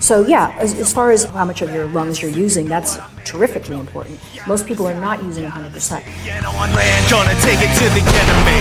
So 0.00 0.26
yeah, 0.26 0.54
as, 0.58 0.74
as 0.78 0.92
far 0.92 1.10
as 1.10 1.24
how 1.24 1.44
much 1.44 1.62
of 1.62 1.72
your 1.72 1.86
lungs 1.86 2.20
you're 2.22 2.30
using, 2.30 2.66
that's 2.66 2.98
terrifically 3.24 3.78
important. 3.78 4.18
Most 4.46 4.66
people 4.66 4.86
are 4.86 4.98
not 4.98 5.22
using 5.22 5.44
100%. 5.44 6.02
On 6.48 6.72
land, 6.74 7.10
gonna 7.10 7.34
take 7.40 7.58
it 7.60 7.72
to 7.78 7.88
the 7.94 8.02
enemy. 8.22 8.60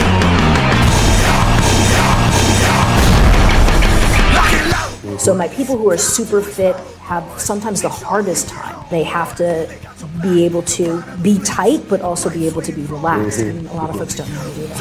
Lock 4.36 4.54
it 4.54 4.66
low. 4.72 5.18
So 5.18 5.34
my 5.34 5.48
people 5.48 5.78
who 5.78 5.90
are 5.90 5.98
super 5.98 6.42
fit 6.42 6.76
have 7.08 7.24
sometimes 7.40 7.82
the 7.82 7.90
hardest 7.90 8.50
time. 8.50 8.86
They 8.92 9.04
have 9.04 9.36
to 9.38 9.74
be 10.22 10.46
able 10.46 10.62
to 10.64 11.02
be 11.22 11.40
tight, 11.40 11.88
but 11.90 12.02
also 12.02 12.30
be 12.30 12.46
able 12.48 12.62
to 12.62 12.72
be 12.72 12.84
relaxed. 12.84 13.40
Mm-hmm. 13.40 13.60
And 13.60 13.68
a 13.70 13.74
lot 13.74 13.90
of 13.90 13.98
folks 13.98 14.16
don't 14.16 14.30
know 14.30 14.40
how 14.40 14.50
to 14.50 14.56
do 14.56 14.68
that. 14.68 14.78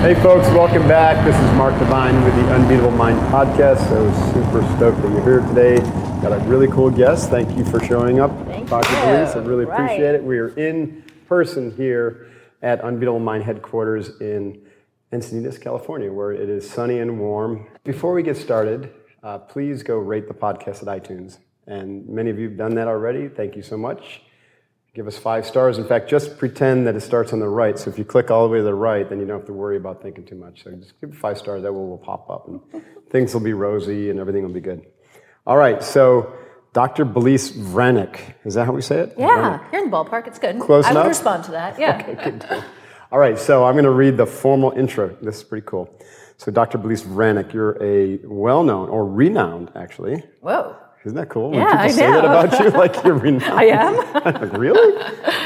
Hey 0.00 0.14
folks, 0.22 0.46
welcome 0.48 0.86
back. 0.86 1.22
This 1.26 1.34
is 1.36 1.56
Mark 1.56 1.76
Divine 1.78 2.22
with 2.24 2.34
the 2.36 2.54
Unbeatable 2.54 2.92
Mind 2.92 3.18
podcast. 3.32 3.78
So 3.88 4.10
super 4.32 4.62
stoked 4.76 5.02
that 5.02 5.10
you're 5.12 5.22
here 5.22 5.40
today. 5.40 5.78
Got 6.22 6.32
a 6.32 6.38
really 6.48 6.68
cool 6.68 6.90
guest. 6.90 7.28
Thank 7.30 7.56
you 7.58 7.64
for 7.64 7.80
showing 7.84 8.20
up, 8.20 8.30
Thank 8.46 8.68
Dr. 8.70 8.88
you. 8.90 8.96
Police. 9.00 9.34
I 9.36 9.38
really 9.44 9.64
Right. 9.64 9.74
appreciate 9.84 10.14
it. 10.14 10.22
We 10.24 10.38
are 10.38 10.48
in 10.56 11.02
person 11.28 11.72
here 11.72 12.26
at 12.62 12.80
Unbeatable 12.80 13.18
Mind 13.18 13.42
headquarters 13.44 14.18
in 14.20 14.60
Encinitas, 15.12 15.60
California, 15.60 16.12
where 16.12 16.32
it 16.32 16.48
is 16.48 16.68
sunny 16.68 17.00
and 17.00 17.18
warm. 17.20 17.66
Before 17.84 18.12
we 18.14 18.22
get 18.22 18.36
started, 18.36 18.90
uh, 19.22 19.38
please 19.38 19.82
go 19.82 19.98
rate 19.98 20.28
the 20.28 20.34
podcast 20.34 20.80
at 20.86 21.02
iTunes. 21.02 21.38
And 21.66 22.08
many 22.08 22.30
of 22.30 22.38
you 22.38 22.48
have 22.48 22.56
done 22.56 22.74
that 22.76 22.88
already. 22.88 23.28
Thank 23.28 23.56
you 23.56 23.62
so 23.62 23.76
much. 23.76 24.22
Give 24.98 25.06
us 25.06 25.16
five 25.16 25.46
stars. 25.46 25.78
In 25.78 25.84
fact, 25.86 26.10
just 26.10 26.38
pretend 26.38 26.84
that 26.88 26.96
it 26.96 27.02
starts 27.02 27.32
on 27.32 27.38
the 27.38 27.48
right. 27.48 27.78
So 27.78 27.88
if 27.88 28.00
you 28.00 28.04
click 28.04 28.32
all 28.32 28.42
the 28.42 28.50
way 28.50 28.58
to 28.58 28.64
the 28.64 28.74
right, 28.74 29.08
then 29.08 29.20
you 29.20 29.26
don't 29.26 29.38
have 29.38 29.46
to 29.46 29.52
worry 29.52 29.76
about 29.76 30.02
thinking 30.02 30.26
too 30.26 30.34
much. 30.34 30.64
So 30.64 30.72
just 30.72 31.00
give 31.00 31.10
it 31.10 31.14
five 31.14 31.38
stars. 31.38 31.62
That 31.62 31.72
will, 31.72 31.86
will 31.86 31.98
pop 31.98 32.28
up, 32.28 32.48
and 32.48 32.60
things 33.08 33.32
will 33.32 33.40
be 33.40 33.52
rosy, 33.52 34.10
and 34.10 34.18
everything 34.18 34.42
will 34.42 34.52
be 34.52 34.58
good. 34.58 34.84
All 35.46 35.56
right. 35.56 35.84
So 35.84 36.32
Dr. 36.72 37.06
Belisa 37.06 37.52
Vranich, 37.52 38.18
is 38.44 38.54
that 38.54 38.64
how 38.66 38.72
we 38.72 38.82
say 38.82 38.98
it? 39.02 39.14
Yeah, 39.16 39.60
you're 39.70 39.84
in 39.84 39.88
the 39.88 39.96
ballpark. 39.96 40.26
It's 40.26 40.40
good. 40.40 40.58
Close 40.58 40.84
I 40.84 40.90
enough? 40.90 41.04
would 41.04 41.10
respond 41.10 41.44
to 41.44 41.52
that. 41.52 41.78
Yeah. 41.78 42.02
Okay, 42.02 42.30
good. 42.32 42.64
All 43.12 43.20
right, 43.20 43.38
so 43.38 43.66
I'm 43.66 43.74
going 43.74 43.84
to 43.84 43.92
read 43.92 44.16
the 44.16 44.26
formal 44.26 44.72
intro. 44.72 45.16
This 45.22 45.36
is 45.36 45.44
pretty 45.44 45.64
cool. 45.64 45.96
So, 46.38 46.50
Dr. 46.50 46.76
Belisa 46.76 47.06
Vranich, 47.06 47.52
you're 47.52 47.80
a 47.80 48.18
well 48.24 48.64
known, 48.64 48.88
or 48.88 49.06
renowned 49.06 49.70
actually. 49.76 50.24
Whoa. 50.40 50.76
Isn't 51.04 51.16
that 51.16 51.28
cool? 51.28 51.54
Yeah, 51.54 51.58
when 51.60 51.68
people 51.68 51.80
I 51.80 51.88
say 51.90 52.06
that 52.10 52.24
about 52.24 52.60
you, 52.60 52.70
like 52.70 53.04
you're 53.04 53.14
renowned. 53.18 53.58
I 53.58 53.64
am. 53.64 53.94
Like, 54.24 54.52
really? 54.58 55.04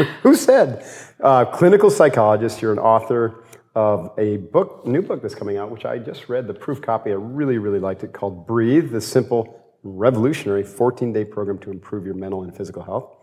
Who 0.22 0.34
said? 0.34 0.84
Uh, 1.20 1.44
clinical 1.44 1.90
psychologist. 1.90 2.60
You're 2.62 2.72
an 2.72 2.78
author 2.78 3.44
of 3.74 4.12
a 4.18 4.38
book, 4.38 4.86
new 4.86 5.02
book 5.02 5.22
that's 5.22 5.34
coming 5.34 5.56
out, 5.58 5.70
which 5.70 5.84
I 5.84 5.98
just 5.98 6.28
read 6.28 6.46
the 6.46 6.54
proof 6.54 6.80
copy. 6.82 7.10
I 7.10 7.14
really, 7.14 7.58
really 7.58 7.78
liked 7.78 8.02
it, 8.02 8.12
called 8.12 8.46
"Breathe: 8.46 8.90
The 8.92 9.00
Simple, 9.00 9.60
Revolutionary 9.82 10.62
14-Day 10.64 11.26
Program 11.26 11.58
to 11.60 11.70
Improve 11.70 12.04
Your 12.06 12.14
Mental 12.14 12.42
and 12.42 12.54
Physical 12.56 12.82
Health." 12.82 13.16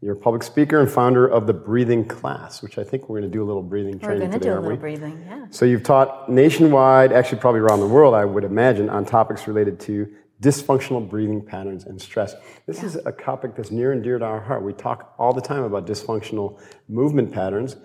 You're 0.00 0.14
a 0.14 0.16
public 0.16 0.42
speaker 0.42 0.80
and 0.80 0.90
founder 0.90 1.28
of 1.28 1.46
the 1.46 1.52
Breathing 1.52 2.04
Class, 2.04 2.60
which 2.60 2.76
I 2.76 2.82
think 2.82 3.08
we're 3.08 3.20
going 3.20 3.30
to 3.30 3.36
do 3.36 3.44
a 3.44 3.46
little 3.46 3.62
breathing 3.62 3.98
We're 4.00 4.08
training 4.08 4.30
going 4.30 4.32
to 4.32 4.38
today, 4.40 4.46
do 4.46 4.50
a 4.50 4.54
aren't 4.54 4.64
little 4.64 4.76
we? 4.78 4.80
breathing. 4.80 5.24
Yeah. 5.28 5.46
So 5.50 5.64
you've 5.64 5.84
taught 5.84 6.28
nationwide, 6.28 7.12
actually 7.12 7.38
probably 7.38 7.60
around 7.60 7.78
the 7.78 7.86
world, 7.86 8.12
I 8.14 8.24
would 8.24 8.42
imagine, 8.42 8.90
on 8.90 9.04
topics 9.04 9.46
related 9.46 9.78
to 9.80 10.12
dysfunctional 10.42 11.08
breathing 11.08 11.40
patterns 11.40 11.84
and 11.84 12.02
stress. 12.02 12.34
This 12.66 12.82
is 12.82 12.96
a 12.96 13.12
topic 13.12 13.54
that's 13.54 13.70
near 13.70 13.92
and 13.92 14.02
dear 14.02 14.18
to 14.18 14.24
our 14.24 14.40
heart. 14.40 14.62
We 14.62 14.72
talk 14.72 15.14
all 15.16 15.32
the 15.32 15.40
time 15.40 15.62
about 15.62 15.86
dysfunctional 15.86 16.60
movement 16.88 17.32
patterns 17.32 17.76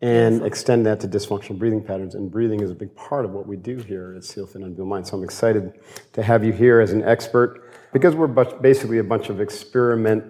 and 0.00 0.44
extend 0.44 0.86
that 0.86 1.00
to 1.00 1.08
dysfunctional 1.08 1.58
breathing 1.58 1.82
patterns. 1.82 2.14
And 2.14 2.30
breathing 2.30 2.60
is 2.60 2.70
a 2.70 2.74
big 2.74 2.94
part 2.94 3.24
of 3.24 3.32
what 3.32 3.46
we 3.46 3.56
do 3.56 3.78
here 3.78 4.14
at 4.16 4.22
SEALFIT 4.22 4.54
and 4.56 4.64
Unbeatable 4.64 4.86
Mind. 4.86 5.06
So 5.06 5.16
I'm 5.16 5.24
excited 5.24 5.72
to 6.12 6.22
have 6.22 6.44
you 6.44 6.52
here 6.52 6.80
as 6.80 6.92
an 6.92 7.02
expert 7.02 7.68
because 7.92 8.14
we're 8.14 8.28
basically 8.28 8.98
a 8.98 9.04
bunch 9.04 9.28
of 9.28 9.40
experiment, 9.40 10.24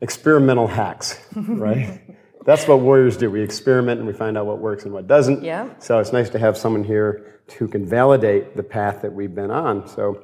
experimental 0.00 0.66
hacks, 0.66 1.20
right? 1.36 2.00
That's 2.44 2.66
what 2.66 2.80
warriors 2.80 3.16
do. 3.16 3.30
We 3.30 3.42
experiment 3.42 4.00
and 4.00 4.06
we 4.06 4.12
find 4.12 4.36
out 4.36 4.46
what 4.46 4.58
works 4.58 4.84
and 4.84 4.92
what 4.92 5.06
doesn't. 5.06 5.44
Yeah. 5.44 5.68
So 5.78 6.00
it's 6.00 6.12
nice 6.12 6.30
to 6.30 6.38
have 6.38 6.56
someone 6.56 6.82
here 6.82 7.40
who 7.58 7.68
can 7.68 7.86
validate 7.86 8.56
the 8.56 8.62
path 8.62 9.02
that 9.02 9.12
we've 9.12 9.34
been 9.34 9.50
on. 9.50 9.86
So, 9.86 10.22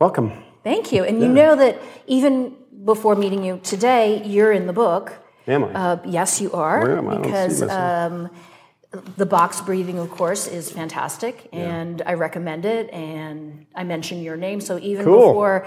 welcome. 0.00 0.32
Thank 0.64 0.92
you. 0.92 1.04
And 1.04 1.20
you 1.20 1.28
know 1.28 1.54
that 1.56 1.80
even 2.06 2.56
before 2.84 3.14
meeting 3.14 3.44
you 3.44 3.60
today, 3.62 4.22
you're 4.24 4.52
in 4.52 4.66
the 4.66 4.72
book. 4.72 5.12
Am 5.46 5.64
I? 5.64 5.72
Uh, 5.72 6.02
yes, 6.06 6.40
you 6.40 6.52
are. 6.52 6.80
Where 6.80 6.98
am 6.98 7.08
I? 7.08 7.12
I 7.12 7.14
don't 7.14 7.24
see 7.24 7.30
Because 7.30 7.60
myself. 7.62 8.02
um, 8.12 8.30
the 9.16 9.26
box 9.26 9.60
breathing, 9.60 9.98
of 9.98 10.10
course, 10.10 10.46
is 10.48 10.70
fantastic, 10.70 11.48
and 11.52 12.02
I 12.04 12.14
recommend 12.14 12.64
it. 12.64 12.90
And 12.92 13.66
I 13.74 13.84
mention 13.84 14.22
your 14.22 14.36
name, 14.36 14.60
so 14.60 14.78
even 14.78 15.04
Cool. 15.04 15.28
before 15.28 15.66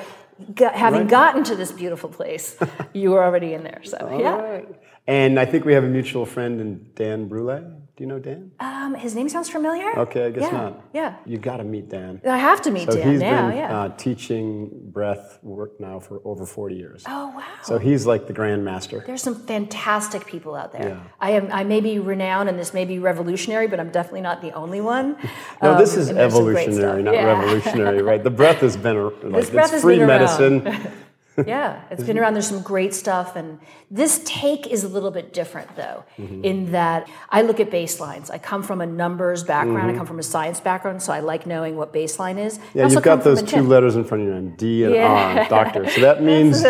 go- 0.53 0.69
having 0.69 1.01
Right. 1.01 1.09
gotten 1.09 1.43
to 1.45 1.55
this 1.55 1.71
beautiful 1.71 2.09
place, 2.09 2.57
you 2.93 3.11
were 3.11 3.23
already 3.23 3.53
in 3.53 3.63
there. 3.63 3.81
So 3.83 3.97
yeah. 4.19 4.35
All 4.35 4.41
right. 4.43 4.67
And 5.07 5.39
I 5.39 5.45
think 5.45 5.65
we 5.65 5.73
have 5.73 5.83
a 5.83 5.87
mutual 5.87 6.25
friend 6.25 6.59
in 6.61 6.85
Dan 6.95 7.27
Brule. 7.27 7.81
Do 7.95 8.03
you 8.03 8.07
know 8.07 8.17
Dan? 8.17 8.51
Um, 8.59 8.95
his 8.95 9.13
name 9.13 9.29
sounds 9.29 9.49
familiar. 9.49 9.99
Okay, 9.99 10.25
I 10.25 10.31
guess 10.31 10.41
yeah. 10.51 10.57
not. 10.57 10.81
Yeah. 10.95 11.15
You 11.27 11.37
got 11.37 11.57
to 11.57 11.63
meet 11.63 11.89
Dan. 11.89 12.19
I 12.27 12.37
have 12.39 12.59
to 12.63 12.71
meet 12.71 12.89
So 12.91 12.97
Dan 12.97 13.11
he's 13.11 13.19
now. 13.21 13.49
been 13.49 13.57
yeah. 13.57 13.81
uh, 13.81 13.89
teaching 13.89 14.71
breath 14.91 15.37
work 15.43 15.79
now 15.79 15.99
for 15.99 16.19
over 16.25 16.43
40 16.43 16.73
years. 16.75 17.03
oh 17.07 17.27
wow. 17.35 17.43
So 17.61 17.77
he's 17.77 18.07
like 18.07 18.25
the 18.25 18.33
grand 18.33 18.65
master. 18.65 19.03
There's 19.05 19.21
some 19.21 19.35
fantastic 19.35 20.25
people 20.25 20.55
out 20.55 20.71
there. 20.71 20.89
Yeah. 20.89 21.03
I 21.21 21.31
am. 21.31 21.51
I 21.51 21.63
may 21.63 21.81
be 21.81 21.99
renowned, 21.99 22.49
and 22.49 22.57
this 22.57 22.73
may 22.73 22.83
be 22.83 22.97
revolutionary, 22.97 23.67
but 23.67 23.79
I'm 23.79 23.91
definitely 23.91 24.21
not 24.21 24.41
the 24.41 24.53
only 24.53 24.81
one. 24.81 25.15
No, 25.61 25.77
this 25.77 25.93
Um, 25.93 25.99
is 25.99 26.07
some 26.07 26.15
great 26.15 26.25
evolutionary, 26.25 27.03
not 27.03 27.13
Yeah. 27.13 27.25
revolutionary, 27.25 28.01
right? 28.01 28.23
The 28.23 28.31
breath 28.31 28.61
has 28.61 28.75
been 28.75 28.97
a- 28.97 29.03
like 29.09 29.41
This 29.41 29.49
breath 29.51 29.71
it's 29.71 29.83
free 29.83 29.99
medicine. 29.99 30.65
yeah, 31.47 31.81
it's 31.89 32.03
been 32.03 32.17
around. 32.19 32.33
There's 32.33 32.47
some 32.47 32.61
great 32.61 32.93
stuff, 32.93 33.35
and 33.35 33.59
this 33.89 34.21
take 34.25 34.67
is 34.67 34.83
a 34.83 34.87
little 34.87 35.11
bit 35.11 35.33
different, 35.33 35.75
though, 35.75 36.03
Mm-hmm. 36.17 36.43
in 36.45 36.71
that 36.73 37.09
I 37.29 37.41
look 37.41 37.59
at 37.59 37.71
baselines. 37.71 38.29
I 38.29 38.37
come 38.37 38.61
from 38.63 38.81
a 38.81 38.85
numbers 38.85 39.43
background. 39.43 39.87
Mm-hmm. 39.87 39.95
I 39.95 39.97
come 39.97 40.05
from 40.05 40.19
a 40.19 40.23
science 40.23 40.59
background, 40.59 41.01
so 41.01 41.11
I 41.11 41.19
like 41.21 41.45
knowing 41.47 41.75
what 41.75 41.91
baseline 41.93 42.37
is. 42.37 42.59
Yeah, 42.73 42.87
you've 42.87 43.01
got 43.01 43.23
those 43.23 43.41
two 43.41 43.63
letters 43.63 43.95
in 43.95 44.03
front 44.03 44.21
of 44.23 44.27
your 44.29 44.35
name, 44.39 44.55
D 44.57 44.83
and 44.83 44.93
Yeah. 44.93 45.39
R, 45.43 45.49
doctor. 45.49 45.89
So 45.89 46.01
that 46.01 46.21
means 46.31 46.63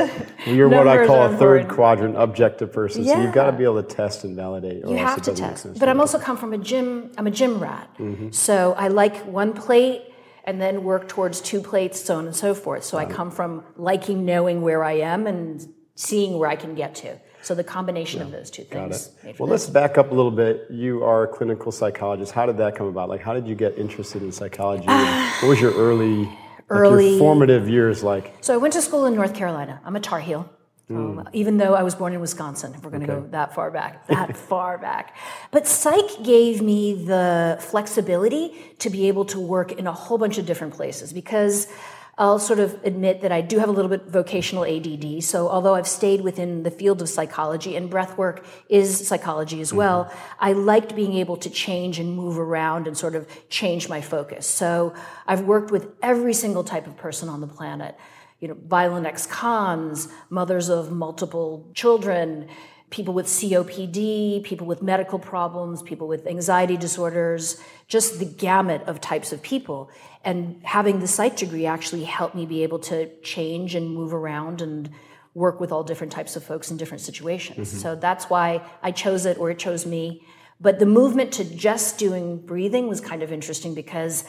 you're 0.46 0.70
what 0.70 0.88
I 0.88 1.06
call 1.06 1.24
a 1.34 1.38
third 1.38 1.68
quadrant 1.68 2.16
objective 2.18 2.72
person. 2.72 3.04
So 3.06 3.22
you've 3.22 3.34
got 3.34 3.52
to 3.52 3.58
be 3.58 3.64
able 3.64 3.82
to 3.84 3.88
test 3.96 4.24
and 4.24 4.36
validate. 4.36 4.84
Or 4.86 4.92
You 4.92 4.98
have 4.98 5.22
to 5.24 5.34
test. 5.34 5.80
But 5.80 5.90
I'm 5.90 6.00
also 6.00 6.20
come 6.20 6.38
from 6.38 6.54
a 6.54 6.58
gym. 6.58 7.12
I'm 7.18 7.28
a 7.28 7.32
gym 7.32 7.60
rat. 7.60 7.90
Mm-hmm. 8.00 8.32
So 8.32 8.74
I 8.78 8.88
like 8.88 9.18
one 9.26 9.54
plate 9.54 10.04
and 10.46 10.62
then 10.62 10.84
work 10.84 11.08
towards 11.08 11.42
two 11.42 11.62
plates, 11.62 12.00
so 12.04 12.18
on 12.18 12.26
and 12.26 12.36
so 12.36 12.54
forth. 12.54 12.84
So 12.84 12.98
I 12.98 13.06
come 13.06 13.32
from 13.32 13.64
liking 13.78 14.26
knowing 14.26 14.62
where 14.62 14.84
I 14.84 14.94
am 14.94 15.26
and 15.28 15.66
seeing 15.96 16.38
where 16.38 16.50
I 16.50 16.56
can 16.56 16.76
get 16.76 16.96
to. 16.96 17.18
So 17.42 17.54
the 17.56 17.64
combination 17.64 18.22
of 18.22 18.32
those 18.32 18.50
two 18.50 18.64
things. 18.64 19.12
it. 19.24 19.38
Well, 19.38 19.50
let's 19.50 19.68
back 19.68 19.98
up 19.98 20.12
a 20.12 20.16
little 20.16 20.32
bit. 20.32 20.66
You 20.70 21.04
are 21.04 21.24
a 21.24 21.28
clinical 21.28 21.74
psychologist. 21.74 22.32
How 22.32 22.46
did 22.46 22.58
that 22.58 22.76
come 22.76 22.88
about? 22.88 23.10
Like, 23.10 23.22
how 23.22 23.34
did 23.34 23.48
you 23.48 23.56
get 23.56 23.78
interested 23.78 24.22
in 24.24 24.32
psychology? 24.32 24.86
What 25.42 25.50
was 25.50 25.60
your 25.60 25.74
early, 25.74 26.20
like 26.24 26.30
Early- 26.70 27.10
your 27.12 27.20
formative 27.20 27.68
years 27.68 28.02
like? 28.02 28.34
So 28.40 28.54
I 28.54 28.58
went 28.58 28.74
to 28.76 28.82
school 28.82 29.06
in 29.06 29.16
North 29.16 29.34
Carolina. 29.34 29.82
I'm 29.84 29.96
a 29.96 30.00
Tar 30.00 30.22
Heel. 30.22 30.50
Um, 30.96 31.30
even 31.34 31.58
though 31.58 31.74
I 31.74 31.84
was 31.84 31.96
born 31.96 32.14
in 32.14 32.20
Wisconsin, 32.20 32.74
if 32.74 32.84
we're 32.84 32.92
going 32.92 33.02
to 33.02 33.08
go 33.08 33.28
that 33.32 33.54
far 33.54 33.72
back, 33.72 34.08
that 34.08 34.36
far 34.36 34.78
back. 34.78 35.16
But 35.52 35.68
psych 35.68 36.24
gave 36.24 36.62
me 36.62 37.06
the 37.06 37.58
flexibility 37.60 38.56
to 38.80 38.90
be 38.90 39.08
able 39.08 39.26
to 39.26 39.40
work 39.40 39.72
in 39.72 39.88
a 39.88 39.94
whole 39.94 40.18
bunch 40.18 40.38
of 40.38 40.46
different 40.46 40.74
places 40.74 41.14
because 41.14 41.68
I'll 42.16 42.38
sort 42.38 42.60
of 42.60 42.80
admit 42.84 43.22
that 43.22 43.32
I 43.32 43.42
do 43.42 43.58
have 43.58 43.70
a 43.70 43.72
little 43.72 43.90
bit 43.90 44.06
vocational 44.06 44.66
ADD. 44.66 45.24
So 45.24 45.50
although 45.50 45.74
I've 45.74 45.88
stayed 45.88 46.22
within 46.22 46.62
the 46.62 46.70
field 46.70 47.02
of 47.02 47.10
psychology 47.10 47.76
and 47.76 47.90
breath 47.90 48.20
work 48.20 48.46
is 48.70 49.08
psychology 49.08 49.62
as 49.62 49.74
well, 49.74 50.06
mm-hmm. 50.06 50.36
I 50.40 50.54
liked 50.54 50.96
being 50.96 51.14
able 51.14 51.38
to 51.38 51.50
change 51.50 51.98
and 51.98 52.16
move 52.16 52.38
around 52.38 52.88
and 52.88 52.96
sort 52.96 53.16
of 53.16 53.28
change 53.50 53.90
my 53.90 54.00
focus. 54.00 54.46
So 54.46 54.94
I've 55.26 55.42
worked 55.42 55.72
with 55.72 55.88
every 56.04 56.36
single 56.36 56.64
type 56.64 56.86
of 56.86 56.96
person 56.98 57.30
on 57.30 57.42
the 57.42 57.48
planet. 57.48 57.98
You 58.44 58.50
know, 58.50 58.58
violent 58.68 59.06
ex-cons, 59.06 60.10
mothers 60.30 60.68
of 60.68 60.92
multiple 60.92 61.72
children, 61.74 62.50
people 62.90 63.14
with 63.14 63.26
COPD, 63.26 64.44
people 64.44 64.68
with 64.68 64.82
medical 64.82 65.18
problems, 65.18 65.82
people 65.82 66.10
with 66.10 66.28
anxiety 66.28 66.76
disorders, 66.76 67.62
just 67.88 68.20
the 68.20 68.26
gamut 68.26 68.82
of 68.86 69.00
types 69.00 69.32
of 69.32 69.42
people. 69.42 69.90
And 70.26 70.62
having 70.64 71.00
the 71.00 71.08
psych 71.08 71.38
degree 71.38 71.66
actually 71.66 72.04
helped 72.04 72.36
me 72.36 72.46
be 72.46 72.64
able 72.64 72.80
to 72.80 73.10
change 73.22 73.76
and 73.76 73.96
move 73.96 74.14
around 74.14 74.62
and 74.62 74.90
work 75.34 75.62
with 75.62 75.72
all 75.72 75.86
different 75.86 76.12
types 76.12 76.36
of 76.36 76.44
folks 76.44 76.70
in 76.70 76.76
different 76.76 77.00
situations. 77.00 77.70
Mm-hmm. 77.70 77.78
So 77.78 77.96
that's 77.96 78.26
why 78.26 78.62
I 78.82 78.92
chose 78.92 79.26
it 79.26 79.38
or 79.38 79.52
it 79.52 79.58
chose 79.58 79.86
me. 79.86 80.28
But 80.60 80.80
the 80.80 80.86
movement 80.86 81.32
to 81.34 81.46
just 81.46 81.98
doing 81.98 82.46
breathing 82.46 82.90
was 82.90 83.00
kind 83.00 83.24
of 83.24 83.32
interesting 83.32 83.74
because 83.74 84.26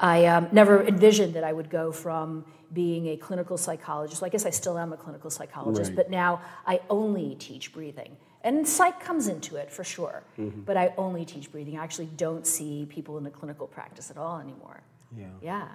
I 0.00 0.24
um, 0.24 0.48
never 0.52 0.82
envisioned 0.82 1.34
that 1.34 1.44
I 1.44 1.52
would 1.52 1.68
go 1.68 1.92
from 1.92 2.46
being 2.72 3.08
a 3.08 3.16
clinical 3.16 3.56
psychologist. 3.56 4.20
Well, 4.20 4.26
I 4.26 4.30
guess 4.30 4.46
I 4.46 4.50
still 4.50 4.78
am 4.78 4.92
a 4.92 4.96
clinical 4.96 5.30
psychologist, 5.30 5.90
right. 5.90 5.96
but 5.96 6.10
now 6.10 6.40
I 6.66 6.80
only 6.90 7.34
teach 7.36 7.72
breathing. 7.72 8.16
And 8.44 8.66
psych 8.68 9.00
comes 9.00 9.26
into 9.26 9.56
it 9.56 9.70
for 9.70 9.84
sure, 9.84 10.22
mm-hmm. 10.38 10.60
but 10.60 10.76
I 10.76 10.94
only 10.96 11.24
teach 11.24 11.50
breathing. 11.50 11.78
I 11.78 11.84
actually 11.84 12.10
don't 12.16 12.46
see 12.46 12.86
people 12.88 13.18
in 13.18 13.24
the 13.24 13.30
clinical 13.30 13.66
practice 13.66 14.10
at 14.10 14.16
all 14.16 14.38
anymore. 14.38 14.82
Yeah. 15.16 15.26
Yeah. 15.42 15.68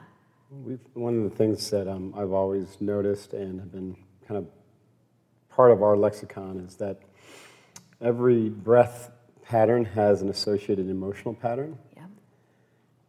We've, 0.50 0.80
one 0.94 1.18
of 1.18 1.24
the 1.30 1.36
things 1.36 1.70
that 1.72 1.88
um, 1.88 2.14
I've 2.16 2.32
always 2.32 2.78
noticed 2.80 3.34
and 3.34 3.60
have 3.60 3.72
been 3.72 3.98
kind 4.28 4.38
of 4.38 4.48
part 5.50 5.72
of 5.72 5.82
our 5.82 5.98
lexicon 5.98 6.60
is 6.60 6.76
that 6.76 7.00
every 8.02 8.50
breath 8.50 9.12
pattern 9.44 9.86
has 9.86 10.22
an 10.22 10.30
associated 10.30 10.90
emotional 10.90 11.34
pattern. 11.34 11.78
Yeah. 11.96 12.06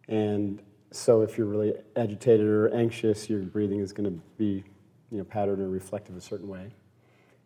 And 0.09 0.63
so 0.95 1.23
if 1.23 1.37
you're 1.37 1.47
really 1.47 1.75
agitated 1.97 2.47
or 2.47 2.73
anxious, 2.73 3.29
your 3.29 3.41
breathing 3.41 3.81
is 3.81 3.93
going 3.93 4.09
to 4.09 4.23
be, 4.39 4.63
you 5.11 5.19
know, 5.19 5.25
patterned 5.25 5.61
or 5.61 5.69
reflective 5.69 6.17
a 6.17 6.21
certain 6.21 6.49
way. 6.49 6.71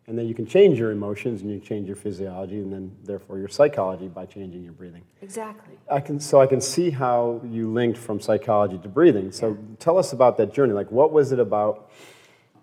And 0.05 0.17
then 0.17 0.27
you 0.27 0.33
can 0.33 0.45
change 0.45 0.79
your 0.79 0.91
emotions 0.91 1.41
and 1.41 1.51
you 1.51 1.59
change 1.59 1.87
your 1.87 1.95
physiology 1.95 2.57
and 2.57 2.73
then 2.73 2.95
therefore 3.03 3.37
your 3.37 3.47
psychology 3.47 4.07
by 4.07 4.25
changing 4.25 4.63
your 4.63 4.73
breathing. 4.73 5.03
Exactly. 5.21 5.75
I 5.89 5.99
can 5.99 6.19
so 6.19 6.41
I 6.41 6.47
can 6.47 6.61
see 6.61 6.89
how 6.89 7.41
you 7.43 7.71
linked 7.71 7.97
from 7.97 8.19
psychology 8.19 8.79
to 8.79 8.87
breathing. 8.87 9.31
So 9.31 9.57
tell 9.77 9.99
us 9.99 10.13
about 10.13 10.37
that 10.37 10.51
journey. 10.51 10.73
Like 10.73 10.91
what 10.91 11.11
was 11.11 11.31
it 11.31 11.39
about 11.39 11.91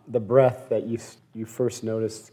the 0.09 0.19
breath 0.19 0.69
that 0.71 0.87
you 0.87 0.99
you 1.35 1.47
first 1.47 1.85
noticed 1.85 2.33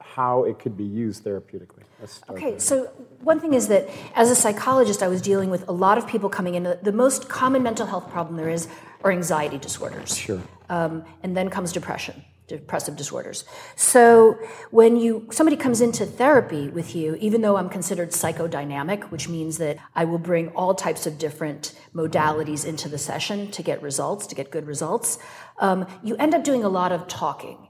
how 0.00 0.44
it 0.44 0.58
could 0.58 0.76
be 0.76 0.84
used 0.84 1.24
therapeutically? 1.24 1.82
Okay, 2.30 2.50
there. 2.52 2.60
so 2.60 2.84
one 3.22 3.40
thing 3.40 3.54
is 3.54 3.68
that 3.68 3.88
as 4.14 4.30
a 4.30 4.34
psychologist, 4.34 5.02
I 5.02 5.08
was 5.08 5.20
dealing 5.20 5.50
with 5.50 5.68
a 5.68 5.72
lot 5.72 5.98
of 5.98 6.06
people 6.06 6.28
coming 6.28 6.54
in. 6.54 6.76
The 6.82 6.92
most 6.92 7.28
common 7.28 7.62
mental 7.62 7.86
health 7.86 8.10
problem 8.10 8.36
there 8.36 8.48
is 8.48 8.68
are 9.02 9.12
anxiety 9.12 9.58
disorders. 9.58 10.16
Sure. 10.16 10.42
Um, 10.68 11.04
and 11.22 11.36
then 11.36 11.50
comes 11.50 11.72
depression, 11.72 12.24
depressive 12.46 12.96
disorders. 12.96 13.44
So 13.74 14.38
when 14.70 14.96
you 14.96 15.28
somebody 15.30 15.56
comes 15.56 15.80
into 15.80 16.04
therapy 16.06 16.68
with 16.68 16.94
you, 16.94 17.16
even 17.16 17.40
though 17.40 17.56
I'm 17.56 17.68
considered 17.68 18.10
psychodynamic, 18.10 19.04
which 19.04 19.28
means 19.28 19.58
that 19.58 19.78
I 19.94 20.04
will 20.04 20.18
bring 20.18 20.48
all 20.50 20.74
types 20.74 21.06
of 21.06 21.18
different 21.18 21.74
modalities 21.94 22.66
into 22.66 22.88
the 22.88 22.98
session 22.98 23.50
to 23.52 23.62
get 23.62 23.82
results, 23.82 24.26
to 24.28 24.34
get 24.34 24.50
good 24.50 24.66
results, 24.66 25.18
um, 25.58 25.86
you 26.02 26.16
end 26.16 26.34
up 26.34 26.44
doing 26.44 26.64
a 26.64 26.68
lot 26.68 26.92
of 26.92 27.08
talking. 27.08 27.67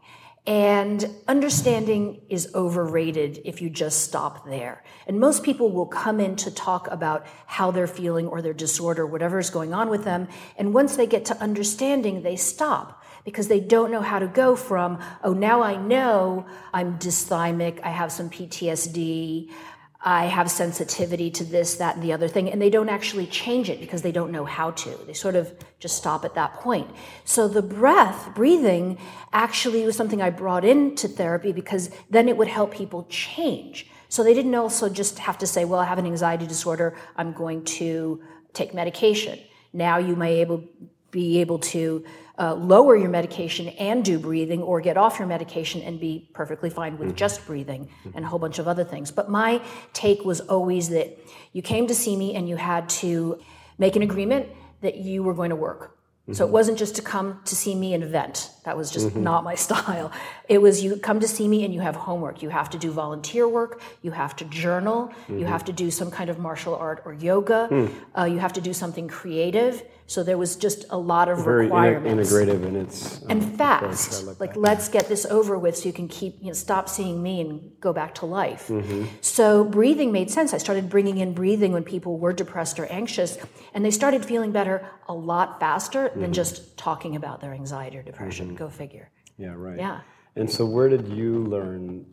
And 0.49 1.15
understanding 1.29 2.23
is 2.31 2.49
overrated 2.55 3.43
if 3.45 3.61
you 3.61 3.69
just 3.69 4.01
stop 4.01 4.47
there. 4.47 4.83
And 5.07 5.21
most 5.21 5.43
people 5.43 5.71
will 5.71 5.85
come 5.85 6.21
in 6.21 6.37
to 6.37 6.51
talk 6.51 6.89
about 6.91 7.27
how 7.45 7.71
they're 7.71 7.87
feeling 7.87 8.27
or 8.27 8.41
their 8.41 8.55
disorder, 8.55 9.05
whatever 9.05 9.39
is 9.39 9.51
going 9.51 9.75
on 9.75 9.91
with 9.91 10.05
them. 10.05 10.27
And 10.57 10.73
once 10.73 10.97
they 10.97 11.07
get 11.07 11.27
to 11.27 11.37
understanding, 11.37 12.23
they 12.23 12.37
stop 12.37 13.05
because 13.27 13.49
they 13.49 13.61
don't 13.61 13.91
know 13.91 14.01
how 14.01 14.19
to 14.19 14.27
go 14.27 14.57
from, 14.57 14.99
oh, 15.23 15.35
now 15.35 15.61
I 15.61 15.77
know 15.77 16.47
I'm 16.73 16.99
dysthymic, 16.99 17.81
I 17.83 17.91
have 17.91 18.11
some 18.11 18.31
PTSD, 18.31 19.51
I 20.01 20.27
have 20.27 20.49
sensitivity 20.49 21.29
to 21.33 21.45
this, 21.45 21.75
that, 21.77 21.97
and 21.97 22.05
the 22.05 22.13
other 22.13 22.29
thing, 22.29 22.51
and 22.51 22.63
they 22.63 22.71
don't 22.71 22.89
actually 22.89 23.27
change 23.27 23.69
it 23.69 23.81
because 23.81 24.03
they 24.03 24.13
don't 24.13 24.31
know 24.31 24.45
how 24.45 24.71
to. 24.71 24.91
They 25.07 25.13
sort 25.13 25.35
of 25.35 25.53
just 25.81 25.97
stop 25.97 26.25
at 26.25 26.37
that 26.37 26.55
point. 26.55 26.89
So 27.25 27.49
the 27.49 27.63
breath, 27.63 28.33
breathing, 28.35 28.99
actually 29.33 29.85
was 29.85 29.97
something 29.97 30.23
I 30.23 30.31
brought 30.31 30.65
into 30.65 31.09
therapy 31.09 31.51
because 31.51 31.91
then 32.11 32.29
it 32.29 32.37
would 32.37 32.47
help 32.47 32.73
people 32.73 33.07
change. 33.09 33.89
So 34.09 34.23
they 34.23 34.35
didn't 34.35 34.55
also 34.55 34.89
just 34.89 35.19
have 35.19 35.37
to 35.39 35.47
say, 35.49 35.65
well, 35.65 35.81
I 35.81 35.85
have 35.85 35.99
an 35.99 36.07
anxiety 36.07 36.47
disorder, 36.47 36.97
I'm 37.17 37.33
going 37.33 37.65
to 37.65 38.23
take 38.53 38.73
medication. 38.73 39.41
Now 39.73 39.99
you 39.99 40.15
may 40.15 40.41
able, 40.41 40.63
be 41.11 41.41
able 41.41 41.59
to 41.59 42.05
uh, 42.39 42.55
lower 42.55 42.97
your 42.97 43.11
medication 43.11 43.69
and 43.69 44.05
do 44.05 44.19
breathing 44.19 44.63
or 44.63 44.81
get 44.81 44.97
off 44.97 45.19
your 45.19 45.27
medication 45.27 45.83
and 45.83 45.99
be 45.99 46.29
perfectly 46.33 46.71
fine 46.71 46.97
with 46.97 47.09
mm-hmm. 47.09 47.17
just 47.17 47.45
breathing 47.47 47.89
and 48.15 48.25
a 48.25 48.29
whole 48.29 48.39
bunch 48.39 48.59
of 48.59 48.69
other 48.69 48.85
things. 48.85 49.11
But 49.11 49.29
my 49.29 49.61
take 49.93 50.25
was 50.25 50.41
always 50.41 50.89
that 50.91 51.19
you 51.53 51.63
came 51.63 51.87
to 51.89 51.95
see 51.95 52.17
me 52.17 52.37
and 52.37 52.49
you 52.49 52.57
had 52.57 52.89
to 52.91 53.41
make 53.77 53.97
an 53.97 54.03
agreement 54.03 54.49
that 54.83 54.97
you 54.97 55.23
were 55.23 55.35
going 55.35 55.51
to 55.51 55.57
work. 55.57 55.97
Mm-hmm. 56.29 56.35
So 56.35 56.45
it 56.45 56.47
mm-hmm. 56.47 56.53
wasn't 56.53 56.79
just 56.79 56.95
to 56.97 57.03
come 57.03 57.41
to 57.47 57.57
see 57.57 57.75
me 57.75 57.95
and 57.95 58.05
vent. 58.05 58.51
That 58.65 58.77
was 58.77 58.93
just 58.93 59.09
mm-hmm. 59.09 59.23
not 59.23 59.43
my 59.43 59.55
style. 59.67 60.13
It 60.49 60.63
was 60.63 60.85
you 60.85 60.97
come 60.97 61.19
to 61.19 61.29
see 61.29 61.49
me 61.49 61.65
and 61.65 61.75
you 61.75 61.81
have 61.81 61.97
homework. 61.97 62.41
You 62.41 62.51
have 62.51 62.71
to 62.71 62.79
do 62.79 62.93
volunteer 62.93 63.49
work. 63.49 63.81
You 64.03 64.13
have 64.13 64.37
to 64.37 64.45
journal. 64.45 65.13
You 65.29 65.47
have 65.47 65.65
to 65.65 65.73
do 65.73 65.91
some 65.91 66.11
kind 66.11 66.31
of 66.31 66.39
martial 66.39 66.77
art 66.77 67.03
or 67.05 67.15
yoga. 67.15 67.69
Mm. 67.71 67.91
Uh, 68.17 68.25
you 68.25 68.39
have 68.39 68.53
to 68.53 68.61
do 68.61 68.73
something 68.73 69.09
creative 69.09 69.83
so 70.09 70.23
there 70.23 70.39
was 70.39 70.57
just 70.57 70.87
a 70.89 70.97
lot 70.97 71.29
of 71.29 71.45
Very 71.45 71.65
requirements. 71.65 72.33
integrative 72.33 72.65
in 72.65 72.77
its 72.77 73.23
um, 73.25 73.31
and 73.31 73.59
fast. 73.59 74.25
Like, 74.25 74.41
like 74.41 74.57
let's 74.57 74.89
get 74.89 75.07
this 75.07 75.27
over 75.27 75.59
with, 75.59 75.77
so 75.77 75.87
you 75.87 75.93
can 75.93 76.09
keep 76.09 76.39
you 76.41 76.47
know 76.47 76.55
stop 76.55 76.89
seeing 76.89 77.23
me 77.23 77.43
and 77.43 77.79
go 77.79 77.93
back 77.93 78.15
to 78.17 78.27
life. 78.27 78.69
Mm-hmm. 78.69 79.05
So 79.21 79.65
breathing 79.65 80.11
made 80.11 80.31
sense. 80.31 80.55
I 80.55 80.59
started 80.59 80.89
bringing 80.89 81.19
in 81.19 81.35
breathing 81.35 81.73
when 81.73 81.85
people 81.85 82.19
were 82.19 82.33
depressed 82.33 82.81
or 82.81 82.87
anxious, 82.87 83.37
and 83.75 83.85
they 83.85 83.91
started 83.91 84.25
feeling 84.25 84.51
better 84.51 84.89
a 85.09 85.15
lot 85.15 85.61
faster 85.61 86.09
mm-hmm. 86.09 86.23
than 86.23 86.33
just 86.33 86.79
talking 86.79 87.15
about 87.15 87.43
their 87.43 87.53
anxiety 87.53 87.99
or 87.99 88.03
depression. 88.03 88.47
Mm-hmm. 88.47 88.57
Go 88.57 88.71
figure. 88.71 89.11
Yeah. 89.37 89.53
Right. 89.55 89.77
Yeah. 89.77 90.01
And 90.37 90.51
so, 90.51 90.65
where 90.65 90.89
did 90.89 91.07
you 91.09 91.45
learn 91.45 92.07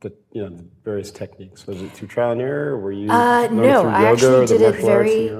the 0.00 0.12
you 0.32 0.42
know 0.42 0.50
the 0.50 0.64
various 0.84 1.10
techniques? 1.10 1.66
Was 1.66 1.82
it 1.82 1.92
through 1.92 2.08
trial 2.08 2.32
and 2.32 2.40
error? 2.40 2.78
Were 2.78 2.92
you 2.92 3.10
uh, 3.10 3.48
no? 3.50 3.88
I 3.88 4.04
actually 4.04 4.46
did 4.46 4.60
it 4.60 4.76
very. 4.76 5.30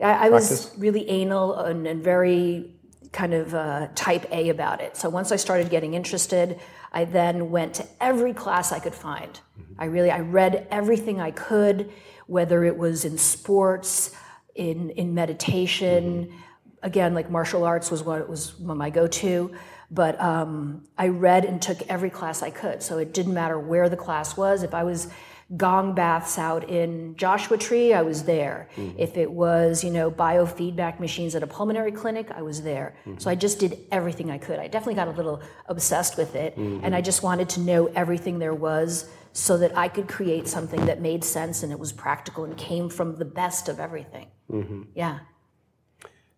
I, 0.00 0.26
I 0.26 0.30
was 0.30 0.76
really 0.78 1.08
anal 1.08 1.54
and, 1.54 1.86
and 1.86 2.02
very 2.02 2.74
kind 3.12 3.32
of 3.32 3.54
uh, 3.54 3.88
type 3.94 4.26
A 4.32 4.50
about 4.50 4.80
it. 4.80 4.96
So 4.96 5.08
once 5.08 5.32
I 5.32 5.36
started 5.36 5.70
getting 5.70 5.94
interested, 5.94 6.60
I 6.92 7.04
then 7.04 7.50
went 7.50 7.74
to 7.74 7.86
every 8.00 8.34
class 8.34 8.72
I 8.72 8.80
could 8.80 8.94
find. 8.94 9.32
Mm-hmm. 9.32 9.80
I 9.80 9.84
really 9.86 10.10
I 10.10 10.20
read 10.20 10.66
everything 10.70 11.20
I 11.20 11.30
could, 11.30 11.90
whether 12.26 12.64
it 12.64 12.76
was 12.76 13.04
in 13.04 13.18
sports, 13.18 14.14
in 14.54 14.90
in 14.90 15.14
meditation. 15.14 16.26
Mm-hmm. 16.26 16.36
Again, 16.82 17.14
like 17.14 17.30
martial 17.30 17.64
arts 17.64 17.90
was 17.90 18.02
what 18.02 18.20
it 18.20 18.28
was 18.28 18.58
my 18.60 18.90
go-to. 18.90 19.52
But 19.90 20.20
um, 20.20 20.84
I 20.98 21.08
read 21.08 21.44
and 21.44 21.62
took 21.62 21.80
every 21.88 22.10
class 22.10 22.42
I 22.42 22.50
could. 22.50 22.82
So 22.82 22.98
it 22.98 23.14
didn't 23.14 23.34
matter 23.34 23.58
where 23.58 23.88
the 23.88 23.96
class 23.96 24.36
was. 24.36 24.62
If 24.62 24.74
I 24.74 24.84
was 24.84 25.08
gong 25.56 25.94
baths 25.94 26.38
out 26.38 26.68
in 26.68 27.16
Joshua 27.16 27.56
Tree, 27.56 27.94
I 27.94 28.02
was 28.02 28.24
there. 28.24 28.68
Mm-hmm. 28.76 28.98
If 28.98 29.16
it 29.16 29.30
was, 29.30 29.82
you 29.82 29.90
know, 29.90 30.10
biofeedback 30.10 31.00
machines 31.00 31.34
at 31.34 31.42
a 31.42 31.46
pulmonary 31.46 31.92
clinic, 31.92 32.30
I 32.30 32.42
was 32.42 32.62
there. 32.62 32.96
Mm-hmm. 33.06 33.18
So 33.18 33.30
I 33.30 33.34
just 33.34 33.58
did 33.58 33.78
everything 33.90 34.30
I 34.30 34.36
could. 34.36 34.58
I 34.58 34.68
definitely 34.68 34.96
got 34.96 35.08
a 35.08 35.12
little 35.12 35.42
obsessed 35.66 36.18
with 36.18 36.34
it. 36.34 36.54
Mm-hmm. 36.56 36.84
And 36.84 36.94
I 36.94 37.00
just 37.00 37.22
wanted 37.22 37.48
to 37.50 37.60
know 37.60 37.86
everything 37.86 38.38
there 38.38 38.54
was 38.54 39.08
so 39.32 39.56
that 39.58 39.76
I 39.76 39.88
could 39.88 40.08
create 40.08 40.48
something 40.48 40.84
that 40.86 41.00
made 41.00 41.24
sense 41.24 41.62
and 41.62 41.72
it 41.72 41.78
was 41.78 41.92
practical 41.92 42.44
and 42.44 42.56
came 42.56 42.90
from 42.90 43.16
the 43.16 43.24
best 43.24 43.68
of 43.68 43.80
everything. 43.80 44.26
Mm-hmm. 44.50 44.82
Yeah. 44.94 45.20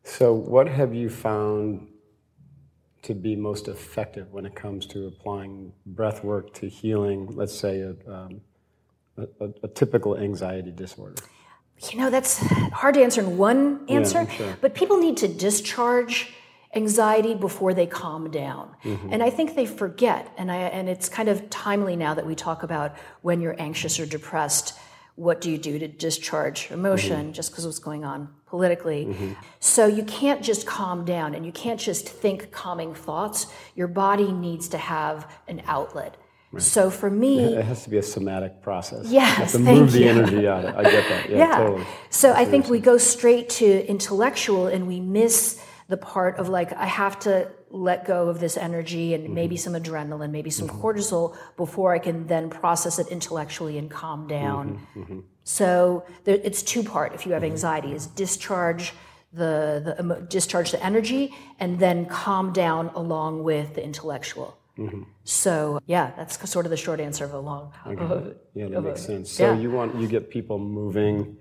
So, 0.04 0.32
what 0.32 0.68
have 0.68 0.94
you 0.94 1.08
found 1.08 1.86
to 3.02 3.14
be 3.14 3.34
most 3.34 3.68
effective 3.68 4.30
when 4.32 4.44
it 4.44 4.54
comes 4.54 4.86
to 4.86 5.06
applying 5.06 5.72
breath 5.86 6.22
work 6.22 6.52
to 6.54 6.68
healing, 6.68 7.28
let's 7.34 7.58
say, 7.58 7.80
a, 7.80 7.90
um, 8.12 8.40
a, 9.16 9.48
a, 9.62 9.68
typical 9.68 10.16
anxiety 10.16 10.70
disorder? 10.70 11.16
You 11.90 11.98
know, 11.98 12.10
that's 12.10 12.38
hard 12.38 12.94
to 12.94 13.02
answer 13.02 13.22
in 13.22 13.38
one 13.38 13.86
answer, 13.88 14.22
yeah, 14.22 14.36
sure. 14.36 14.58
but 14.60 14.74
people 14.74 14.98
need 14.98 15.16
to 15.18 15.28
discharge 15.28 16.34
anxiety 16.74 17.34
before 17.34 17.74
they 17.74 17.86
calm 17.86 18.30
down. 18.30 18.70
Mm-hmm. 18.84 19.12
And 19.12 19.22
I 19.22 19.30
think 19.30 19.56
they 19.56 19.66
forget, 19.66 20.32
and, 20.36 20.52
I, 20.52 20.56
and 20.56 20.88
it's 20.88 21.08
kind 21.08 21.28
of 21.28 21.48
timely 21.50 21.96
now 21.96 22.14
that 22.14 22.26
we 22.26 22.34
talk 22.34 22.62
about 22.62 22.94
when 23.22 23.40
you're 23.40 23.60
anxious 23.60 23.98
or 23.98 24.06
depressed 24.06 24.78
what 25.26 25.36
do 25.42 25.48
you 25.50 25.58
do 25.58 25.78
to 25.84 25.88
discharge 26.06 26.58
emotion 26.70 27.20
Mm-hmm. 27.24 27.32
just 27.38 27.48
because 27.50 27.64
of 27.64 27.68
what's 27.70 27.78
going 27.90 28.04
on 28.12 28.18
politically 28.46 29.02
so 29.60 29.82
you 29.98 30.04
can't 30.20 30.42
just 30.50 30.62
calm 30.66 30.98
down 31.04 31.28
and 31.34 31.42
you 31.48 31.52
can't 31.64 31.78
just 31.90 32.04
think 32.22 32.38
calming 32.62 32.92
thoughts 33.06 33.38
your 33.80 33.86
body 34.04 34.30
needs 34.46 34.66
to 34.74 34.78
have 34.78 35.16
an 35.52 35.58
outlet 35.76 36.12
so 36.58 36.82
for 37.00 37.10
me 37.24 37.34
It 37.54 37.64
has 37.64 37.84
to 37.84 37.90
be 37.90 37.98
a 37.98 38.02
somatic 38.02 38.52
process. 38.60 39.02
Yes, 39.06 39.28
You 39.36 39.42
have 39.44 39.52
to 39.52 39.58
move 39.74 39.92
the 39.92 40.00
you. 40.00 40.08
energy 40.14 40.48
out 40.48 40.64
of 40.64 40.70
it. 40.70 40.76
I 40.80 40.82
get 40.96 41.04
that. 41.12 41.30
Yeah, 41.30 41.36
yeah. 41.44 41.56
totally. 41.58 41.86
So 42.20 42.26
I 42.42 42.44
think 42.44 42.62
we 42.68 42.80
go 42.80 42.96
straight 42.98 43.46
to 43.60 43.68
intellectual 43.94 44.66
and 44.74 44.82
we 44.92 44.98
miss 45.00 45.62
the 45.92 45.96
part 45.96 46.32
of 46.40 46.48
like, 46.48 46.70
I 46.72 46.86
have 46.86 47.20
to 47.20 47.32
let 47.70 48.04
go 48.04 48.28
of 48.28 48.40
this 48.40 48.56
energy 48.56 49.14
and 49.14 49.24
mm-hmm. 49.24 49.34
maybe 49.34 49.56
some 49.56 49.74
adrenaline, 49.74 50.30
maybe 50.30 50.50
some 50.50 50.68
mm-hmm. 50.68 50.82
cortisol 50.82 51.36
before 51.56 51.94
I 51.94 51.98
can 51.98 52.26
then 52.26 52.50
process 52.50 52.98
it 52.98 53.08
intellectually 53.08 53.78
and 53.78 53.90
calm 53.90 54.26
down. 54.26 54.86
Mm-hmm. 54.96 55.20
So 55.44 56.04
there, 56.24 56.38
it's 56.42 56.62
two 56.62 56.82
part. 56.82 57.14
If 57.14 57.26
you 57.26 57.32
have 57.32 57.44
anxiety, 57.44 57.92
is 57.92 58.06
discharge 58.06 58.92
the, 59.32 59.80
the 59.84 59.96
emo- 60.00 60.20
discharge 60.20 60.72
the 60.72 60.84
energy 60.84 61.32
and 61.60 61.78
then 61.78 62.06
calm 62.06 62.52
down 62.52 62.88
along 62.94 63.44
with 63.44 63.74
the 63.74 63.84
intellectual. 63.84 64.56
So 65.24 65.78
yeah, 65.86 66.12
that's 66.16 66.50
sort 66.50 66.64
of 66.64 66.70
the 66.70 66.76
short 66.76 67.00
answer 67.00 67.24
of 67.24 67.34
a 67.34 67.38
long. 67.38 67.72
of 67.84 68.10
a- 68.10 68.36
Yeah, 68.54 68.68
that 68.68 68.76
of 68.76 68.84
a- 68.84 68.88
makes 68.88 69.02
sense. 69.02 69.30
So 69.30 69.52
yeah. 69.52 69.58
you 69.58 69.70
want 69.70 69.94
you 69.96 70.08
get 70.08 70.30
people 70.30 70.58
moving 70.58 71.36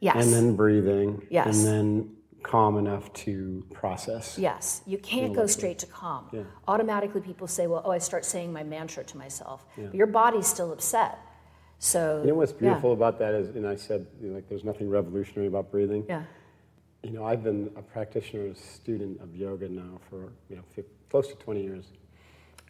Yes. 0.00 0.16
and 0.16 0.32
then 0.32 0.56
breathing 0.56 1.22
Yes. 1.30 1.46
and 1.46 1.66
then 1.66 2.16
calm 2.42 2.78
enough 2.78 3.12
to 3.12 3.64
process. 3.72 4.38
Yes, 4.38 4.82
you 4.86 4.98
can't 4.98 5.34
go 5.34 5.46
straight 5.46 5.78
to 5.80 5.86
calm. 5.86 6.28
Automatically, 6.66 7.20
people 7.20 7.46
say, 7.46 7.66
"Well, 7.66 7.82
oh, 7.84 7.90
I 7.90 7.98
start 7.98 8.24
saying 8.24 8.52
my 8.52 8.62
mantra 8.62 9.04
to 9.04 9.16
myself," 9.16 9.64
but 9.76 9.94
your 9.94 10.06
body's 10.06 10.46
still 10.46 10.72
upset. 10.72 11.18
So 11.80 12.20
You 12.22 12.28
know 12.28 12.34
what's 12.34 12.52
yeah. 12.52 12.58
beautiful 12.58 12.92
about 12.92 13.18
that 13.20 13.34
is, 13.34 13.56
and 13.56 13.66
I 13.66 13.74
said, 13.74 14.06
you 14.20 14.28
know, 14.28 14.34
like, 14.34 14.48
there's 14.50 14.64
nothing 14.64 14.90
revolutionary 14.90 15.48
about 15.48 15.70
breathing. 15.70 16.04
Yeah, 16.06 16.24
You 17.02 17.12
know, 17.12 17.24
I've 17.24 17.42
been 17.42 17.70
a 17.74 17.80
practitioner, 17.80 18.48
a 18.48 18.54
student 18.54 19.18
of 19.22 19.34
yoga 19.34 19.66
now 19.66 19.98
for 20.10 20.30
you 20.50 20.56
know 20.56 20.62
close 21.08 21.28
to 21.28 21.34
20 21.36 21.62
years, 21.62 21.86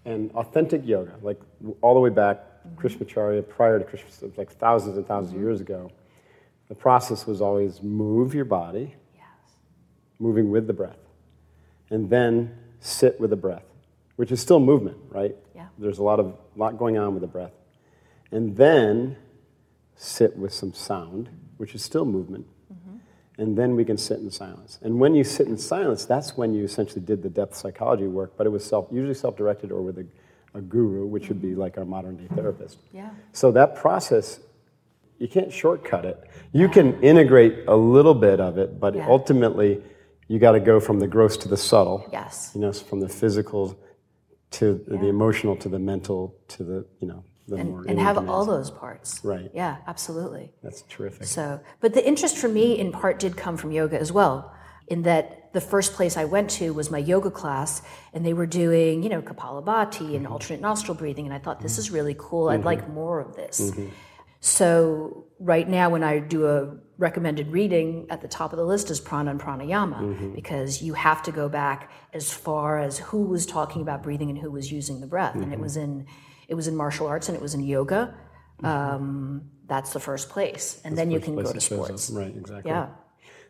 and 0.04 0.30
authentic 0.32 0.86
yoga, 0.86 1.16
like 1.22 1.40
all 1.80 1.94
the 1.94 2.00
way 2.00 2.10
back, 2.10 2.38
mm-hmm. 2.38 2.80
Krishnamacharya, 2.80 3.48
prior 3.48 3.80
to 3.80 3.84
Krishna, 3.84 4.30
like 4.36 4.52
thousands 4.52 4.96
and 4.96 5.04
1000s 5.04 5.22
of 5.22 5.28
mm-hmm. 5.30 5.42
years 5.42 5.60
ago, 5.60 5.90
the 6.68 6.76
process 6.76 7.26
was 7.26 7.40
always 7.40 7.82
move 7.82 8.32
your 8.32 8.44
body, 8.44 8.94
moving 10.20 10.50
with 10.52 10.68
the 10.68 10.72
breath, 10.72 11.00
and 11.90 12.08
then 12.08 12.54
sit 12.78 13.18
with 13.20 13.30
the 13.30 13.36
breath, 13.36 13.64
which 14.16 14.30
is 14.30 14.40
still 14.40 14.60
movement, 14.60 14.98
right? 15.08 15.34
Yeah. 15.56 15.66
There's 15.78 15.98
a 15.98 16.02
lot 16.04 16.20
of 16.20 16.36
lot 16.54 16.78
going 16.78 16.96
on 16.98 17.14
with 17.14 17.22
the 17.22 17.26
breath, 17.26 17.52
and 18.30 18.56
then 18.56 19.16
sit 19.96 20.36
with 20.36 20.52
some 20.52 20.72
sound, 20.72 21.28
which 21.56 21.74
is 21.74 21.82
still 21.82 22.04
movement, 22.04 22.46
mm-hmm. 22.72 22.96
and 23.42 23.56
then 23.56 23.74
we 23.76 23.84
can 23.84 23.98
sit 23.98 24.18
in 24.20 24.30
silence. 24.30 24.78
And 24.82 25.00
when 25.00 25.14
you 25.14 25.24
sit 25.24 25.46
in 25.46 25.58
silence, 25.58 26.04
that's 26.04 26.36
when 26.36 26.54
you 26.54 26.64
essentially 26.64 27.02
did 27.02 27.22
the 27.22 27.28
depth 27.28 27.54
psychology 27.56 28.06
work, 28.06 28.32
but 28.36 28.46
it 28.46 28.50
was 28.50 28.64
self, 28.64 28.88
usually 28.90 29.14
self-directed 29.14 29.72
or 29.72 29.82
with 29.82 29.98
a, 29.98 30.06
a 30.54 30.60
guru, 30.60 31.06
which 31.06 31.28
would 31.28 31.42
be 31.42 31.48
mm-hmm. 31.48 31.60
like 31.60 31.76
our 31.76 31.84
modern 31.84 32.16
day 32.16 32.28
therapist. 32.34 32.78
Yeah. 32.92 33.10
So 33.32 33.52
that 33.52 33.74
process, 33.74 34.40
you 35.18 35.28
can't 35.28 35.52
shortcut 35.52 36.06
it. 36.06 36.18
You 36.52 36.68
can 36.68 36.98
integrate 37.02 37.64
a 37.68 37.76
little 37.76 38.14
bit 38.14 38.40
of 38.40 38.56
it, 38.56 38.80
but 38.80 38.94
Yeah. 38.94 39.06
ultimately, 39.06 39.82
you 40.30 40.38
got 40.38 40.52
to 40.52 40.60
go 40.60 40.78
from 40.78 41.00
the 41.00 41.08
gross 41.08 41.37
to 41.38 41.49
the 41.49 41.56
subtle. 41.56 42.08
Yes. 42.12 42.52
You 42.54 42.60
know, 42.60 42.72
from 42.72 43.00
the 43.00 43.08
physical 43.08 43.76
to 44.52 44.84
the 44.87 45.08
emotional 45.08 45.56
to 45.56 45.68
the 45.68 45.78
mental 45.78 46.37
to 46.49 46.62
the 46.62 46.87
you 47.00 47.08
know 47.08 47.25
the 47.49 47.64
more 47.64 47.84
and 47.88 47.99
have 47.99 48.28
all 48.28 48.44
those 48.44 48.70
parts. 48.70 49.20
Right. 49.25 49.50
Yeah, 49.52 49.78
absolutely. 49.88 50.52
That's 50.62 50.82
terrific. 50.82 51.25
So, 51.25 51.60
but 51.80 51.94
the 51.94 52.06
interest 52.06 52.38
for 52.38 52.49
me 52.49 52.78
in 52.78 52.92
part 52.92 53.18
did 53.18 53.37
come 53.37 53.56
from 53.56 53.72
yoga 53.72 53.99
as 53.99 54.12
well, 54.12 54.54
in 54.87 55.02
that 55.02 55.52
the 55.52 55.60
first 55.60 55.94
place 55.94 56.16
I 56.16 56.26
went 56.26 56.49
to 56.50 56.72
was 56.72 56.92
my 56.92 56.99
yoga 56.99 57.32
class, 57.32 57.82
and 58.12 58.25
they 58.25 58.32
were 58.32 58.46
doing, 58.46 59.02
you 59.02 59.08
know, 59.08 59.22
Kapalabhati 59.22 60.14
and 60.14 60.25
mm-hmm. 60.25 60.32
alternate 60.32 60.60
nostril 60.60 60.96
breathing, 60.96 61.26
and 61.26 61.34
I 61.34 61.40
thought 61.40 61.60
this 61.60 61.72
mm-hmm. 61.72 61.80
is 61.80 61.90
really 61.90 62.14
cool. 62.16 62.50
I'd 62.50 62.58
mm-hmm. 62.58 62.66
like 62.66 62.88
more 62.88 63.18
of 63.18 63.34
this. 63.34 63.72
So, 64.38 65.26
right 65.40 65.68
now, 65.68 65.90
when 65.90 66.04
I 66.04 66.20
do 66.20 66.46
a 66.46 66.76
recommended 67.00 67.49
reading, 67.49 68.07
at 68.11 68.21
the 68.21 68.28
top 68.28 68.52
of 68.52 68.59
the 68.59 68.64
list 68.64 68.90
is 68.90 69.00
prana 69.00 69.30
and 69.30 69.40
pranayama, 69.40 70.35
because 70.35 70.83
you 70.83 70.95
have 70.95 71.23
to 71.25 71.33
go 71.33 71.49
back 71.49 71.90
as 72.12 72.33
far 72.33 72.78
as 72.78 72.99
who 72.99 73.23
was 73.25 73.47
talking 73.47 73.83
about 73.83 74.02
breathing 74.02 74.30
and 74.30 74.38
who 74.38 74.50
was 74.50 74.71
using 74.71 75.00
the 75.00 75.07
breath, 75.07 75.35
and 75.35 75.52
it 75.52 75.59
was 75.59 75.76
in 75.76 76.07
it 76.47 76.54
was 76.54 76.69
in 76.69 76.76
martial 76.76 77.07
arts 77.07 77.28
and 77.28 77.37
it 77.37 77.42
was 77.42 77.54
in 77.54 77.61
yoga. 77.61 78.14
Um, 78.62 79.50
that's 79.66 79.92
the 79.92 80.00
first 80.00 80.28
place, 80.28 80.80
and 80.85 80.97
then 80.99 81.11
you 81.11 81.21
can 81.21 81.35
go 81.35 81.42
to 81.42 81.57
it 81.57 81.62
shows 81.62 81.78
up. 81.78 81.87
sports. 81.87 82.11
Right, 82.11 82.37
exactly. 82.37 82.71
Yeah. 82.71 82.88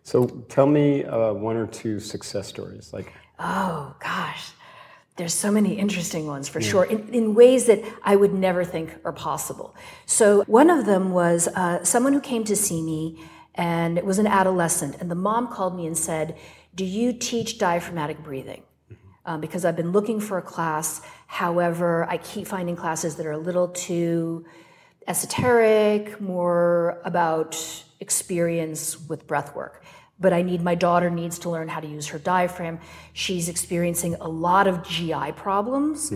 So 0.02 0.26
tell 0.48 0.66
me 0.66 1.04
uh, 1.04 1.32
one 1.32 1.56
or 1.56 1.66
two 1.66 2.00
success 2.00 2.46
stories. 2.48 2.92
Like, 2.92 3.12
Oh 3.38 3.94
gosh, 4.00 4.52
there's 5.16 5.34
so 5.34 5.50
many 5.50 5.78
interesting 5.78 6.26
ones 6.26 6.48
for 6.48 6.60
sure, 6.60 6.84
in, 6.84 7.12
in 7.12 7.34
ways 7.34 7.66
that 7.66 7.82
I 8.02 8.16
would 8.16 8.32
never 8.32 8.64
think 8.64 8.96
are 9.04 9.12
possible. 9.12 9.74
So 10.06 10.44
one 10.44 10.70
of 10.70 10.86
them 10.86 11.10
was 11.10 11.48
uh, 11.48 11.84
someone 11.84 12.12
who 12.12 12.20
came 12.20 12.44
to 12.44 12.56
see 12.56 12.82
me, 12.82 13.22
and 13.54 13.98
it 13.98 14.04
was 14.04 14.18
an 14.18 14.26
adolescent, 14.26 14.96
and 15.00 15.10
the 15.10 15.14
mom 15.14 15.48
called 15.48 15.76
me 15.76 15.86
and 15.86 15.96
said, 15.96 16.36
"Do 16.74 16.84
you 16.84 17.12
teach 17.12 17.58
diaphragmatic 17.58 18.22
breathing?" 18.22 18.62
Um, 19.26 19.40
because 19.40 19.64
I've 19.64 19.76
been 19.76 19.92
looking 19.92 20.18
for 20.20 20.38
a 20.38 20.42
class. 20.42 21.02
However, 21.26 22.06
I 22.08 22.16
keep 22.18 22.46
finding 22.46 22.74
classes 22.74 23.16
that 23.16 23.26
are 23.26 23.32
a 23.32 23.38
little 23.38 23.68
too 23.68 24.44
esoteric, 25.06 26.20
more 26.20 27.00
about 27.04 27.84
experience 28.00 29.08
with 29.08 29.26
breath 29.26 29.54
work. 29.54 29.82
But 30.18 30.32
I 30.32 30.42
need 30.42 30.62
my 30.62 30.74
daughter 30.74 31.10
needs 31.10 31.38
to 31.40 31.50
learn 31.50 31.68
how 31.68 31.80
to 31.80 31.86
use 31.86 32.08
her 32.08 32.18
diaphragm. 32.18 32.78
She's 33.12 33.48
experiencing 33.48 34.16
a 34.20 34.28
lot 34.28 34.66
of 34.66 34.86
GI 34.86 35.32
problems, 35.32 36.12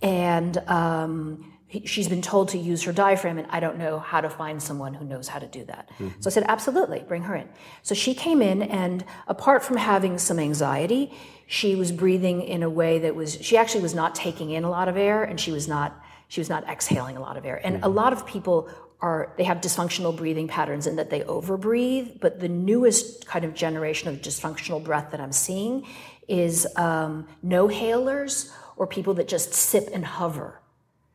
and 0.00 0.58
um, 0.68 1.52
he- 1.68 1.86
she's 1.86 2.08
been 2.08 2.22
told 2.22 2.48
to 2.48 2.58
use 2.58 2.82
her 2.84 2.92
diaphragm, 2.92 3.38
and 3.38 3.46
I 3.50 3.60
don't 3.60 3.78
know 3.78 3.98
how 3.98 4.20
to 4.20 4.30
find 4.30 4.60
someone 4.62 4.94
who 4.94 5.04
knows 5.04 5.28
how 5.28 5.38
to 5.38 5.46
do 5.46 5.64
that. 5.66 5.88
So 6.20 6.28
I 6.28 6.32
said, 6.32 6.44
absolutely, 6.48 7.00
bring 7.06 7.22
her 7.24 7.36
in. 7.36 7.48
So 7.82 7.94
she 7.94 8.14
came 8.14 8.40
in, 8.42 8.62
and 8.62 9.04
apart 9.26 9.62
from 9.62 9.76
having 9.76 10.18
some 10.18 10.38
anxiety, 10.38 11.12
she 11.46 11.74
was 11.76 11.92
breathing 11.92 12.42
in 12.42 12.62
a 12.62 12.70
way 12.70 12.98
that 12.98 13.14
was 13.14 13.38
she 13.40 13.56
actually 13.56 13.82
was 13.82 13.94
not 13.94 14.14
taking 14.14 14.50
in 14.50 14.64
a 14.64 14.70
lot 14.70 14.88
of 14.88 14.96
air, 14.96 15.22
and 15.24 15.38
she 15.38 15.52
was 15.52 15.68
not 15.68 15.90
she 16.28 16.40
was 16.40 16.48
not 16.50 16.62
exhaling 16.68 17.16
a 17.16 17.20
lot 17.20 17.36
of 17.38 17.46
air. 17.46 17.58
And 17.64 17.82
a 17.84 17.88
lot 17.88 18.12
of 18.12 18.26
people 18.26 18.68
are 19.00 19.32
they 19.38 19.44
have 19.44 19.58
dysfunctional 19.62 20.14
breathing 20.14 20.48
patterns 20.48 20.86
in 20.86 20.96
that 20.96 21.08
they 21.10 21.20
overbreathe. 21.20 22.20
But 22.20 22.40
the 22.40 22.48
newest 22.48 23.26
kind 23.26 23.44
of 23.44 23.54
generation 23.54 24.08
of 24.08 24.16
dysfunctional 24.20 24.82
breath 24.82 25.10
that 25.12 25.20
I'm 25.20 25.32
seeing 25.32 25.86
is 26.26 26.66
um, 26.76 27.26
no 27.42 27.68
hailers 27.68 28.52
or 28.76 28.86
people 28.86 29.14
that 29.14 29.28
just 29.28 29.54
sip 29.54 29.88
and 29.94 30.04
hover. 30.04 30.60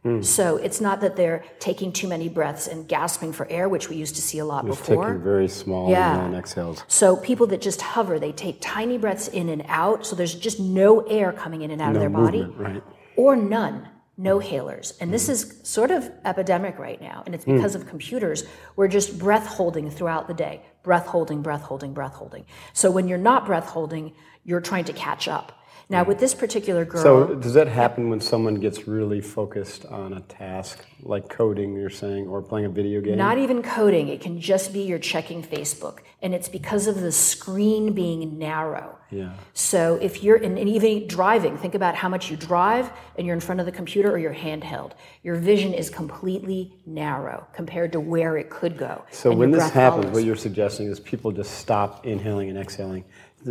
Hmm. 0.04 0.22
So 0.22 0.58
it's 0.58 0.82
not 0.82 1.00
that 1.02 1.16
they're 1.16 1.44
taking 1.60 1.94
too 1.94 2.10
many 2.10 2.28
breaths 2.28 2.68
and 2.68 2.88
gasping 2.88 3.32
for 3.32 3.50
air, 3.50 3.70
which 3.70 3.90
we 3.90 3.96
used 3.96 4.16
to 4.16 4.22
see 4.22 4.40
a 4.40 4.46
lot 4.46 4.66
just 4.66 4.80
before. 4.80 5.06
taking 5.06 5.24
very 5.24 5.48
small 5.48 5.90
Yeah. 5.90 6.26
and 6.26 6.36
exhales. 6.36 6.84
So 6.90 7.16
people 7.16 7.48
that 7.48 7.62
just 7.62 7.82
hover, 7.82 8.20
they 8.20 8.34
take 8.34 8.58
tiny 8.60 8.98
breaths 8.98 9.30
in 9.30 9.48
and 9.48 9.64
out, 9.68 10.06
so 10.06 10.16
there's 10.16 10.36
just 10.36 10.60
no 10.60 11.02
air 11.02 11.32
coming 11.32 11.62
in 11.62 11.72
and 11.72 11.82
out 11.82 11.90
of 11.90 11.94
No 11.96 12.00
their 12.02 12.10
body, 12.10 12.44
right? 12.58 12.84
or 13.16 13.38
none, 13.38 13.88
no 14.18 14.40
hmm. 14.40 14.46
hailers. 14.46 14.94
And 15.00 15.10
hmm. 15.10 15.14
this 15.14 15.30
is 15.30 15.62
sort 15.64 15.90
of 15.90 16.12
epidemic 16.26 16.78
right 16.80 17.02
now, 17.02 17.24
and 17.26 17.34
it's 17.34 17.46
because 17.46 17.74
of 17.74 17.88
computers. 17.88 18.44
We're 18.76 18.90
just 18.90 19.18
breath 19.18 19.48
holding 19.48 19.90
throughout 19.90 20.28
the 20.28 20.34
day, 20.34 20.64
breath 20.84 21.08
holding, 21.08 21.42
breath 21.42 21.62
holding, 21.62 21.94
breath 21.94 22.16
holding. 22.16 22.46
So 22.74 22.92
when 22.92 23.08
you're 23.08 23.18
not 23.18 23.46
breath 23.46 23.70
holding, 23.70 24.14
you're 24.44 24.60
trying 24.60 24.84
to 24.86 24.94
catch 24.94 25.30
up. 25.30 25.63
Now 25.90 26.04
with 26.04 26.20
this 26.20 26.34
particular 26.34 26.86
girl, 26.86 27.04
So 27.04 27.36
does 27.36 27.54
that 27.54 27.68
happen 27.68 28.10
when 28.10 28.22
someone 28.22 28.56
gets 28.56 28.88
really 28.88 29.22
focused 29.22 29.86
on 29.86 30.14
a 30.14 30.22
task, 30.22 30.86
like 31.02 31.30
coding, 31.30 31.76
you're 31.76 31.90
saying, 31.90 32.28
or 32.28 32.42
playing 32.42 32.66
a 32.66 32.70
video 32.70 33.02
game? 33.02 33.18
Not 33.18 33.38
even 33.38 33.62
coding, 33.62 34.08
it 34.08 34.22
can 34.22 34.40
just 34.40 34.74
be 34.74 34.82
you're 34.84 35.00
checking 35.00 35.44
Facebook. 35.44 36.00
And 36.22 36.34
it's 36.34 36.48
because 36.48 36.88
of 36.88 37.02
the 37.02 37.12
screen 37.12 37.94
being 37.94 38.40
narrow. 38.40 38.98
yeah. 39.12 39.34
So 39.54 40.00
if 40.02 40.24
you're 40.24 40.38
in, 40.38 40.58
and 40.58 40.70
even 40.70 41.06
driving, 41.08 41.58
think 41.58 41.76
about 41.76 41.96
how 41.96 42.08
much 42.08 42.32
you 42.32 42.38
drive 42.38 42.90
and 43.18 43.28
you're 43.28 43.36
in 43.36 43.42
front 43.42 43.60
of 43.60 43.66
the 43.66 43.72
computer 43.74 44.10
or 44.10 44.18
you're 44.18 44.34
handheld. 44.34 44.94
Your 45.22 45.36
vision 45.36 45.74
is 45.74 45.90
completely 45.90 46.74
narrow 46.86 47.46
compared 47.54 47.92
to 47.92 48.00
where 48.00 48.38
it 48.38 48.50
could 48.50 48.78
go. 48.78 49.04
So 49.12 49.34
when 49.36 49.52
this 49.52 49.70
happens, 49.70 50.06
follows. 50.06 50.16
what 50.16 50.24
you're 50.24 50.38
suggesting 50.38 50.88
is 50.88 51.00
people 51.02 51.32
just 51.34 51.52
stop 51.60 52.06
inhaling 52.06 52.50
and 52.50 52.58
exhaling. 52.58 53.04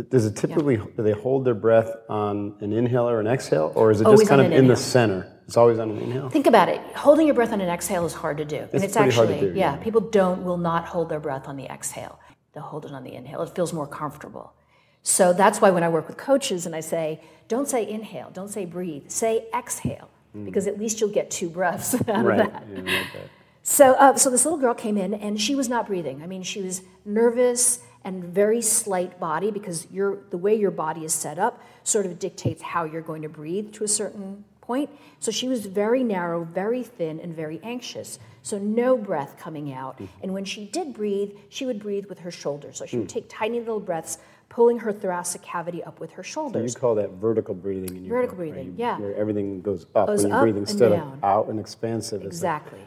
Does 0.09 0.25
it 0.25 0.35
typically 0.35 0.77
do 0.77 1.03
they 1.03 1.11
hold 1.11 1.45
their 1.45 1.53
breath 1.53 1.91
on 2.09 2.55
an 2.61 2.73
inhale 2.73 3.07
or 3.07 3.19
an 3.19 3.27
exhale, 3.27 3.71
or 3.75 3.91
is 3.91 4.01
it 4.01 4.05
Always 4.05 4.21
just 4.21 4.29
kind 4.29 4.41
of 4.41 4.51
in 4.51 4.67
the 4.67 4.75
center? 4.75 5.29
It's 5.45 5.57
always 5.57 5.77
on 5.77 5.91
an 5.91 5.97
inhale. 5.99 6.29
Think 6.29 6.47
about 6.47 6.69
it. 6.69 6.79
Holding 6.95 7.27
your 7.27 7.35
breath 7.35 7.51
on 7.51 7.59
an 7.61 7.69
exhale 7.69 8.05
is 8.05 8.13
hard 8.13 8.37
to 8.37 8.45
do. 8.45 8.57
and 8.57 8.69
It's 8.73 8.83
it's 8.85 8.95
hard 8.95 9.11
to 9.11 9.21
actually, 9.21 9.39
do, 9.41 9.47
yeah, 9.47 9.73
yeah. 9.73 9.75
people 9.77 10.01
don't, 10.01 10.43
will 10.43 10.57
not 10.57 10.85
hold 10.85 11.09
their 11.09 11.19
breath 11.19 11.47
on 11.47 11.57
the 11.57 11.65
exhale. 11.65 12.19
They'll 12.53 12.63
hold 12.63 12.85
it 12.85 12.91
on 12.93 13.03
the 13.03 13.13
inhale. 13.13 13.41
It 13.41 13.53
feels 13.53 13.73
more 13.73 13.87
comfortable. 13.87 14.53
So 15.01 15.33
that's 15.33 15.59
why 15.59 15.69
when 15.69 15.83
I 15.83 15.89
work 15.89 16.07
with 16.07 16.17
coaches 16.17 16.65
and 16.65 16.73
I 16.73 16.79
say, 16.79 17.19
don't 17.49 17.67
say 17.67 17.87
inhale, 17.87 18.29
don't 18.31 18.47
say 18.47 18.63
breathe, 18.65 19.09
say 19.09 19.45
exhale, 19.53 20.09
because 20.45 20.65
at 20.65 20.79
least 20.79 21.01
you'll 21.01 21.09
get 21.09 21.29
two 21.29 21.49
breaths 21.49 21.93
out. 22.07 22.23
Right. 22.25 22.39
of 22.39 22.53
that. 22.53 22.63
Yeah, 22.69 22.75
like 22.77 22.85
that. 23.13 23.29
So, 23.63 23.93
uh, 23.93 24.15
so 24.15 24.29
this 24.29 24.45
little 24.45 24.59
girl 24.59 24.73
came 24.73 24.97
in 24.97 25.13
and 25.13 25.39
she 25.39 25.55
was 25.55 25.67
not 25.67 25.87
breathing. 25.87 26.21
I 26.23 26.27
mean, 26.27 26.43
she 26.43 26.61
was 26.61 26.83
nervous 27.05 27.79
and 28.05 28.23
very 28.23 28.61
slight 28.61 29.19
body 29.19 29.51
because 29.51 29.87
your, 29.91 30.17
the 30.29 30.37
way 30.37 30.55
your 30.55 30.71
body 30.71 31.05
is 31.05 31.13
set 31.13 31.39
up 31.39 31.61
sort 31.83 32.05
of 32.05 32.19
dictates 32.19 32.61
how 32.61 32.83
you're 32.83 33.01
going 33.01 33.21
to 33.21 33.29
breathe 33.29 33.71
to 33.73 33.83
a 33.83 33.87
certain 33.87 34.43
point. 34.61 34.89
So 35.19 35.31
she 35.31 35.47
was 35.47 35.65
very 35.65 36.03
narrow, 36.03 36.43
very 36.43 36.83
thin, 36.83 37.19
and 37.19 37.35
very 37.35 37.59
anxious. 37.63 38.19
So 38.41 38.57
no 38.57 38.97
breath 38.97 39.37
coming 39.37 39.71
out. 39.73 39.95
Mm-hmm. 39.95 40.05
And 40.23 40.33
when 40.33 40.45
she 40.45 40.65
did 40.65 40.93
breathe, 40.93 41.31
she 41.49 41.65
would 41.65 41.79
breathe 41.79 42.05
with 42.07 42.19
her 42.19 42.31
shoulders. 42.31 42.77
So 42.77 42.85
she 42.85 42.97
would 42.97 43.03
hmm. 43.09 43.13
take 43.13 43.29
tiny 43.29 43.59
little 43.59 43.79
breaths, 43.79 44.17
pulling 44.49 44.79
her 44.79 44.91
thoracic 44.91 45.41
cavity 45.41 45.81
up 45.83 45.99
with 45.99 46.11
her 46.11 46.23
shoulders. 46.23 46.73
So 46.73 46.77
You 46.77 46.81
call 46.81 46.95
that 46.95 47.11
vertical 47.11 47.55
breathing 47.55 47.95
in 47.95 48.05
your 48.05 48.17
Vertical 48.17 48.37
right? 48.37 48.51
breathing, 48.51 48.67
You- 48.71 48.75
yeah. 48.77 48.99
Where 48.99 49.15
everything 49.15 49.61
goes 49.61 49.85
up 49.95 50.07
Goes 50.07 50.23
when 50.23 50.29
you're 50.29 50.37
up 50.37 50.43
breathing 50.43 50.61
instead 50.63 50.89
down. 50.89 51.13
of 51.13 51.23
out 51.23 51.47
and 51.47 51.59
expansive. 51.59 52.19
like- 52.21 52.27
Exactly. 52.27 52.79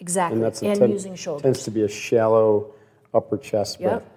Exactly. 0.00 0.34
and 0.36 0.44
And, 0.44 0.52
that's 0.52 0.62
a 0.62 0.74
ten- 0.74 0.90
using 0.90 1.14
shoulders. 1.14 1.42
tends 1.42 1.62
to 1.64 1.70
be 1.70 1.82
a 1.82 1.88
shallow 1.88 2.72
upper 3.14 3.36
chest 3.38 3.78
Yep. 3.80 3.90
breath. 3.90 4.08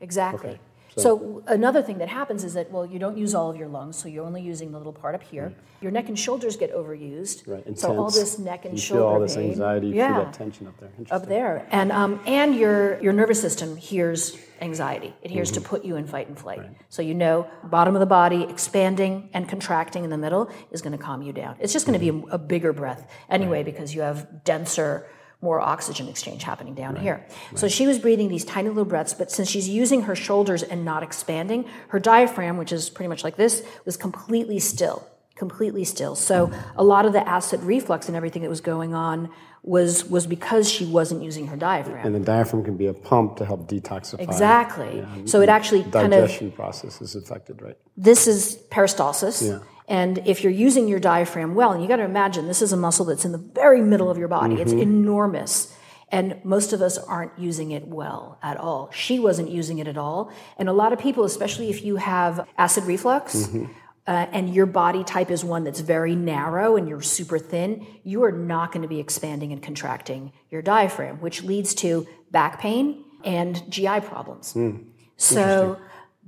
Exactly. 0.00 0.50
Okay, 0.50 0.60
So, 0.96 1.42
another 1.48 1.82
thing 1.82 1.98
that 1.98 2.08
happens 2.08 2.44
is 2.44 2.54
that 2.54 2.70
well, 2.70 2.86
you 2.86 2.98
don't 2.98 3.18
use 3.18 3.34
all 3.34 3.50
of 3.50 3.56
your 3.56 3.68
lungs, 3.68 3.96
so 3.96 4.08
you're 4.08 4.24
only 4.24 4.42
using 4.42 4.70
the 4.70 4.78
little 4.78 4.92
part 4.92 5.14
up 5.14 5.22
here. 5.22 5.48
Mm. 5.48 5.82
Your 5.82 5.90
neck 5.90 6.08
and 6.08 6.18
shoulders 6.18 6.56
get 6.56 6.72
overused. 6.72 7.48
Right, 7.48 7.58
intense. 7.58 7.80
So 7.80 7.98
all 7.98 8.10
this 8.10 8.38
neck 8.38 8.64
and 8.64 8.74
you 8.74 8.80
shoulder 8.80 9.00
feel 9.00 9.08
all 9.08 9.20
this 9.20 9.34
pain, 9.34 9.50
anxiety, 9.50 9.88
you 9.88 9.94
yeah, 9.94 10.14
feel 10.14 10.24
that 10.24 10.34
tension 10.34 10.66
up 10.68 10.78
there. 10.78 10.90
up 11.10 11.26
there, 11.26 11.66
and 11.70 11.90
um, 11.90 12.20
and 12.26 12.54
your 12.54 13.00
your 13.02 13.12
nervous 13.12 13.40
system 13.40 13.76
hears 13.76 14.38
anxiety. 14.60 15.12
It 15.22 15.30
hears 15.30 15.50
to 15.52 15.60
mm-hmm. 15.60 15.68
put 15.68 15.84
you 15.84 15.96
in 15.96 16.06
fight 16.06 16.28
and 16.28 16.38
flight. 16.38 16.62
So 16.88 17.02
you 17.02 17.14
know, 17.14 17.48
bottom 17.64 17.94
of 17.94 18.00
the 18.00 18.06
body 18.06 18.44
expanding 18.44 19.28
and 19.34 19.48
contracting 19.48 20.04
in 20.04 20.10
the 20.10 20.18
middle 20.18 20.50
is 20.70 20.80
going 20.80 20.96
to 20.96 21.02
calm 21.02 21.22
you 21.22 21.32
down. 21.32 21.56
It's 21.58 21.72
just 21.72 21.86
going 21.86 21.98
to 21.98 22.04
be 22.04 22.12
mm-hmm. 22.12 22.30
a, 22.30 22.34
a 22.34 22.38
bigger 22.38 22.72
breath 22.72 23.10
anyway 23.28 23.62
because 23.62 23.94
you 23.94 24.02
have 24.02 24.44
denser. 24.44 25.06
More 25.44 25.60
oxygen 25.60 26.08
exchange 26.08 26.42
happening 26.42 26.74
down 26.74 26.96
here. 26.96 27.18
So 27.54 27.68
she 27.68 27.86
was 27.86 27.98
breathing 27.98 28.28
these 28.28 28.46
tiny 28.46 28.70
little 28.70 28.90
breaths, 28.92 29.14
but 29.20 29.30
since 29.30 29.48
she's 29.52 29.68
using 29.68 30.00
her 30.08 30.16
shoulders 30.26 30.62
and 30.62 30.84
not 30.84 31.02
expanding, 31.02 31.60
her 31.88 32.00
diaphragm, 32.00 32.56
which 32.56 32.72
is 32.72 32.82
pretty 32.96 33.10
much 33.14 33.22
like 33.22 33.36
this, 33.36 33.62
was 33.84 33.96
completely 34.06 34.58
still 34.58 34.98
completely 35.36 35.84
still. 35.84 36.14
So 36.14 36.52
a 36.76 36.84
lot 36.84 37.06
of 37.06 37.12
the 37.12 37.28
acid 37.28 37.60
reflux 37.64 38.06
and 38.08 38.16
everything 38.16 38.42
that 38.42 38.48
was 38.48 38.60
going 38.60 38.94
on 38.94 39.30
was 39.62 40.04
was 40.04 40.26
because 40.26 40.70
she 40.70 40.84
wasn't 40.84 41.22
using 41.22 41.46
her 41.48 41.56
diaphragm. 41.56 42.06
And 42.06 42.14
the 42.14 42.20
diaphragm 42.20 42.64
can 42.64 42.76
be 42.76 42.86
a 42.86 42.92
pump 42.92 43.36
to 43.38 43.44
help 43.44 43.68
detoxify. 43.68 44.20
Exactly. 44.20 44.98
Yeah, 44.98 45.24
So 45.24 45.40
it 45.40 45.48
actually 45.48 45.82
kind 45.84 46.14
of 46.14 46.28
digestion 46.28 46.52
process 46.52 47.00
is 47.00 47.16
affected, 47.16 47.62
right? 47.62 47.76
this 47.96 48.26
is 48.26 48.58
peristalsis. 48.70 49.36
Yeah. 49.42 49.58
And 49.86 50.18
if 50.26 50.42
you're 50.42 50.52
using 50.52 50.88
your 50.88 50.98
diaphragm 50.98 51.54
well, 51.54 51.72
and 51.72 51.82
you 51.82 51.88
got 51.88 51.96
to 51.96 52.04
imagine 52.04 52.46
this 52.46 52.62
is 52.62 52.72
a 52.72 52.76
muscle 52.76 53.04
that's 53.04 53.24
in 53.24 53.32
the 53.32 53.38
very 53.38 53.82
middle 53.82 54.10
of 54.10 54.16
your 54.16 54.28
body. 54.28 54.60
It's 54.60 54.72
mm-hmm. 54.72 54.82
enormous. 54.82 55.76
And 56.08 56.40
most 56.44 56.72
of 56.72 56.80
us 56.80 56.96
aren't 56.96 57.38
using 57.38 57.72
it 57.72 57.86
well 57.86 58.38
at 58.42 58.56
all. 58.56 58.90
She 58.92 59.18
wasn't 59.18 59.50
using 59.50 59.78
it 59.78 59.88
at 59.88 59.98
all. 59.98 60.30
And 60.58 60.68
a 60.68 60.72
lot 60.72 60.92
of 60.92 60.98
people, 60.98 61.24
especially 61.24 61.70
if 61.70 61.84
you 61.84 61.96
have 61.96 62.46
acid 62.56 62.84
reflux, 62.84 63.46
mm-hmm. 63.46 63.64
uh, 64.06 64.26
and 64.32 64.54
your 64.54 64.66
body 64.66 65.04
type 65.04 65.30
is 65.30 65.44
one 65.44 65.64
that's 65.64 65.80
very 65.80 66.14
narrow 66.14 66.76
and 66.76 66.88
you're 66.88 67.02
super 67.02 67.38
thin, 67.38 67.86
you 68.04 68.22
are 68.24 68.32
not 68.32 68.72
going 68.72 68.82
to 68.82 68.88
be 68.88 69.00
expanding 69.00 69.52
and 69.52 69.62
contracting 69.62 70.32
your 70.50 70.62
diaphragm, 70.62 71.20
which 71.20 71.42
leads 71.42 71.74
to 71.74 72.06
back 72.30 72.60
pain 72.60 73.04
and 73.24 73.62
GI 73.70 74.00
problems. 74.00 74.52
Hmm. 74.52 74.76
So, 75.16 75.78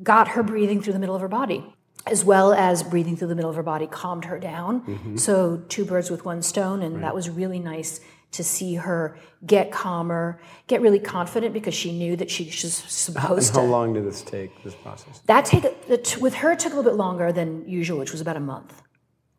got 0.02 0.28
her 0.28 0.42
breathing 0.42 0.82
through 0.82 0.92
the 0.92 0.98
middle 0.98 1.14
of 1.14 1.20
her 1.22 1.28
body, 1.28 1.75
as 2.06 2.24
well 2.24 2.52
as 2.52 2.82
breathing 2.82 3.16
through 3.16 3.28
the 3.28 3.34
middle 3.34 3.50
of 3.50 3.56
her 3.56 3.62
body 3.62 3.86
calmed 3.86 4.24
her 4.26 4.38
down. 4.38 4.82
Mm-hmm. 4.82 5.16
So, 5.16 5.62
two 5.68 5.84
birds 5.84 6.10
with 6.10 6.24
one 6.24 6.42
stone, 6.42 6.82
and 6.82 7.02
that 7.02 7.14
was 7.14 7.28
really 7.28 7.58
nice 7.58 8.00
to 8.32 8.44
see 8.44 8.74
her 8.74 9.18
get 9.46 9.70
calmer, 9.70 10.40
get 10.66 10.80
really 10.80 10.98
confident 10.98 11.54
because 11.54 11.74
she 11.74 11.96
knew 11.96 12.16
that 12.16 12.30
she 12.30 12.44
was 12.44 12.74
supposed 12.74 13.54
How 13.54 13.60
to. 13.60 13.66
How 13.66 13.72
long 13.72 13.94
did 13.94 14.04
this 14.06 14.22
take, 14.22 14.62
this 14.62 14.74
process? 14.74 15.20
That 15.26 15.44
take 15.44 15.64
with 16.20 16.34
her 16.34 16.52
it 16.52 16.58
took 16.58 16.72
a 16.72 16.76
little 16.76 16.90
bit 16.90 16.96
longer 16.96 17.32
than 17.32 17.68
usual, 17.68 17.98
which 17.98 18.12
was 18.12 18.20
about 18.20 18.36
a 18.36 18.40
month 18.40 18.82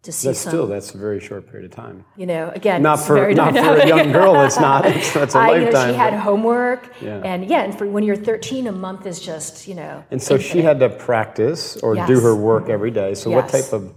to 0.08 0.12
see 0.12 0.30
That's 0.30 0.40
some. 0.40 0.52
still, 0.52 0.68
that's 0.68 0.94
a 0.96 0.98
very 0.98 1.20
short 1.20 1.48
period 1.50 1.66
of 1.70 1.76
time. 1.76 2.04
you 2.16 2.26
know, 2.26 2.50
again, 2.56 2.82
Not 2.82 2.98
it's 3.00 3.08
for, 3.08 3.14
very 3.16 3.36
not 3.36 3.54
for 3.54 3.76
a 3.76 3.88
young 3.88 4.12
girl, 4.12 4.42
it's 4.42 4.60
not. 4.60 4.86
It's, 4.96 5.14
that's 5.14 5.36
a 5.36 5.38
I, 5.38 5.48
lifetime. 5.50 5.74
know, 5.74 5.92
she 5.94 5.98
had 5.98 6.12
but- 6.12 6.20
homework, 6.22 6.92
Yeah. 7.02 7.22
and 7.24 7.46
yeah, 7.46 7.64
and 7.64 7.78
for 7.78 7.86
when 7.88 8.04
you're 8.04 8.16
13, 8.16 8.68
a 8.68 8.72
month 8.72 9.06
is 9.06 9.20
just 9.20 9.68
you 9.68 9.76
know. 9.76 10.04
And 10.10 10.22
so 10.22 10.38
she 10.38 10.62
had 10.62 10.80
to 10.80 10.90
practice 10.90 11.78
or 11.78 11.96
do 12.08 12.20
her 12.22 12.36
work 12.36 12.70
every 12.70 12.92
day. 12.92 13.14
So 13.14 13.30
what 13.30 13.50
type 13.50 13.72
of, 13.74 13.94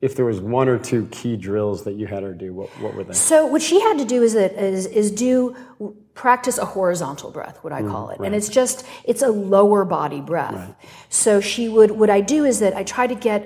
if 0.00 0.14
there 0.16 0.24
was 0.24 0.40
one 0.40 0.68
or 0.68 0.78
two 0.78 1.06
key 1.10 1.36
drills 1.36 1.84
that 1.84 1.94
you 1.94 2.06
had 2.06 2.22
her 2.24 2.34
do, 2.34 2.52
what, 2.52 2.68
what 2.80 2.94
were 2.94 3.04
they? 3.04 3.14
So 3.14 3.46
what 3.46 3.62
she 3.62 3.80
had 3.80 3.98
to 3.98 4.04
do 4.04 4.22
is 4.22 4.32
that 4.34 4.52
is, 4.52 4.86
is 4.86 5.10
do 5.10 5.56
practice 6.14 6.58
a 6.58 6.64
horizontal 6.76 7.30
breath, 7.30 7.56
what 7.64 7.72
I 7.72 7.80
Mm, 7.82 7.90
call 7.90 8.10
it, 8.10 8.18
and 8.20 8.34
it's 8.34 8.50
just 8.60 8.84
it's 9.04 9.22
a 9.22 9.32
lower 9.54 9.82
body 9.98 10.20
breath. 10.20 10.74
So 11.08 11.40
she 11.40 11.68
would 11.74 11.90
what 12.00 12.10
I 12.10 12.20
do 12.20 12.44
is 12.44 12.56
that 12.60 12.74
I 12.80 12.82
try 12.84 13.06
to 13.06 13.14
get 13.30 13.40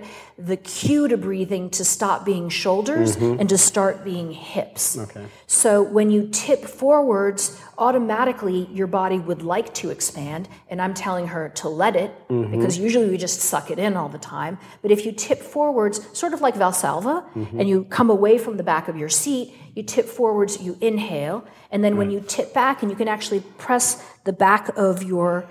the 0.50 0.56
cue 0.56 1.08
to 1.08 1.16
breathing 1.16 1.70
to 1.70 1.82
stop 1.84 2.24
being 2.24 2.48
shoulders 2.50 3.16
and 3.16 3.48
to 3.48 3.56
start 3.56 4.04
being 4.04 4.32
hips. 4.32 4.96
Mm-hmm. 4.96 5.18
Okay. 5.18 5.26
So 5.46 5.82
when 5.96 6.10
you 6.10 6.28
tip 6.46 6.64
forwards, 6.82 7.58
automatically 7.78 8.68
your 8.72 8.86
body 8.86 9.18
would 9.18 9.42
like 9.42 9.72
to 9.74 9.90
expand, 9.90 10.48
and 10.68 10.82
I'm 10.82 10.92
telling 10.94 11.28
her 11.28 11.48
to 11.60 11.68
let 11.68 11.94
it 11.96 12.10
Mm-hmm. 12.28 12.50
because 12.54 12.76
usually 12.78 13.08
we 13.08 13.16
just 13.16 13.40
suck 13.40 13.70
it 13.70 13.78
in 13.78 13.96
all 13.96 14.08
the 14.08 14.18
time. 14.18 14.58
But 14.82 14.90
if 14.90 15.06
you 15.06 15.12
tip 15.12 15.40
forwards, 15.40 15.96
sort 16.12 16.32
of 16.34 16.40
like 16.40 16.54
Valsalva, 16.56 17.16
Mm-hmm. 17.34 17.60
and 17.60 17.68
you 17.68 17.84
come 17.84 18.10
away 18.10 18.36
from 18.38 18.56
the 18.56 18.64
back 18.64 18.88
of 18.88 18.96
your 18.96 19.08
seat, 19.08 19.54
you 19.76 19.82
tip 19.82 20.06
forwards, 20.06 20.60
you 20.60 20.76
inhale, 20.80 21.44
and 21.70 21.84
then 21.84 21.96
when 21.96 22.10
you 22.10 22.24
tip 22.26 22.52
back, 22.54 22.82
and 22.82 22.90
you 22.90 22.96
can 22.96 23.08
actually 23.08 23.40
press 23.58 24.02
the 24.24 24.32
back 24.32 24.70
of 24.76 25.02
your 25.02 25.46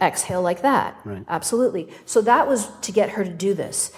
exhale 0.00 0.40
like 0.40 0.62
that. 0.62 0.98
Right. 1.04 1.24
Absolutely. 1.28 1.88
So 2.04 2.22
that 2.22 2.46
was 2.46 2.68
to 2.82 2.92
get 2.92 3.10
her 3.10 3.24
to 3.24 3.30
do 3.30 3.54
this. 3.54 3.90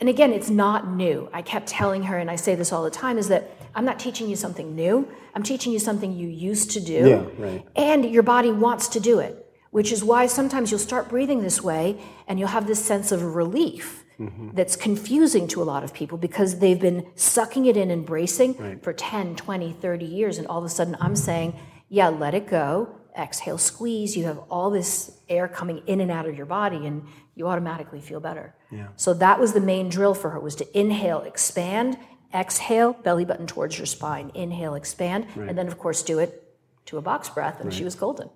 And 0.00 0.08
again, 0.08 0.32
it's 0.32 0.50
not 0.50 0.88
new. 0.88 1.28
I 1.32 1.42
kept 1.42 1.68
telling 1.68 2.02
her, 2.04 2.18
and 2.18 2.28
I 2.28 2.34
say 2.34 2.56
this 2.56 2.72
all 2.72 2.82
the 2.82 2.90
time, 2.90 3.16
is 3.16 3.28
that 3.28 3.50
I'm 3.76 3.84
not 3.84 4.00
teaching 4.00 4.28
you 4.28 4.34
something 4.34 4.74
new. 4.74 5.08
I'm 5.36 5.44
teaching 5.44 5.72
you 5.72 5.78
something 5.78 6.12
you 6.12 6.26
used 6.26 6.72
to 6.72 6.80
do. 6.80 7.08
Yeah, 7.08 7.44
right. 7.46 7.64
And 7.76 8.10
your 8.10 8.24
body 8.24 8.50
wants 8.50 8.88
to 8.88 9.00
do 9.00 9.20
it, 9.20 9.46
which 9.70 9.92
is 9.92 10.02
why 10.02 10.26
sometimes 10.26 10.72
you'll 10.72 10.80
start 10.80 11.08
breathing 11.08 11.42
this 11.42 11.62
way 11.62 12.00
and 12.26 12.40
you'll 12.40 12.48
have 12.48 12.66
this 12.66 12.84
sense 12.84 13.12
of 13.12 13.36
relief 13.36 14.01
Mm-hmm. 14.22 14.50
that's 14.52 14.76
confusing 14.76 15.48
to 15.48 15.62
a 15.62 15.64
lot 15.64 15.82
of 15.82 15.92
people 15.92 16.16
because 16.16 16.60
they've 16.60 16.78
been 16.78 17.06
sucking 17.16 17.66
it 17.66 17.76
in 17.76 17.90
and 17.90 18.06
bracing 18.06 18.78
for 18.80 18.92
10, 18.92 19.34
20, 19.34 19.72
30 19.72 20.04
years. 20.04 20.38
And 20.38 20.46
all 20.46 20.58
of 20.58 20.64
a 20.64 20.68
sudden 20.68 20.96
I'm 21.00 21.16
saying, 21.16 21.58
yeah, 21.88 22.08
let 22.08 22.34
it 22.34 22.46
go. 22.46 22.94
Exhale, 23.18 23.58
squeeze. 23.58 24.16
You 24.16 24.24
have 24.26 24.38
all 24.50 24.70
this 24.70 25.18
air 25.28 25.48
coming 25.48 25.82
in 25.86 26.00
and 26.00 26.10
out 26.10 26.26
of 26.28 26.36
your 26.36 26.46
body 26.46 26.86
and 26.86 27.04
you 27.34 27.48
automatically 27.48 28.00
feel 28.00 28.20
better. 28.20 28.54
Yeah. 28.70 28.88
So 28.96 29.12
that 29.14 29.40
was 29.40 29.52
the 29.54 29.60
main 29.60 29.88
drill 29.88 30.14
for 30.14 30.30
her 30.30 30.40
was 30.40 30.54
to 30.56 30.78
inhale, 30.78 31.22
expand, 31.22 31.98
exhale, 32.32 32.92
belly 32.92 33.24
button 33.24 33.46
towards 33.46 33.76
your 33.78 33.86
spine. 33.86 34.30
Inhale, 34.34 34.74
expand, 34.74 35.26
and 35.36 35.56
then 35.56 35.66
of 35.66 35.78
course 35.78 36.02
do 36.02 36.18
it 36.18 36.56
to 36.86 36.98
a 36.98 37.02
box 37.02 37.28
breath, 37.28 37.60
and 37.60 37.72
she 37.72 37.84
was 37.84 37.94
golden. 37.94 38.28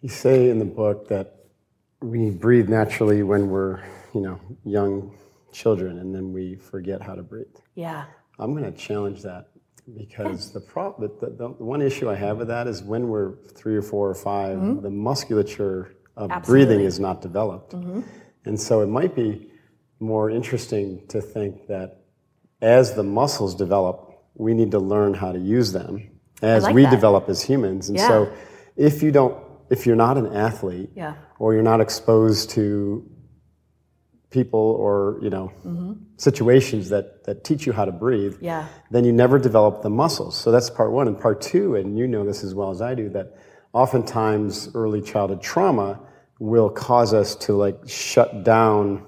You 0.00 0.08
say 0.08 0.48
in 0.48 0.58
the 0.58 0.64
book 0.64 1.08
that 1.08 1.34
we 2.00 2.30
breathe 2.30 2.68
naturally 2.68 3.22
when 3.22 3.50
we're, 3.50 3.82
you 4.18 4.24
know, 4.24 4.40
young 4.64 5.14
children 5.52 5.98
and 5.98 6.12
then 6.14 6.32
we 6.32 6.56
forget 6.56 7.00
how 7.00 7.14
to 7.14 7.22
breathe. 7.22 7.46
Yeah. 7.76 8.04
I'm 8.38 8.52
going 8.52 8.64
to 8.70 8.76
challenge 8.76 9.22
that 9.22 9.48
because 9.96 10.52
the, 10.52 10.60
pro- 10.60 10.94
the, 10.98 11.08
the, 11.26 11.36
the 11.36 11.48
one 11.64 11.80
issue 11.80 12.10
I 12.10 12.16
have 12.16 12.38
with 12.38 12.48
that 12.48 12.66
is 12.66 12.82
when 12.82 13.08
we're 13.08 13.36
three 13.54 13.76
or 13.76 13.82
four 13.82 14.10
or 14.10 14.14
5 14.14 14.82
the 14.82 14.90
musculature 14.90 15.94
of 16.16 16.30
breathing 16.30 16.30
Mm-hmm. 16.30 16.36
Absolutely. 16.36 16.76
Mm-hmm. 16.76 16.86
is 16.86 17.00
not 17.00 17.22
developed. 17.22 17.74
And 18.44 18.60
so 18.60 18.80
it 18.82 18.86
might 18.88 19.14
be 19.14 19.50
more 20.00 20.30
interesting 20.30 21.06
to 21.08 21.20
think 21.20 21.68
that 21.68 22.00
as 22.60 22.94
the 22.94 23.02
muscles 23.04 23.54
develop, 23.54 23.96
we 24.34 24.52
need 24.54 24.70
to 24.72 24.78
learn 24.80 25.14
how 25.14 25.30
to 25.32 25.38
use 25.38 25.72
them 25.72 26.10
as 26.42 26.64
like 26.64 26.74
we 26.74 26.82
that. 26.82 26.90
develop 26.90 27.28
as 27.28 27.42
humans. 27.42 27.88
And 27.88 27.98
so 28.00 28.32
if 28.76 29.02
you 29.02 29.10
don't, 29.12 29.36
if 29.70 29.86
you're 29.86 29.96
not 29.96 30.16
an 30.18 30.26
athlete 30.34 30.90
Yeah. 30.96 31.14
or 31.38 31.54
you're 31.54 31.62
not 31.62 31.80
exposed 31.80 32.50
to 32.50 33.08
people 34.30 34.60
or, 34.60 35.18
you 35.22 35.30
know, 35.30 35.50
situations 36.16 36.88
that, 36.90 37.24
that 37.24 37.44
teach 37.44 37.66
you 37.66 37.72
how 37.72 37.84
to 37.84 37.92
breathe, 37.92 38.34
Mm-hmm. 38.34 38.44
Yeah. 38.44 38.66
then 38.90 39.04
you 39.04 39.12
never 39.12 39.38
develop 39.38 39.82
the 39.82 39.90
muscles. 39.90 40.36
So 40.36 40.50
that's 40.50 40.68
part 40.70 40.92
one. 40.92 41.08
And 41.08 41.18
part 41.18 41.40
two, 41.40 41.76
and 41.76 41.98
you 41.98 42.06
know 42.06 42.24
this 42.24 42.44
as 42.44 42.54
well 42.54 42.70
as 42.70 42.82
I 42.82 42.94
do, 42.94 43.08
that 43.10 43.36
oftentimes 43.72 44.70
early 44.74 45.00
childhood 45.00 45.40
trauma 45.42 46.00
will 46.40 46.68
cause 46.70 47.14
us 47.14 47.34
to 47.36 47.54
like 47.54 47.76
shut 47.86 48.44
down 48.44 49.04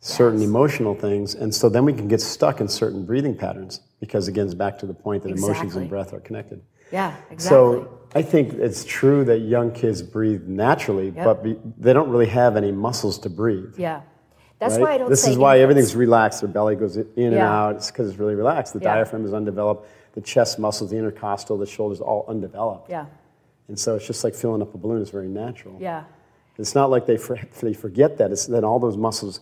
certain 0.00 0.42
emotional 0.42 0.94
things. 0.94 1.34
And 1.34 1.54
so 1.54 1.68
then 1.68 1.84
we 1.84 1.92
can 1.92 2.08
get 2.08 2.20
stuck 2.20 2.60
in 2.60 2.68
certain 2.68 3.06
breathing 3.06 3.36
patterns 3.36 3.80
because, 4.00 4.28
again, 4.28 4.46
it's 4.46 4.54
back 4.54 4.78
to 4.80 4.86
the 4.86 4.94
point 4.94 5.22
that 5.22 5.30
emotions 5.30 5.76
and 5.76 5.88
breath 5.88 6.12
are 6.12 6.20
connected. 6.20 6.60
Yeah, 6.92 7.14
exactly. 7.30 7.44
So 7.48 8.00
I 8.14 8.22
think 8.22 8.52
it's 8.54 8.84
true 8.84 9.24
that 9.24 9.38
young 9.38 9.72
kids 9.72 10.02
breathe 10.02 10.42
naturally, 10.46 11.10
but 11.10 11.42
be, 11.42 11.56
they 11.78 11.92
don't 11.92 12.10
really 12.10 12.26
have 12.26 12.56
any 12.56 12.70
muscles 12.72 13.18
to 13.20 13.30
breathe. 13.30 13.74
yeah. 13.78 14.02
That's 14.68 14.74
right? 14.80 14.82
why 14.82 14.94
I 14.94 14.98
don't 14.98 15.10
This 15.10 15.26
is 15.26 15.36
why 15.38 15.58
everything's 15.60 15.94
relaxed. 15.94 16.40
Their 16.40 16.48
belly 16.48 16.76
goes 16.76 16.96
in 16.96 17.06
and 17.16 17.32
Yeah. 17.34 17.52
out. 17.52 17.76
It's 17.76 17.90
because 17.90 18.08
it's 18.08 18.18
really 18.18 18.34
relaxed. 18.34 18.72
The 18.72 18.80
Yeah. 18.80 18.94
diaphragm 18.96 19.24
is 19.24 19.32
undeveloped. 19.34 19.86
the 20.14 20.20
chest 20.20 20.60
muscles, 20.60 20.90
the 20.90 20.96
intercostal, 20.96 21.58
the 21.58 21.66
shoulders, 21.66 22.00
all 22.00 22.24
undeveloped. 22.28 22.88
Yeah. 22.88 23.06
And 23.66 23.76
so 23.76 23.96
it's 23.96 24.06
just 24.06 24.22
like 24.22 24.32
filling 24.32 24.62
up 24.62 24.72
a 24.72 24.78
balloon. 24.78 25.02
It's 25.02 25.10
very 25.10 25.26
natural. 25.26 25.74
Yeah. 25.80 26.04
It's 26.56 26.72
not 26.76 26.88
like 26.88 27.04
they, 27.06 27.16
for, 27.16 27.36
they 27.60 27.72
forget 27.74 28.18
that. 28.18 28.30
It's 28.30 28.46
then 28.46 28.62
all 28.62 28.78
those 28.78 28.96
muscles 28.96 29.40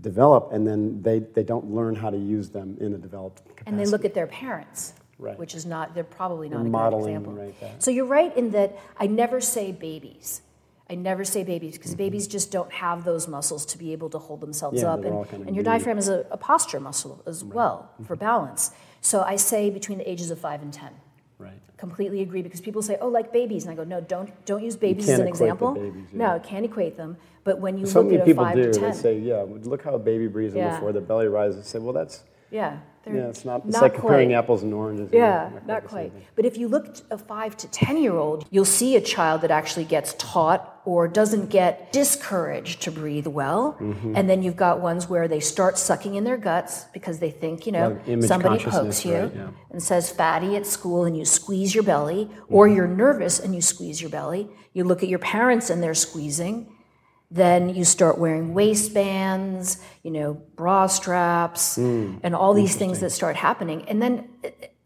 develop, 0.00 0.52
and 0.52 0.66
then 0.66 1.02
they, 1.02 1.18
they 1.18 1.42
don't 1.42 1.66
learn 1.74 1.94
how 1.94 2.08
to 2.08 2.16
use 2.16 2.48
them 2.48 2.78
in 2.80 2.94
a 2.94 2.96
developed 2.96 3.44
capacity. 3.44 3.64
And 3.66 3.78
they 3.78 3.84
look 3.84 4.06
at 4.06 4.14
their 4.14 4.26
parents, 4.26 4.94
Right. 5.18 5.38
which 5.38 5.54
is 5.54 5.66
not, 5.66 5.94
they're 5.94 6.02
probably 6.02 6.48
not 6.48 6.64
a 6.64 6.70
good 6.70 6.98
example. 6.98 7.34
right. 7.34 7.54
So 7.78 7.90
you're 7.90 8.06
right 8.06 8.34
in 8.34 8.52
that 8.52 8.78
I 8.98 9.06
never 9.06 9.38
say 9.42 9.70
babies. 9.70 10.40
I 10.90 10.96
never 10.96 11.24
say 11.24 11.44
babies 11.44 11.78
because 11.78 11.94
babies 11.94 12.26
just 12.26 12.50
don't 12.50 12.72
have 12.72 13.04
those 13.04 13.28
muscles 13.28 13.64
to 13.66 13.78
be 13.78 13.92
able 13.92 14.10
to 14.10 14.18
hold 14.18 14.40
themselves 14.40 14.82
Mm-hmm. 14.82 14.86
Yeah, 14.86 14.92
up. 14.92 15.04
And, 15.04 15.28
kind 15.30 15.42
of 15.42 15.46
and 15.48 15.56
your 15.56 15.62
diaphragm 15.64 15.98
is 15.98 16.08
a, 16.08 16.26
a 16.30 16.36
posture 16.36 16.80
muscle 16.80 17.22
as 17.26 17.44
well 17.44 17.76
Mm-hmm. 17.94 18.04
for 18.04 18.16
balance. 18.16 18.72
So 19.00 19.22
I 19.22 19.36
say 19.36 19.70
between 19.70 19.98
the 19.98 20.10
ages 20.10 20.30
of 20.30 20.38
five 20.38 20.60
and 20.62 20.72
10. 20.72 20.90
Right. 21.38 21.52
Completely 21.78 22.20
agree 22.20 22.42
because 22.42 22.60
people 22.60 22.82
say, 22.82 22.98
oh, 23.00 23.08
like 23.08 23.32
babies. 23.32 23.62
And 23.64 23.72
I 23.72 23.76
go, 23.76 23.84
no, 23.84 24.00
don't, 24.00 24.30
don't 24.44 24.62
use 24.62 24.76
babies 24.76 25.08
as 25.08 25.20
an 25.20 25.28
example. 25.28 25.72
babies, 25.74 26.04
yeah. 26.12 26.18
No, 26.34 26.40
can't 26.40 26.64
equate 26.66 26.96
them. 26.98 27.16
But 27.44 27.60
when 27.60 27.78
you 27.78 27.86
So 27.86 28.00
look 28.02 28.10
many 28.10 28.20
at 28.22 28.28
a 28.28 28.34
five 28.34 28.56
do. 28.56 28.72
to 28.72 28.80
They 28.80 28.92
say, 28.92 29.18
yeah, 29.18 29.46
look 29.48 29.82
how 29.82 29.94
a 29.94 29.98
baby 29.98 30.26
breathes 30.26 30.54
Yeah. 30.54 30.74
before 30.74 30.92
the 30.92 31.00
belly 31.00 31.28
rises. 31.28 31.66
Say, 31.66 31.78
well, 31.78 31.94
that's, 31.94 32.24
yeah, 32.50 32.80
they're 33.04 33.16
yeah, 33.16 33.28
it's 33.28 33.44
not, 33.44 33.62
it's 33.64 33.74
not 33.74 33.82
like 33.82 33.94
comparing 33.94 34.34
apples 34.34 34.62
and 34.62 34.74
oranges. 34.74 35.10
Yeah, 35.12 35.48
quite 35.50 35.66
not 35.66 35.82
the 35.82 35.88
same 35.88 36.10
quite. 36.10 36.12
But 36.36 36.44
if 36.44 36.58
you 36.58 36.68
look 36.68 36.88
at 36.88 37.02
a 37.10 37.16
five 37.18 37.56
to 37.58 37.68
10 37.68 37.96
year 37.96 38.14
old, 38.14 38.46
you'll 38.50 38.64
see 38.66 38.94
a 38.96 39.00
child 39.00 39.40
that 39.40 39.50
actually 39.50 39.84
gets 39.86 40.14
taught 40.18 40.80
or 40.84 41.08
doesn't 41.08 41.48
get 41.50 41.92
discouraged 41.92 42.82
to 42.82 42.90
breathe 42.90 43.26
well. 43.26 43.76
Mm-hmm. 43.80 44.14
And 44.16 44.28
then 44.28 44.42
you've 44.42 44.56
got 44.56 44.80
ones 44.80 45.08
where 45.08 45.28
they 45.28 45.40
start 45.40 45.78
sucking 45.78 46.14
in 46.14 46.24
their 46.24 46.36
guts 46.36 46.84
because 46.92 47.18
they 47.20 47.30
think, 47.30 47.64
you 47.66 47.72
know, 47.72 48.00
Like 48.06 48.22
somebody 48.24 48.62
pokes 48.64 49.04
you 49.04 49.14
right, 49.14 49.32
yeah. 49.34 49.48
and 49.70 49.82
says 49.82 50.10
fatty 50.10 50.56
at 50.56 50.66
school 50.66 51.04
and 51.04 51.16
you 51.16 51.24
squeeze 51.24 51.74
your 51.74 51.84
belly, 51.84 52.28
or 52.48 52.66
Mm-hmm. 52.66 52.76
you're 52.76 52.86
nervous 52.88 53.40
and 53.40 53.54
you 53.54 53.62
squeeze 53.62 54.00
your 54.02 54.10
belly. 54.10 54.48
You 54.72 54.84
look 54.84 55.02
at 55.02 55.08
your 55.08 55.18
parents 55.18 55.70
and 55.70 55.82
they're 55.82 55.94
squeezing. 55.94 56.66
Then 57.30 57.68
you 57.74 57.84
start 57.84 58.18
wearing 58.18 58.54
waistbands, 58.54 59.80
you 60.02 60.10
know, 60.10 60.34
bra 60.56 60.86
straps, 60.88 61.78
Mm. 61.78 62.20
and 62.22 62.34
all 62.34 62.54
these 62.54 62.74
things 62.76 63.00
that 63.00 63.10
start 63.10 63.36
happening. 63.36 63.84
And 63.88 64.02
then, 64.02 64.28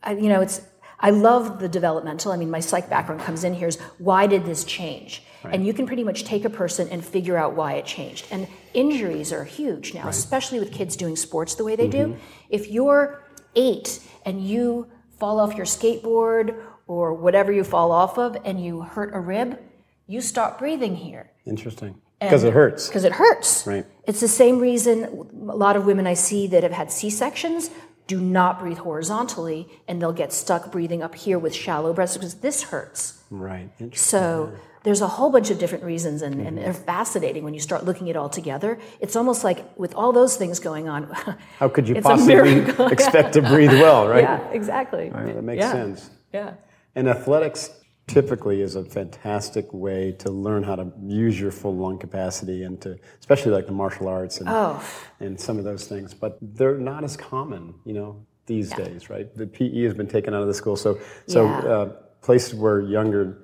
I, 0.02 0.12
you 0.12 0.28
know, 0.28 0.40
it's 0.42 0.60
I 1.00 1.10
love 1.10 1.58
the 1.58 1.68
developmental. 1.68 2.32
I 2.32 2.36
mean, 2.36 2.50
my 2.50 2.60
psych 2.60 2.88
background 2.88 3.20
comes 3.22 3.44
in 3.44 3.52
here 3.54 3.68
is 3.68 3.78
why 3.98 4.26
did 4.26 4.44
this 4.46 4.64
change? 4.64 5.22
And 5.44 5.66
you 5.66 5.74
can 5.74 5.86
pretty 5.86 6.04
much 6.04 6.24
take 6.24 6.46
a 6.46 6.50
person 6.50 6.88
and 6.88 7.04
figure 7.04 7.36
out 7.36 7.54
why 7.54 7.74
it 7.74 7.84
changed. 7.84 8.26
And 8.30 8.46
injuries 8.72 9.30
are 9.30 9.44
huge 9.44 9.92
now, 9.92 10.08
especially 10.08 10.58
with 10.58 10.72
kids 10.72 10.96
doing 10.96 11.16
sports 11.16 11.54
the 11.56 11.64
way 11.64 11.76
they 11.76 11.88
Mm-hmm. 11.88 12.12
do. 12.12 12.16
If 12.48 12.70
you're 12.70 13.22
eight 13.54 14.00
and 14.24 14.42
you 14.42 14.86
fall 15.18 15.38
off 15.40 15.54
your 15.54 15.66
skateboard 15.66 16.56
or 16.86 17.12
whatever 17.12 17.52
you 17.52 17.64
fall 17.64 17.92
off 17.92 18.16
of 18.18 18.38
and 18.44 18.64
you 18.64 18.80
hurt 18.80 19.10
a 19.14 19.20
rib, 19.20 19.58
you 20.06 20.20
stop 20.22 20.58
breathing 20.58 20.96
here 20.96 21.30
Interesting. 21.46 22.00
Because 22.24 22.44
it 22.44 22.52
hurts. 22.52 22.88
because 22.88 23.04
it 23.04 23.12
hurts. 23.12 23.66
Right. 23.66 23.86
It's 24.06 24.20
the 24.20 24.28
same 24.28 24.58
reason 24.58 25.04
a 25.48 25.56
lot 25.56 25.76
of 25.76 25.86
women 25.86 26.06
I 26.06 26.14
see 26.14 26.46
that 26.48 26.62
have 26.62 26.72
had 26.72 26.90
C 26.90 27.10
sections 27.10 27.70
do 28.06 28.20
not 28.20 28.58
breathe 28.60 28.78
horizontally 28.78 29.68
and 29.88 30.00
they'll 30.00 30.12
get 30.12 30.32
stuck 30.32 30.70
breathing 30.70 31.02
up 31.02 31.14
here 31.14 31.38
with 31.38 31.54
shallow 31.54 31.92
breaths 31.92 32.16
because 32.16 32.34
this 32.36 32.64
hurts. 32.64 33.22
Right. 33.30 33.70
So 33.94 34.52
there's 34.84 35.00
a 35.00 35.08
whole 35.08 35.30
bunch 35.30 35.50
of 35.50 35.58
different 35.58 35.82
reasons, 35.82 36.20
and, 36.20 36.34
and 36.34 36.44
mm-hmm. 36.44 36.56
they're 36.56 36.74
fascinating 36.74 37.42
when 37.42 37.54
you 37.54 37.60
start 37.60 37.84
looking 37.86 38.10
at 38.10 38.16
it 38.16 38.18
all 38.18 38.28
together. 38.28 38.78
It's 39.00 39.16
almost 39.16 39.42
like 39.42 39.64
with 39.78 39.94
all 39.94 40.12
those 40.12 40.36
things 40.36 40.60
going 40.60 40.88
on. 40.88 41.04
How 41.58 41.68
could 41.70 41.88
you 41.88 42.00
possibly 42.02 42.58
expect 42.92 43.32
to 43.32 43.42
breathe 43.42 43.72
well, 43.72 44.06
right? 44.14 44.22
yeah, 44.22 44.46
exactly. 44.50 45.08
That 45.08 45.42
makes 45.42 45.60
Yeah. 45.60 45.72
sense. 45.72 46.10
Yeah. 46.34 46.52
And 46.94 47.08
athletics 47.08 47.70
typically 48.06 48.60
is 48.60 48.76
a 48.76 48.84
fantastic 48.84 49.72
way 49.72 50.12
to 50.12 50.30
learn 50.30 50.62
how 50.62 50.76
to 50.76 50.92
use 51.02 51.40
your 51.40 51.50
full 51.50 51.74
lung 51.74 51.98
capacity 51.98 52.62
and 52.64 52.80
to, 52.82 52.98
especially 53.18 53.52
like 53.52 53.66
the 53.66 53.72
martial 53.72 54.08
arts 54.08 54.40
and, 54.40 54.48
Oh. 54.48 54.82
and 55.20 55.40
some 55.40 55.58
of 55.58 55.64
those 55.64 55.86
things. 55.86 56.12
But 56.12 56.38
they're 56.42 56.76
not 56.78 57.02
as 57.04 57.16
common, 57.16 57.74
you 57.84 57.94
know, 57.94 58.24
these 58.46 58.70
days, 58.72 59.08
right? 59.08 59.34
The 59.34 59.46
PE 59.46 59.82
has 59.84 59.94
been 59.94 60.06
taken 60.06 60.34
out 60.34 60.42
of 60.42 60.48
the 60.48 60.54
school. 60.54 60.76
So, 60.76 60.98
so 61.26 61.44
Yeah. 61.44 61.58
uh, 61.60 61.86
places 62.20 62.54
where 62.54 62.80
younger 62.80 63.38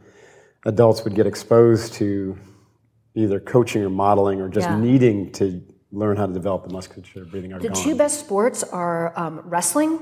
adults 0.67 1.05
would 1.05 1.15
get 1.15 1.27
exposed 1.27 1.95
to 1.95 2.37
either 3.15 3.41
coaching 3.41 3.83
or 3.83 3.89
modeling 3.91 4.41
or 4.43 4.49
just 4.51 4.69
Yeah. 4.69 4.79
needing 4.79 5.33
to 5.33 5.63
learn 5.91 6.17
how 6.19 6.27
to 6.27 6.33
develop 6.33 6.65
the 6.65 6.73
musculature 6.73 7.25
breathing 7.25 7.53
are 7.55 7.59
The 7.59 7.69
gone. 7.69 7.77
two 7.77 7.95
best 7.97 8.21
sports 8.21 8.63
are 8.63 9.19
um, 9.19 9.41
wrestling 9.47 10.01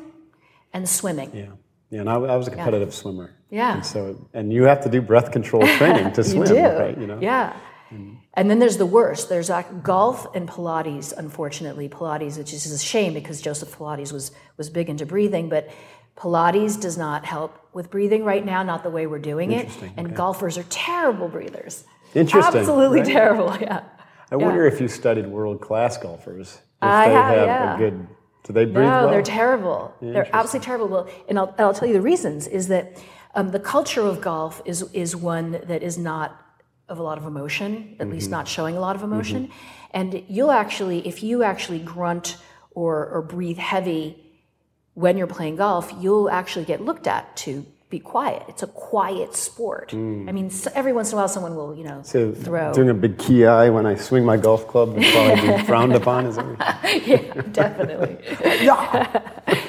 and 0.73 0.87
swimming. 0.89 1.31
Yeah. 1.33 1.47
Yeah, 1.91 2.01
and 2.01 2.11
I, 2.11 2.15
I 2.15 2.37
was 2.37 2.49
a 2.49 2.51
competitive 2.51 2.95
swimmer. 2.95 3.35
Yeah. 3.51 3.77
And 3.77 3.87
so, 3.87 4.29
and 4.35 4.53
you 4.53 4.65
have 4.65 4.83
to 4.85 4.91
do 4.91 5.01
breath 5.01 5.33
control 5.33 5.63
training 5.79 6.13
to 6.13 6.25
swim, 6.25 6.43
you 6.43 6.55
do. 6.55 6.79
right? 6.79 6.99
You 6.99 7.07
know. 7.07 7.19
Yeah. 7.21 7.57
And 8.35 8.51
then 8.51 8.59
there's 8.59 8.77
the 8.77 8.87
worst. 8.87 9.29
There's 9.31 9.51
golf 9.83 10.35
and 10.35 10.47
Pilates. 10.49 11.13
Unfortunately, 11.17 11.89
Pilates, 11.89 12.37
which 12.37 12.53
is 12.53 12.71
a 12.71 12.79
shame 12.79 13.15
because 13.15 13.41
Joseph 13.41 13.77
Pilates 13.77 14.13
was 14.13 14.31
was 14.59 14.69
big 14.69 14.91
into 14.91 15.07
breathing, 15.07 15.49
but 15.49 15.71
Pilates 16.17 16.79
does 16.79 16.99
not 16.99 17.25
help 17.25 17.59
with 17.73 17.91
breathing 17.91 18.25
right 18.25 18.45
now. 18.45 18.63
Not 18.63 18.83
the 18.83 18.91
way 18.91 19.07
we're 19.07 19.19
doing 19.19 19.53
it. 19.53 19.61
Interesting, 19.67 19.95
And 19.97 20.07
okay. 20.09 20.17
golfers 20.17 20.59
are 20.59 20.65
terrible 20.65 21.29
breathers. 21.29 21.85
Interesting, 22.15 22.61
Absolutely 22.61 23.01
right? 23.01 23.09
terrible. 23.09 23.57
Yeah. 23.61 23.85
I 24.31 24.37
wonder 24.37 24.67
if 24.67 24.79
you 24.79 24.89
studied 24.89 25.27
world 25.27 25.63
class 25.63 25.97
golfers. 25.97 26.57
If 26.57 26.61
I 26.83 27.09
they 27.09 27.15
have, 27.15 27.35
have 27.35 27.47
yeah. 27.47 27.75
a 27.75 27.79
good. 27.79 28.09
Do 28.49 28.55
they 28.55 28.65
breathe 28.65 28.87
No, 28.87 28.91
well? 28.91 29.11
they're 29.11 29.23
terrible. 29.23 29.95
They're 30.01 30.29
absolutely 30.33 30.65
terrible. 30.65 30.89
Well, 30.89 31.09
and 31.29 31.39
I'll, 31.39 31.55
I'll 31.59 31.75
tell 31.75 31.87
you 31.87 31.95
the 31.95 32.01
reasons 32.01 32.47
is 32.49 32.69
that 32.69 32.97
um, 33.35 33.51
the 33.51 33.61
culture 33.61 34.01
of 34.01 34.21
golf 34.21 34.63
is, 34.65 34.83
is 34.95 35.15
one 35.15 35.53
that 35.53 35.83
is 35.83 35.99
not 35.99 36.45
of 36.89 36.99
a 36.99 37.03
lot 37.03 37.19
of 37.19 37.27
emotion, 37.27 37.95
at 38.01 38.09
least 38.09 38.31
not 38.31 38.49
showing 38.49 38.75
a 38.75 38.81
lot 38.81 38.97
of 38.97 39.03
emotion. 39.03 39.51
And 39.91 40.25
you'll 40.29 40.51
actually, 40.51 41.07
if 41.07 41.23
you 41.23 41.43
actually 41.43 41.79
grunt 41.79 42.39
or, 42.71 43.07
or 43.09 43.21
breathe 43.21 43.59
heavy 43.59 44.25
when 44.95 45.19
you're 45.19 45.27
playing 45.27 45.57
golf, 45.57 45.93
you'll 46.01 46.31
actually 46.31 46.65
get 46.65 46.81
looked 46.81 47.07
at 47.07 47.37
to 47.37 47.67
be 47.91 47.99
quiet. 47.99 48.43
It's 48.49 48.63
a 48.63 48.67
quiet 48.67 49.35
sport. 49.35 49.93
Mm. 49.93 50.29
I 50.29 50.33
mean, 50.33 50.51
so 50.51 50.71
every 50.75 50.93
once 50.93 51.11
in 51.11 51.15
a 51.15 51.17
while, 51.17 51.29
someone 51.29 51.57
will, 51.57 51.75
you 51.75 51.85
know, 51.85 52.03
So 52.03 52.33
throw. 52.33 52.73
doing 52.75 52.91
a 52.91 52.95
big 52.95 53.19
ki 53.19 53.45
when 53.71 53.87
I 53.87 53.95
swing 53.95 54.25
my 54.27 54.37
golf 54.37 54.69
club 54.69 54.95
would 54.95 55.05
probably 55.07 55.57
be 55.57 55.63
frowned 55.71 55.95
upon. 55.95 56.27
Is 56.27 56.37
that 56.37 57.07
yeah, 57.07 57.43
definitely. 57.53 58.19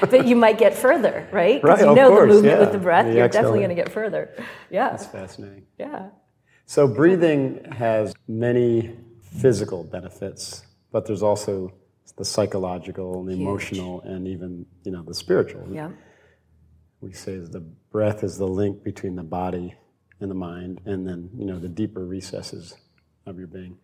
but 0.10 0.26
you 0.26 0.36
might 0.36 0.58
get 0.58 0.74
further, 0.74 1.26
right? 1.32 1.62
Because 1.62 1.78
Right, 1.78 1.84
you 1.84 1.90
of 1.90 1.96
know 1.96 2.10
the 2.10 2.16
course, 2.16 2.28
movement 2.32 2.54
yeah. 2.54 2.60
with 2.60 2.72
the 2.72 2.78
breath, 2.78 3.06
The 3.06 3.14
you're 3.14 3.28
definitely 3.28 3.60
going 3.60 3.70
to 3.70 3.74
get 3.74 3.90
further. 3.90 4.34
Yeah, 4.70 4.90
That's 4.90 5.06
fascinating. 5.06 5.64
yeah. 5.78 6.10
So 6.66 6.86
breathing 6.86 7.64
has 7.72 8.14
many 8.28 8.96
physical 9.40 9.82
benefits, 9.84 10.62
but 10.92 11.06
there's 11.06 11.22
also 11.22 11.72
the 12.16 12.24
psychological, 12.24 13.24
the 13.24 13.32
emotional, 13.32 14.02
and 14.02 14.28
even 14.28 14.66
you 14.84 14.92
know 14.92 15.02
the 15.02 15.14
spiritual. 15.14 15.66
Yeah. 15.72 15.90
We 17.00 17.12
say 17.12 17.32
is 17.32 17.50
the 17.50 17.60
breath 17.60 18.22
is 18.22 18.36
the 18.38 18.46
link 18.46 18.82
between 18.82 19.16
the 19.16 19.22
body 19.22 19.74
and 20.20 20.30
the 20.30 20.34
mind, 20.34 20.80
and 20.84 21.06
then 21.06 21.30
you 21.36 21.46
know 21.46 21.58
the 21.58 21.68
deeper 21.68 22.04
recesses 22.06 22.74
of 23.26 23.38
your 23.38 23.46
being. 23.46 23.76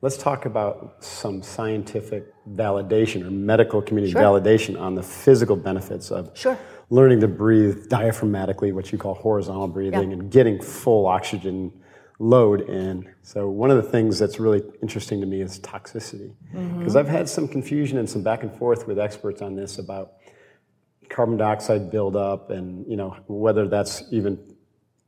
Let's 0.00 0.16
talk 0.18 0.44
about 0.44 0.96
some 1.02 1.42
scientific 1.42 2.26
validation 2.50 3.24
or 3.24 3.30
medical 3.30 3.80
community 3.80 4.12
Sure. 4.12 4.20
validation 4.22 4.78
on 4.78 4.94
the 4.94 5.02
physical 5.02 5.56
benefits 5.56 6.10
of 6.10 6.30
Sure. 6.36 6.58
learning 6.90 7.20
to 7.20 7.28
breathe 7.28 7.86
diaphragmatically, 7.88 8.72
what 8.74 8.92
you 8.92 8.98
call 8.98 9.14
horizontal 9.14 9.68
breathing, 9.68 10.10
Yeah. 10.10 10.18
and 10.18 10.30
getting 10.30 10.60
full 10.60 11.06
oxygen 11.06 11.72
load 12.18 12.62
in. 12.62 13.08
So 13.22 13.48
one 13.48 13.70
of 13.70 13.76
the 13.82 13.88
things 13.90 14.18
that's 14.18 14.38
really 14.38 14.62
interesting 14.82 15.20
to 15.20 15.26
me 15.26 15.40
is 15.40 15.58
toxicity, 15.60 16.32
Mm-hmm. 16.54 16.78
because 16.80 16.96
I've 16.96 17.08
had 17.08 17.28
some 17.28 17.48
confusion 17.48 17.96
and 17.98 18.08
some 18.08 18.22
back 18.22 18.42
and 18.42 18.52
forth 18.52 18.86
with 18.86 18.98
experts 18.98 19.40
on 19.42 19.54
this 19.54 19.78
about 19.78 20.12
carbon 21.14 21.36
dioxide 21.36 21.90
buildup 21.92 22.50
and 22.50 22.84
you 22.90 22.96
know 22.96 23.16
whether 23.28 23.68
that's 23.68 24.02
even 24.10 24.36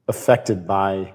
affected 0.07 0.65
by 0.67 1.13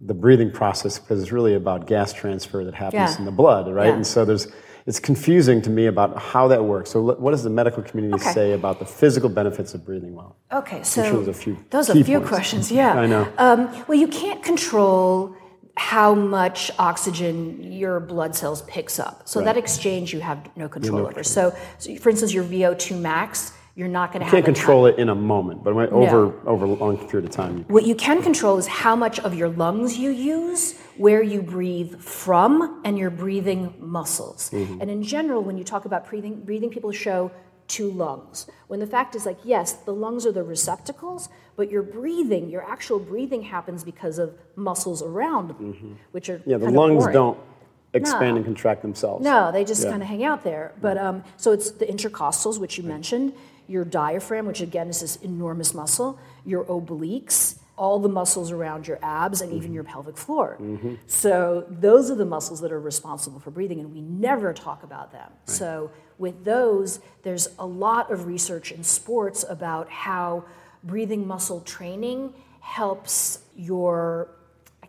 the 0.00 0.14
breathing 0.14 0.50
process 0.50 0.98
because 0.98 1.20
it's 1.22 1.30
really 1.30 1.54
about 1.54 1.86
gas 1.86 2.10
transfer 2.14 2.64
that 2.64 2.74
happens 2.74 3.12
Yeah. 3.12 3.18
in 3.18 3.24
the 3.26 3.30
blood 3.42 3.70
right 3.70 3.88
Yeah. 3.88 3.96
and 3.96 4.06
so 4.06 4.24
there's 4.24 4.48
it's 4.86 4.98
confusing 4.98 5.60
to 5.60 5.68
me 5.68 5.84
about 5.94 6.18
how 6.18 6.48
that 6.48 6.64
works 6.64 6.88
so 6.90 7.02
what 7.24 7.32
does 7.32 7.42
the 7.42 7.50
medical 7.50 7.82
community 7.82 8.14
Okay. 8.14 8.32
say 8.32 8.52
about 8.54 8.78
the 8.78 8.86
physical 8.86 9.28
benefits 9.28 9.74
of 9.74 9.84
breathing 9.84 10.14
well 10.14 10.36
Okay, 10.60 10.82
so 10.84 11.04
sure 11.04 11.28
a 11.28 11.34
few 11.34 11.54
those 11.68 11.90
are 11.90 11.98
a 11.98 12.02
few 12.02 12.18
points. 12.20 12.28
questions. 12.34 12.72
Yeah, 12.72 12.92
I 13.04 13.06
know. 13.06 13.24
Um, 13.36 13.58
well, 13.86 13.98
you 14.04 14.08
can't 14.08 14.42
control 14.42 15.36
how 15.76 16.14
much 16.14 16.70
oxygen 16.78 17.34
your 17.82 18.00
blood 18.00 18.34
cells 18.34 18.62
picks 18.62 18.98
up. 18.98 19.16
So 19.32 19.42
that 19.48 19.56
exchange 19.56 20.12
you 20.14 20.20
have 20.20 20.38
no 20.56 20.66
control 20.68 21.06
over. 21.06 21.22
So, 21.22 21.42
so, 21.78 21.94
for 21.96 22.08
instance, 22.10 22.32
your 22.34 22.44
VO2 22.44 23.00
max, 23.00 23.52
you're 23.76 23.88
not 23.88 24.12
going 24.12 24.20
to 24.20 24.24
have 24.24 24.32
can't 24.32 24.44
control 24.44 24.86
it 24.86 24.98
in 24.98 25.08
a 25.08 25.14
moment 25.14 25.62
but 25.62 25.72
over 25.92 26.34
over 26.46 26.64
a 26.64 26.68
long 26.68 26.96
period 27.08 27.28
of 27.28 27.34
time 27.34 27.64
What 27.68 27.86
you 27.86 27.94
can 27.94 28.22
control 28.22 28.58
is 28.58 28.66
how 28.66 28.96
much 28.96 29.20
of 29.20 29.34
your 29.34 29.48
lungs 29.48 29.96
you 29.96 30.10
use, 30.10 30.78
where 30.96 31.22
you 31.22 31.42
breathe 31.42 32.00
from, 32.00 32.80
and 32.84 32.98
your 32.98 33.10
breathing 33.10 33.74
muscles. 33.78 34.50
Mm-hmm. 34.50 34.80
And 34.80 34.90
in 34.90 35.02
general, 35.02 35.42
when 35.42 35.56
you 35.56 35.64
talk 35.64 35.84
about 35.84 36.08
breathing, 36.08 36.40
breathing 36.40 36.70
people 36.70 36.92
show 36.92 37.30
two 37.68 37.90
lungs. 37.90 38.46
When 38.66 38.80
the 38.80 38.86
fact 38.86 39.14
is 39.14 39.24
like, 39.24 39.38
yes, 39.44 39.72
the 39.72 39.92
lungs 39.92 40.26
are 40.26 40.32
the 40.32 40.42
receptacles, 40.42 41.28
but 41.56 41.70
your 41.70 41.82
breathing, 41.82 42.50
your 42.50 42.64
actual 42.68 42.98
breathing 42.98 43.42
happens 43.42 43.84
because 43.84 44.18
of 44.18 44.34
muscles 44.56 45.02
around, 45.02 45.50
mm-hmm. 45.52 45.92
which 46.10 46.28
are 46.28 46.42
yeah. 46.44 46.58
The 46.58 46.70
lungs 46.70 47.04
boring. 47.04 47.14
don't 47.14 47.38
expand 47.94 48.32
no. 48.32 48.36
and 48.36 48.44
contract 48.44 48.82
themselves. 48.82 49.24
No, 49.24 49.52
they 49.52 49.64
just 49.64 49.84
yeah. 49.84 49.90
kind 49.90 50.02
of 50.02 50.08
hang 50.08 50.24
out 50.24 50.42
there. 50.44 50.74
But 50.80 50.98
um, 50.98 51.24
so 51.36 51.52
it's 51.52 51.70
the 51.70 51.86
intercostals, 51.86 52.58
which 52.58 52.76
you 52.76 52.84
mentioned, 52.84 53.32
your 53.70 53.84
diaphragm, 53.84 54.46
which 54.46 54.60
again 54.60 54.88
is 54.88 55.00
this 55.00 55.16
enormous 55.16 55.72
muscle, 55.72 56.18
your 56.44 56.64
obliques, 56.64 57.58
all 57.76 57.98
the 57.98 58.08
muscles 58.08 58.50
around 58.50 58.86
your 58.86 58.98
abs 59.02 59.40
and 59.40 59.52
even 59.52 59.68
mm-hmm. 59.68 59.74
your 59.76 59.84
pelvic 59.84 60.18
floor. 60.18 60.58
Mm-hmm. 60.60 60.96
So 61.06 61.64
those 61.70 62.10
are 62.10 62.14
the 62.14 62.26
muscles 62.26 62.60
that 62.60 62.72
are 62.72 62.80
responsible 62.80 63.40
for 63.40 63.50
breathing, 63.50 63.80
and 63.80 63.92
we 63.92 64.02
never 64.02 64.52
talk 64.52 64.82
about 64.82 65.12
them. 65.12 65.30
Right. 65.30 65.48
So 65.48 65.90
with 66.18 66.44
those, 66.44 67.00
there's 67.22 67.48
a 67.58 67.64
lot 67.64 68.10
of 68.10 68.26
research 68.26 68.70
in 68.70 68.84
sports 68.84 69.46
about 69.48 69.88
how 69.88 70.44
breathing 70.84 71.26
muscle 71.26 71.60
training 71.62 72.34
helps 72.60 73.38
your 73.56 74.28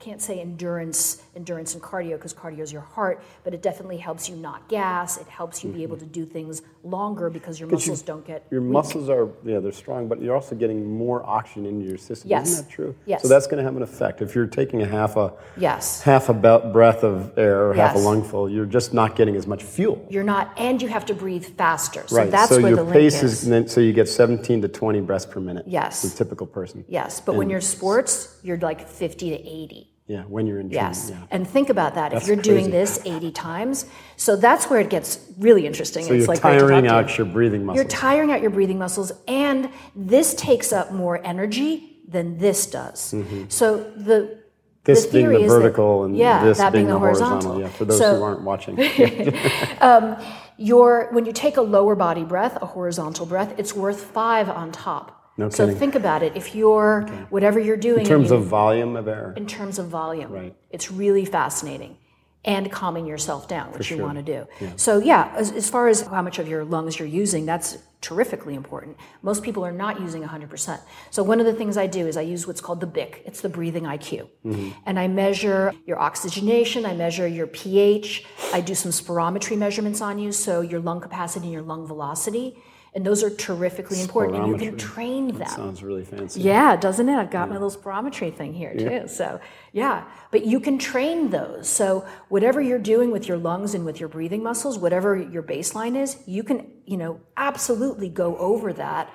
can't 0.02 0.22
say 0.22 0.42
endurance, 0.42 1.22
endurance 1.36 1.74
and 1.74 1.82
cardio 1.82 2.12
because 2.12 2.34
cardio 2.34 2.60
is 2.60 2.74
your 2.74 2.82
heart, 2.82 3.24
but 3.44 3.54
it 3.54 3.62
definitely 3.62 3.98
helps 3.98 4.28
you 4.28 4.36
not 4.36 4.68
gas. 4.68 5.18
It 5.18 5.28
helps 5.28 5.64
you 5.64 5.70
mm-hmm. 5.70 5.78
be 5.78 5.84
able 5.84 5.98
to 5.98 6.06
do 6.06 6.26
things 6.26 6.64
longer 6.84 7.30
because 7.30 7.60
your 7.60 7.70
muscles 7.70 8.02
you, 8.02 8.08
don't 8.08 8.26
get. 8.26 8.46
Your 8.50 8.62
weak. 8.62 8.72
muscles 8.72 9.10
are 9.10 9.30
yeah 9.44 9.60
they're 9.60 9.72
strong, 9.72 10.08
but 10.08 10.22
you're 10.22 10.36
also 10.36 10.56
getting 10.56 10.98
more 10.98 11.24
oxygen 11.26 11.66
into 11.66 11.88
your 11.88 11.98
system. 11.98 12.30
Yes. 12.30 12.50
Isn't 12.50 12.66
that 12.66 12.72
true? 12.72 12.96
Yes. 13.06 13.22
So 13.22 13.28
that's 13.28 13.46
going 13.46 13.58
to 13.60 13.64
have 13.64 13.78
an 13.78 13.84
effect. 13.84 14.22
If 14.22 14.34
you're 14.36 14.48
taking 14.48 14.82
a 14.82 14.88
half 14.88 15.16
a 15.16 15.34
yes 15.56 16.02
half 16.02 16.30
a 16.30 16.34
breath 16.34 17.04
of 17.04 17.38
air 17.38 17.68
or 17.68 17.76
yes. 17.76 17.94
half 17.94 17.96
a 17.96 18.00
lungful, 18.00 18.50
you're 18.50 18.66
just 18.66 18.94
not 18.94 19.16
getting 19.16 19.36
as 19.36 19.46
much 19.48 19.64
fuel. 19.64 20.06
You're 20.10 20.24
not, 20.24 20.52
and 20.58 20.82
you 20.82 20.88
have 20.88 21.06
to 21.06 21.14
breathe 21.14 21.46
faster. 21.46 22.04
So 22.08 22.18
right. 22.18 22.32
that's 22.32 22.50
so 22.50 22.62
where 22.62 22.76
your 22.76 22.86
the 22.86 22.92
pace 22.92 23.22
is. 23.22 23.48
is. 23.48 23.72
So 23.72 23.82
you 23.82 23.94
get 23.94 24.10
17 24.10 24.64
to 24.64 24.68
20 24.68 25.02
breaths 25.02 25.26
per 25.26 25.40
minute. 25.40 25.66
Yes. 25.68 26.02
The 26.02 26.10
typical 26.10 26.48
person. 26.48 26.84
Yes, 26.88 27.22
but 27.22 27.34
and 27.34 27.40
when 27.40 27.50
you're 27.50 27.62
sports, 27.62 28.38
you're 28.44 28.58
like 28.58 28.88
50 28.88 29.30
to 29.30 29.36
80. 29.36 29.91
Yeah, 30.12 30.24
when 30.24 30.46
you're 30.46 30.60
in 30.60 30.70
training. 30.70 30.88
Yes. 30.90 31.10
Yeah. 31.10 31.22
And 31.32 31.48
think 31.48 31.70
about 31.70 31.96
that. 31.96 32.12
That's 32.12 32.24
if 32.24 32.28
you're 32.28 32.36
crazy. 32.36 32.50
doing 32.50 32.70
this 32.70 33.00
80 33.06 33.32
times, 33.32 33.86
so 34.18 34.36
that's 34.36 34.70
where 34.70 34.82
it 34.82 34.90
gets 34.90 35.26
really 35.40 35.66
interesting. 35.66 36.04
So 36.04 36.14
it's 36.14 36.26
you're 36.26 36.28
like 36.28 36.42
tiring 36.42 36.86
out 36.86 37.18
your 37.18 37.26
breathing 37.26 37.66
muscles. 37.66 37.78
You're 37.82 37.90
tiring 37.90 38.30
out 38.30 38.42
your 38.42 38.52
breathing 38.52 38.78
muscles, 38.78 39.14
and 39.26 39.70
this 39.96 40.34
takes 40.34 40.74
up 40.74 40.92
more 40.92 41.26
energy 41.26 42.02
than 42.08 42.38
this 42.38 42.68
does. 42.68 43.14
Mm-hmm. 43.14 43.46
So 43.48 43.78
the 43.96 44.42
this 44.84 45.06
the 45.06 45.12
being 45.14 45.30
the 45.30 45.48
vertical 45.48 46.02
that, 46.02 46.08
and 46.08 46.18
yeah, 46.18 46.44
this 46.44 46.60
being, 46.60 46.72
being 46.72 46.88
the 46.88 47.00
horizontal. 47.00 47.54
horizontal. 47.54 47.62
Yeah, 47.62 47.70
for 47.70 47.86
those 47.86 48.00
so, 48.00 48.18
who 48.18 48.24
aren't 48.24 48.42
watching. 48.42 48.80
um, 49.82 50.18
your, 50.58 51.08
when 51.12 51.26
you 51.26 51.32
take 51.32 51.56
a 51.58 51.62
lower 51.62 51.96
body 51.96 52.24
breath, 52.24 52.58
a 52.62 52.66
horizontal 52.66 53.26
breath, 53.26 53.54
it's 53.58 53.74
worth 53.74 54.04
five 54.04 54.50
on 54.50 54.72
top. 54.72 55.21
No 55.38 55.50
so 55.50 55.66
kidding. 55.66 55.80
think 55.80 55.96
about 55.96 56.24
it. 56.24 56.36
If 56.36 56.56
you're 56.56 57.04
okay. 57.04 57.26
whatever 57.30 57.60
you're 57.60 57.78
doing 57.78 58.02
in 58.02 58.06
terms 58.06 58.32
you, 58.32 58.38
of 58.38 58.46
volume 58.46 58.96
of 58.96 59.08
air, 59.08 59.34
in 59.38 59.48
terms 59.48 59.80
of 59.80 59.88
volume, 59.88 60.32
right. 60.32 60.56
it's 60.70 60.92
really 60.92 61.26
fascinating, 61.26 61.98
and 62.44 62.72
calming 62.72 63.06
yourself 63.06 63.48
down, 63.48 63.72
which 63.72 63.90
For 63.90 63.96
you 63.96 64.04
want 64.04 64.18
to 64.18 64.24
do. 64.24 64.48
Yeah. 64.60 64.72
So 64.76 65.00
yeah, 65.00 65.32
as, 65.36 65.52
as, 65.52 65.70
far 65.70 65.88
as 65.88 66.02
how 66.02 66.22
much 66.22 66.40
of 66.40 66.48
your 66.48 66.66
lungs 66.66 67.00
you're 67.00 67.08
using, 67.08 67.46
that's 67.46 67.78
terrifically 68.02 68.56
important. 68.56 68.98
Most 69.22 69.44
people 69.44 69.64
are 69.64 69.72
not 69.72 70.02
using 70.02 70.24
100%. 70.24 70.82
So 71.12 71.22
one 71.22 71.40
of 71.40 71.46
the 71.46 71.54
things 71.54 71.78
I 71.78 71.86
do 71.86 72.08
is 72.08 72.18
I 72.18 72.22
use 72.22 72.48
what's 72.48 72.60
called 72.60 72.80
the 72.80 72.88
BIQ. 72.88 73.20
It's 73.26 73.42
the 73.42 73.50
breathing 73.50 73.84
IQ, 73.84 74.28
mm-hmm. 74.46 74.70
and 74.86 75.00
I 75.00 75.08
measure 75.08 75.72
your 75.86 76.00
oxygenation. 76.00 76.86
I 76.86 76.94
measure 76.94 77.28
your 77.28 77.48
pH. 77.48 78.26
I 78.54 78.60
do 78.60 78.76
some 78.76 78.92
spirometry 78.92 79.58
measurements 79.58 80.02
on 80.02 80.20
you, 80.20 80.32
so 80.32 80.62
your 80.62 80.82
lung 80.82 81.00
capacity 81.00 81.46
and 81.46 81.54
your 81.54 81.62
lung 81.62 81.88
velocity 81.88 82.58
and 82.94 83.06
those 83.06 83.24
are 83.24 83.30
terrifically 83.30 84.02
important, 84.02 84.38
and 84.38 84.48
you 84.50 84.58
can 84.58 84.78
train 84.78 85.28
them. 85.28 85.38
That 85.38 85.52
sounds 85.52 85.82
really 85.82 86.04
fancy. 86.04 86.42
Yeah, 86.42 86.76
doesn't 86.76 87.08
it? 87.08 87.16
I've 87.16 87.32
got 87.32 87.48
yeah. 87.48 87.54
my 87.54 87.54
little 87.54 87.72
spirometry 87.72 88.36
thing 88.36 88.54
here 88.54 88.74
too. 88.74 88.84
Yeah. 88.84 89.06
So 89.06 89.40
yeah, 89.72 90.04
but 90.30 90.46
you 90.46 90.60
can 90.60 90.78
train 90.78 91.30
those. 91.30 91.70
So 91.70 92.06
whatever 92.28 92.62
you're 92.62 92.80
doing 92.80 93.12
with 93.12 93.30
your 93.30 93.38
lungs 93.38 93.74
and 93.74 93.86
with 93.86 94.02
your 94.02 94.10
breathing 94.10 94.44
muscles, 94.44 94.78
whatever 94.78 95.16
your 95.16 95.42
baseline 95.42 95.96
is, 95.96 96.18
you 96.26 96.44
can 96.44 96.70
you 96.86 96.98
know 96.98 97.22
absolutely 97.38 98.10
go 98.10 98.36
over 98.38 98.74
that, 98.74 99.10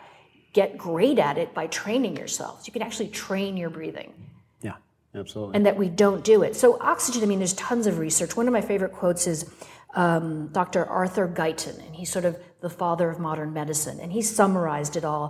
get 0.55 0.79
great 0.79 1.19
at 1.19 1.37
it 1.37 1.53
by 1.53 1.67
training 1.67 2.17
yourself. 2.17 2.63
You 2.67 2.73
can 2.73 2.81
actually 2.81 3.09
train 3.09 3.59
your 3.59 3.69
breathing. 3.69 4.15
Yeah, 4.63 4.77
absolutely. 5.15 5.55
And 5.55 5.67
that 5.67 5.77
we 5.77 5.91
don't 5.91 6.25
do 6.25 6.43
it. 6.43 6.57
So 6.57 6.79
oxygen. 6.81 7.23
I 7.23 7.27
mean, 7.27 7.41
there's 7.41 7.53
tons 7.53 7.87
of 7.87 7.99
research. 7.99 8.39
One 8.39 8.47
of 8.47 8.55
my 8.55 8.63
favorite 8.63 8.93
quotes 8.93 9.27
is 9.27 9.51
um, 9.97 10.49
Dr. 10.49 10.85
Arthur 10.87 11.29
Guyton, 11.29 11.85
and 11.85 11.95
he's 11.95 12.11
sort 12.11 12.25
of 12.25 12.39
the 12.69 12.75
father 12.85 13.07
of 13.13 13.17
modern 13.29 13.51
medicine, 13.63 13.99
and 14.03 14.11
he 14.17 14.23
summarized 14.23 14.95
it 15.01 15.05
all. 15.05 15.27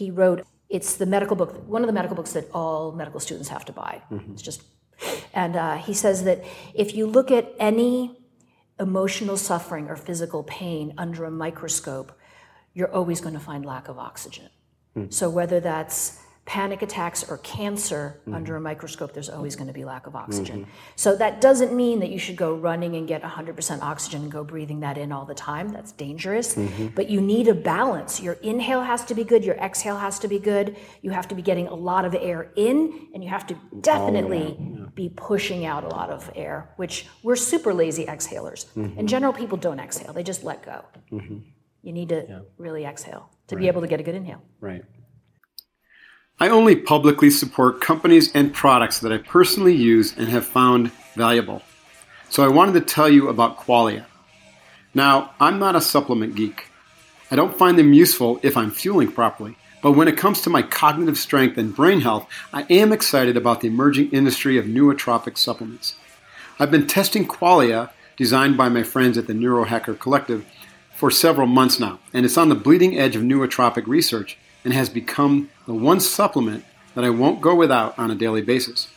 He 0.00 0.06
wrote, 0.18 0.38
it's 0.68 0.92
the 1.02 1.06
medical 1.06 1.36
book, 1.40 1.50
one 1.66 1.82
of 1.84 1.88
the 1.90 1.96
medical 2.00 2.16
books 2.16 2.32
that 2.36 2.46
all 2.52 2.92
medical 3.02 3.20
students 3.26 3.48
have 3.48 3.64
to 3.70 3.72
buy. 3.72 4.02
Mm-hmm. 4.10 4.32
It's 4.32 4.42
just, 4.42 4.60
and 5.32 5.56
uh, 5.56 5.76
he 5.88 5.94
says 5.94 6.24
that 6.28 6.38
if 6.74 6.88
you 6.96 7.06
look 7.06 7.30
at 7.30 7.46
any 7.70 7.94
emotional 8.78 9.36
suffering 9.36 9.88
or 9.88 9.96
physical 9.96 10.42
pain 10.42 10.92
under 10.98 11.24
a 11.24 11.30
microscope, 11.30 12.10
you're 12.76 12.92
always 12.98 13.20
going 13.20 13.36
to 13.40 13.44
find 13.50 13.64
lack 13.64 13.88
of 13.88 13.98
oxygen. 13.98 14.50
Mm. 14.96 15.12
So 15.12 15.30
whether 15.30 15.60
that's 15.60 16.18
panic 16.46 16.82
attacks 16.82 17.28
or 17.30 17.38
cancer 17.38 18.20
mm-hmm. 18.20 18.34
under 18.34 18.56
a 18.56 18.60
microscope, 18.60 19.14
there's 19.14 19.30
always 19.30 19.56
going 19.56 19.66
to 19.66 19.72
be 19.72 19.84
lack 19.84 20.06
of 20.06 20.14
oxygen. 20.14 20.60
Mm-hmm. 20.60 20.70
So 20.94 21.16
that 21.16 21.40
doesn't 21.40 21.74
mean 21.74 22.00
that 22.00 22.10
you 22.10 22.18
should 22.18 22.36
go 22.36 22.54
running 22.54 22.96
and 22.96 23.08
get 23.08 23.22
100% 23.22 23.80
oxygen 23.80 24.22
and 24.22 24.32
go 24.32 24.44
breathing 24.44 24.80
that 24.80 24.98
in 24.98 25.10
all 25.10 25.24
the 25.24 25.34
time. 25.34 25.70
That's 25.70 25.92
dangerous. 25.92 26.54
Mm-hmm. 26.54 26.88
But 26.88 27.08
you 27.08 27.20
need 27.20 27.48
a 27.48 27.54
balance. 27.54 28.20
Your 28.20 28.34
inhale 28.34 28.82
has 28.82 29.04
to 29.06 29.14
be 29.14 29.24
good, 29.24 29.42
your 29.42 29.56
exhale 29.56 29.96
has 29.96 30.18
to 30.18 30.28
be 30.28 30.38
good. 30.38 30.76
You 31.00 31.10
have 31.10 31.28
to 31.28 31.34
be 31.34 31.40
getting 31.40 31.68
a 31.68 31.74
lot 31.74 32.04
of 32.04 32.14
air 32.14 32.50
in, 32.56 33.08
and 33.14 33.24
you 33.24 33.30
have 33.30 33.46
to 33.46 33.56
definitely 33.80 34.56
yeah. 34.58 34.86
be 34.94 35.08
pushing 35.08 35.64
out 35.64 35.84
a 35.84 35.88
lot 35.88 36.10
of 36.10 36.30
air, 36.34 36.74
which 36.76 37.06
we're 37.22 37.36
super 37.36 37.72
lazy 37.72 38.04
exhalers. 38.04 38.66
Mm-hmm. 38.76 38.98
In 38.98 39.06
general, 39.06 39.32
people 39.32 39.56
don't 39.56 39.80
exhale, 39.80 40.12
they 40.12 40.22
just 40.22 40.44
let 40.44 40.62
go. 40.62 40.84
Mm-hmm. 41.10 41.38
You 41.82 41.92
need 41.92 42.10
to 42.10 42.26
yeah. 42.28 42.38
really 42.58 42.84
exhale 42.84 43.30
to 43.48 43.56
right. 43.56 43.62
be 43.62 43.68
able 43.68 43.80
to 43.82 43.86
get 43.86 44.00
a 44.00 44.02
good 44.02 44.14
inhale. 44.14 44.42
Right. 44.60 44.84
I 46.40 46.48
only 46.48 46.74
publicly 46.74 47.30
support 47.30 47.80
companies 47.80 48.34
and 48.34 48.52
products 48.52 48.98
that 49.00 49.12
I 49.12 49.18
personally 49.18 49.74
use 49.74 50.16
and 50.16 50.28
have 50.28 50.44
found 50.44 50.90
valuable. 51.14 51.62
So 52.28 52.42
I 52.42 52.48
wanted 52.48 52.72
to 52.72 52.80
tell 52.80 53.08
you 53.08 53.28
about 53.28 53.58
Qualia. 53.58 54.06
Now, 54.94 55.30
I'm 55.38 55.60
not 55.60 55.76
a 55.76 55.80
supplement 55.80 56.34
geek. 56.34 56.66
I 57.30 57.36
don't 57.36 57.56
find 57.56 57.78
them 57.78 57.92
useful 57.92 58.40
if 58.42 58.56
I'm 58.56 58.72
fueling 58.72 59.12
properly. 59.12 59.56
But 59.80 59.92
when 59.92 60.08
it 60.08 60.16
comes 60.16 60.40
to 60.40 60.50
my 60.50 60.62
cognitive 60.62 61.18
strength 61.18 61.56
and 61.56 61.74
brain 61.74 62.00
health, 62.00 62.26
I 62.52 62.64
am 62.68 62.92
excited 62.92 63.36
about 63.36 63.60
the 63.60 63.68
emerging 63.68 64.10
industry 64.10 64.58
of 64.58 64.64
nootropic 64.64 65.38
supplements. 65.38 65.94
I've 66.58 66.70
been 66.70 66.88
testing 66.88 67.28
Qualia, 67.28 67.90
designed 68.16 68.56
by 68.56 68.68
my 68.68 68.82
friends 68.82 69.16
at 69.16 69.28
the 69.28 69.34
Neurohacker 69.34 69.98
Collective, 70.00 70.44
for 70.96 71.10
several 71.12 71.46
months 71.46 71.78
now, 71.78 72.00
and 72.12 72.24
it's 72.24 72.38
on 72.38 72.48
the 72.48 72.54
bleeding 72.54 72.98
edge 72.98 73.14
of 73.14 73.22
nootropic 73.22 73.86
research 73.86 74.36
and 74.64 74.72
has 74.72 74.88
become 74.88 75.50
the 75.66 75.74
one 75.74 76.00
supplement 76.00 76.64
that 76.94 77.04
I 77.04 77.10
won't 77.10 77.40
go 77.40 77.54
without 77.54 77.98
on 77.98 78.10
a 78.10 78.14
daily 78.14 78.42
basis. 78.42 78.88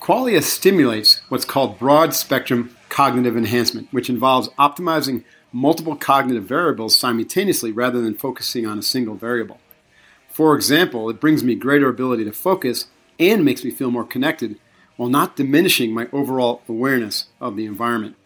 Qualia 0.00 0.42
stimulates 0.42 1.20
what's 1.28 1.44
called 1.44 1.78
broad 1.78 2.14
spectrum 2.14 2.76
cognitive 2.88 3.36
enhancement, 3.36 3.88
which 3.90 4.10
involves 4.10 4.48
optimizing 4.58 5.24
multiple 5.52 5.96
cognitive 5.96 6.44
variables 6.44 6.96
simultaneously 6.96 7.72
rather 7.72 8.00
than 8.00 8.14
focusing 8.14 8.66
on 8.66 8.78
a 8.78 8.82
single 8.82 9.14
variable. 9.14 9.60
For 10.28 10.54
example, 10.54 11.10
it 11.10 11.20
brings 11.20 11.42
me 11.44 11.54
greater 11.54 11.88
ability 11.88 12.24
to 12.24 12.32
focus 12.32 12.86
and 13.18 13.44
makes 13.44 13.64
me 13.64 13.70
feel 13.70 13.90
more 13.90 14.04
connected 14.04 14.58
while 14.96 15.08
not 15.08 15.36
diminishing 15.36 15.92
my 15.92 16.08
overall 16.12 16.62
awareness 16.68 17.26
of 17.40 17.56
the 17.56 17.66
environment. 17.66 18.16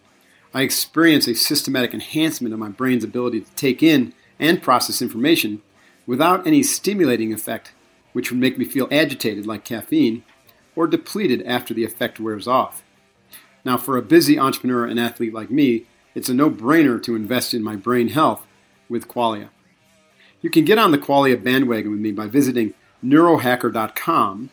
I 0.53 0.61
experience 0.61 1.27
a 1.27 1.35
systematic 1.35 1.93
enhancement 1.93 2.53
of 2.53 2.59
my 2.59 2.69
brain's 2.69 3.03
ability 3.03 3.41
to 3.41 3.55
take 3.55 3.83
in 3.83 4.13
and 4.39 4.61
process 4.61 5.01
information 5.01 5.61
without 6.05 6.45
any 6.45 6.63
stimulating 6.63 7.33
effect, 7.33 7.73
which 8.13 8.31
would 8.31 8.39
make 8.39 8.57
me 8.57 8.65
feel 8.65 8.87
agitated 8.91 9.45
like 9.45 9.63
caffeine, 9.63 10.23
or 10.75 10.87
depleted 10.87 11.45
after 11.45 11.73
the 11.73 11.83
effect 11.83 12.19
wears 12.19 12.47
off. 12.47 12.83
Now, 13.63 13.77
for 13.77 13.97
a 13.97 14.01
busy 14.01 14.37
entrepreneur 14.37 14.85
and 14.85 14.99
athlete 14.99 15.33
like 15.33 15.49
me, 15.49 15.85
it's 16.13 16.29
a 16.29 16.33
no 16.33 16.49
brainer 16.49 17.01
to 17.03 17.15
invest 17.15 17.53
in 17.53 17.63
my 17.63 17.75
brain 17.75 18.09
health 18.09 18.45
with 18.87 19.07
Qualia. 19.07 19.49
You 20.41 20.49
can 20.49 20.65
get 20.65 20.77
on 20.77 20.91
the 20.91 20.97
Qualia 20.97 21.43
bandwagon 21.43 21.91
with 21.91 21.99
me 21.99 22.11
by 22.11 22.27
visiting 22.27 22.73
neurohacker.com. 23.03 24.49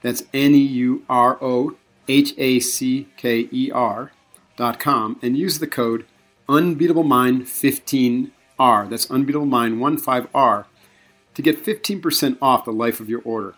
That's 0.00 0.22
N 0.32 0.54
E 0.54 0.58
U 0.58 1.04
R 1.08 1.36
O 1.42 1.76
H 2.08 2.34
A 2.38 2.60
C 2.60 3.08
K 3.16 3.48
E 3.50 3.70
R.com 3.72 5.18
and 5.22 5.36
use 5.36 5.58
the 5.58 5.66
code 5.66 6.06
UnbeatableMind15R. 6.48 8.88
That's 8.88 9.06
UnbeatableMind15R 9.06 10.66
to 11.34 11.42
get 11.42 11.64
15% 11.64 12.38
off 12.42 12.64
the 12.64 12.72
life 12.72 13.00
of 13.00 13.08
your 13.08 13.22
order. 13.22 13.54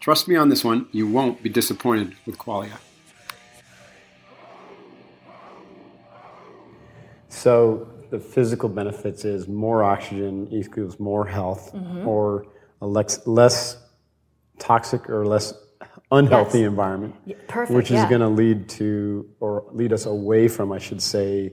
Trust 0.00 0.28
me 0.28 0.36
on 0.36 0.48
this 0.48 0.62
one, 0.64 0.86
you 0.92 1.06
won't 1.08 1.42
be 1.42 1.48
disappointed 1.48 2.14
with 2.26 2.38
Qualia. 2.38 2.78
So, 7.28 7.88
the 8.10 8.18
physical 8.18 8.68
benefits 8.68 9.24
is 9.24 9.48
more 9.48 9.84
oxygen 9.84 10.48
equals 10.50 10.98
more 10.98 11.26
health 11.26 11.72
Mm-hmm. 11.74 12.08
or 12.08 12.46
a 12.80 12.86
lex, 12.86 13.26
less 13.26 13.76
toxic 14.58 15.10
or 15.10 15.26
less 15.26 15.52
unhealthy 16.10 16.60
Yes. 16.60 16.68
environment, 16.68 17.14
perfect, 17.48 17.76
which 17.76 17.86
is 17.90 17.96
yeah. 17.96 18.08
going 18.08 18.20
to 18.22 18.28
lead 18.28 18.68
to 18.70 19.28
or 19.40 19.64
lead 19.72 19.92
us 19.92 20.06
away 20.06 20.48
from, 20.48 20.72
I 20.72 20.78
should 20.78 21.02
say, 21.02 21.52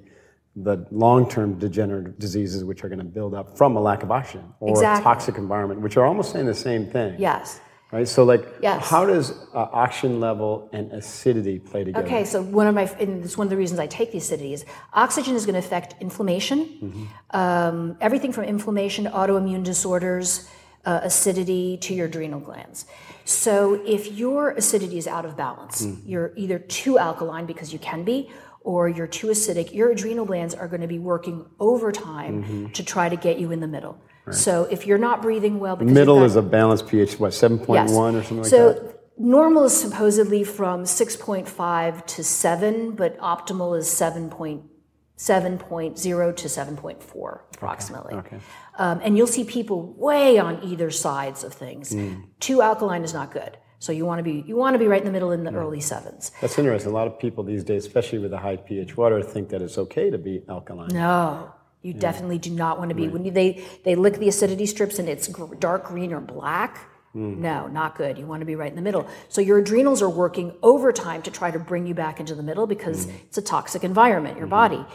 the 0.55 0.85
long-term 0.91 1.59
degenerative 1.59 2.17
diseases 2.17 2.63
which 2.63 2.83
are 2.83 2.89
going 2.89 2.99
to 2.99 3.03
build 3.05 3.33
up 3.33 3.57
from 3.57 3.75
a 3.75 3.81
lack 3.81 4.03
of 4.03 4.11
oxygen 4.11 4.45
or 4.61 4.69
Exactly. 4.69 5.01
a 5.01 5.03
toxic 5.03 5.37
environment, 5.37 5.81
which 5.81 5.97
are 5.97 6.05
almost 6.05 6.31
saying 6.31 6.45
the 6.45 6.53
same 6.53 6.87
thing. 6.89 7.15
Yes. 7.19 7.59
Right. 7.91 8.07
So, 8.07 8.23
like, 8.23 8.43
Yes. 8.61 8.89
how 8.89 9.05
does 9.05 9.31
uh, 9.53 9.67
oxygen 9.71 10.19
level 10.19 10.69
and 10.73 10.91
acidity 10.91 11.59
play 11.59 11.83
together? 11.83 12.05
Okay, 12.05 12.23
so 12.25 12.41
one 12.41 12.67
of 12.67 12.73
my, 12.75 12.83
and 12.99 13.23
it's 13.23 13.37
one 13.37 13.45
of 13.47 13.51
the 13.51 13.57
reasons 13.57 13.79
I 13.79 13.87
take 13.87 14.11
the 14.11 14.17
acidity 14.17 14.53
is 14.53 14.65
oxygen 14.93 15.35
is 15.35 15.45
going 15.45 15.53
to 15.53 15.59
affect 15.59 15.95
inflammation, 16.01 16.59
Mm-hmm. 16.81 17.37
um, 17.37 17.97
everything 18.01 18.31
from 18.31 18.45
inflammation 18.45 19.03
to 19.05 19.11
autoimmune 19.11 19.63
disorders, 19.63 20.49
uh, 20.85 20.99
acidity 21.03 21.77
to 21.77 21.93
your 21.93 22.07
adrenal 22.07 22.39
glands. 22.39 22.85
So 23.23 23.81
if 23.85 24.11
your 24.11 24.51
acidity 24.51 24.97
is 24.97 25.07
out 25.07 25.25
of 25.25 25.35
balance, 25.35 25.85
Mm. 25.85 26.01
you're 26.05 26.31
either 26.35 26.59
too 26.59 26.97
alkaline 26.99 27.45
because 27.45 27.73
you 27.73 27.79
can 27.79 28.03
be, 28.03 28.29
or 28.65 28.89
you're 28.89 29.07
too 29.07 29.27
acidic, 29.27 29.73
your 29.73 29.91
adrenal 29.91 30.25
glands 30.25 30.53
are 30.55 30.67
going 30.67 30.81
to 30.81 30.87
be 30.87 30.99
working 30.99 31.45
overtime 31.59 32.43
Mm-hmm. 32.43 32.71
to 32.71 32.83
try 32.83 33.07
to 33.07 33.15
get 33.15 33.37
you 33.39 33.51
in 33.51 33.59
the 33.59 33.67
middle. 33.67 34.01
So 34.31 34.63
if 34.71 34.87
you're 34.87 34.97
not 34.97 35.21
breathing 35.21 35.59
well, 35.59 35.75
because 35.75 35.93
Middle 35.93 36.17
got- 36.19 36.25
is 36.25 36.35
a 36.35 36.41
balanced 36.41 36.87
pH, 36.87 37.19
what, 37.19 37.31
7.1 37.31 37.75
Yes. 37.75 37.91
or 37.91 38.11
something 38.23 38.37
like 38.37 38.45
so 38.47 38.73
that? 38.73 38.99
normal 39.19 39.65
is 39.65 39.79
supposedly 39.79 40.43
from 40.43 40.83
6.5 40.83 42.05
to 42.07 42.23
7, 42.23 42.91
but 42.95 43.19
optimal 43.19 43.77
is 43.77 43.87
7.0 43.87 46.35
to 46.35 46.47
7.4 46.47 47.39
approximately. 47.53 48.15
Okay. 48.15 48.39
Um, 48.79 48.99
and 49.03 49.15
you'll 49.15 49.27
see 49.27 49.43
people 49.43 49.93
way 49.93 50.39
on 50.39 50.63
either 50.63 50.89
sides 50.89 51.43
of 51.43 51.53
things. 51.53 51.93
Hmm. 51.93 52.21
Too 52.39 52.63
alkaline 52.63 53.03
is 53.03 53.13
not 53.13 53.31
good. 53.31 53.57
So 53.85 53.91
you 53.91 54.03
want 54.03 54.17
to 54.17 54.23
be 54.23 54.43
you 54.47 54.55
want 54.55 54.73
to 54.73 54.79
be 54.79 54.87
right 54.87 54.99
in 54.99 55.05
the 55.05 55.11
middle 55.11 55.31
in 55.31 55.43
the 55.43 55.53
early 55.53 55.79
sevens. 55.79 56.31
That's 56.41 56.57
interesting. 56.57 56.91
A 56.91 56.95
lot 56.95 57.05
of 57.05 57.19
people 57.19 57.43
these 57.43 57.63
days, 57.63 57.85
especially 57.85 58.17
with 58.17 58.31
the 58.31 58.39
high 58.39 58.55
pH 58.55 58.97
water, 58.97 59.21
think 59.21 59.49
that 59.49 59.61
it's 59.61 59.77
okay 59.77 60.09
to 60.09 60.17
be 60.17 60.41
alkaline. 60.49 60.87
No, 60.87 61.53
you 61.83 61.93
definitely 61.93 62.39
do 62.39 62.49
not 62.49 62.79
want 62.79 62.89
to 62.89 62.95
be. 62.95 63.07
When 63.09 63.23
you, 63.25 63.29
they 63.29 63.63
they 63.83 63.93
lick 63.93 64.15
the 64.17 64.27
acidity 64.27 64.65
strips 64.65 64.97
and 64.97 65.07
it's 65.07 65.27
dark 65.59 65.85
green 65.85 66.13
or 66.13 66.19
black. 66.19 66.79
Mm. 67.15 67.37
No, 67.37 67.67
not 67.67 67.95
good. 67.95 68.17
You 68.17 68.25
want 68.25 68.41
to 68.41 68.45
be 68.47 68.55
right 68.55 68.71
in 68.71 68.75
the 68.75 68.81
middle. 68.81 69.07
So 69.29 69.39
your 69.39 69.59
adrenals 69.59 70.01
are 70.01 70.09
working 70.09 70.55
overtime 70.63 71.21
to 71.21 71.29
try 71.29 71.51
to 71.51 71.59
bring 71.59 71.85
you 71.85 71.93
back 71.93 72.19
into 72.19 72.33
the 72.33 72.43
middle 72.43 72.65
because 72.65 73.05
mm. 73.05 73.13
it's 73.27 73.37
a 73.37 73.41
toxic 73.43 73.83
environment, 73.83 74.35
your 74.35 74.47
mm-hmm. 74.47 74.73
body. 74.81 74.85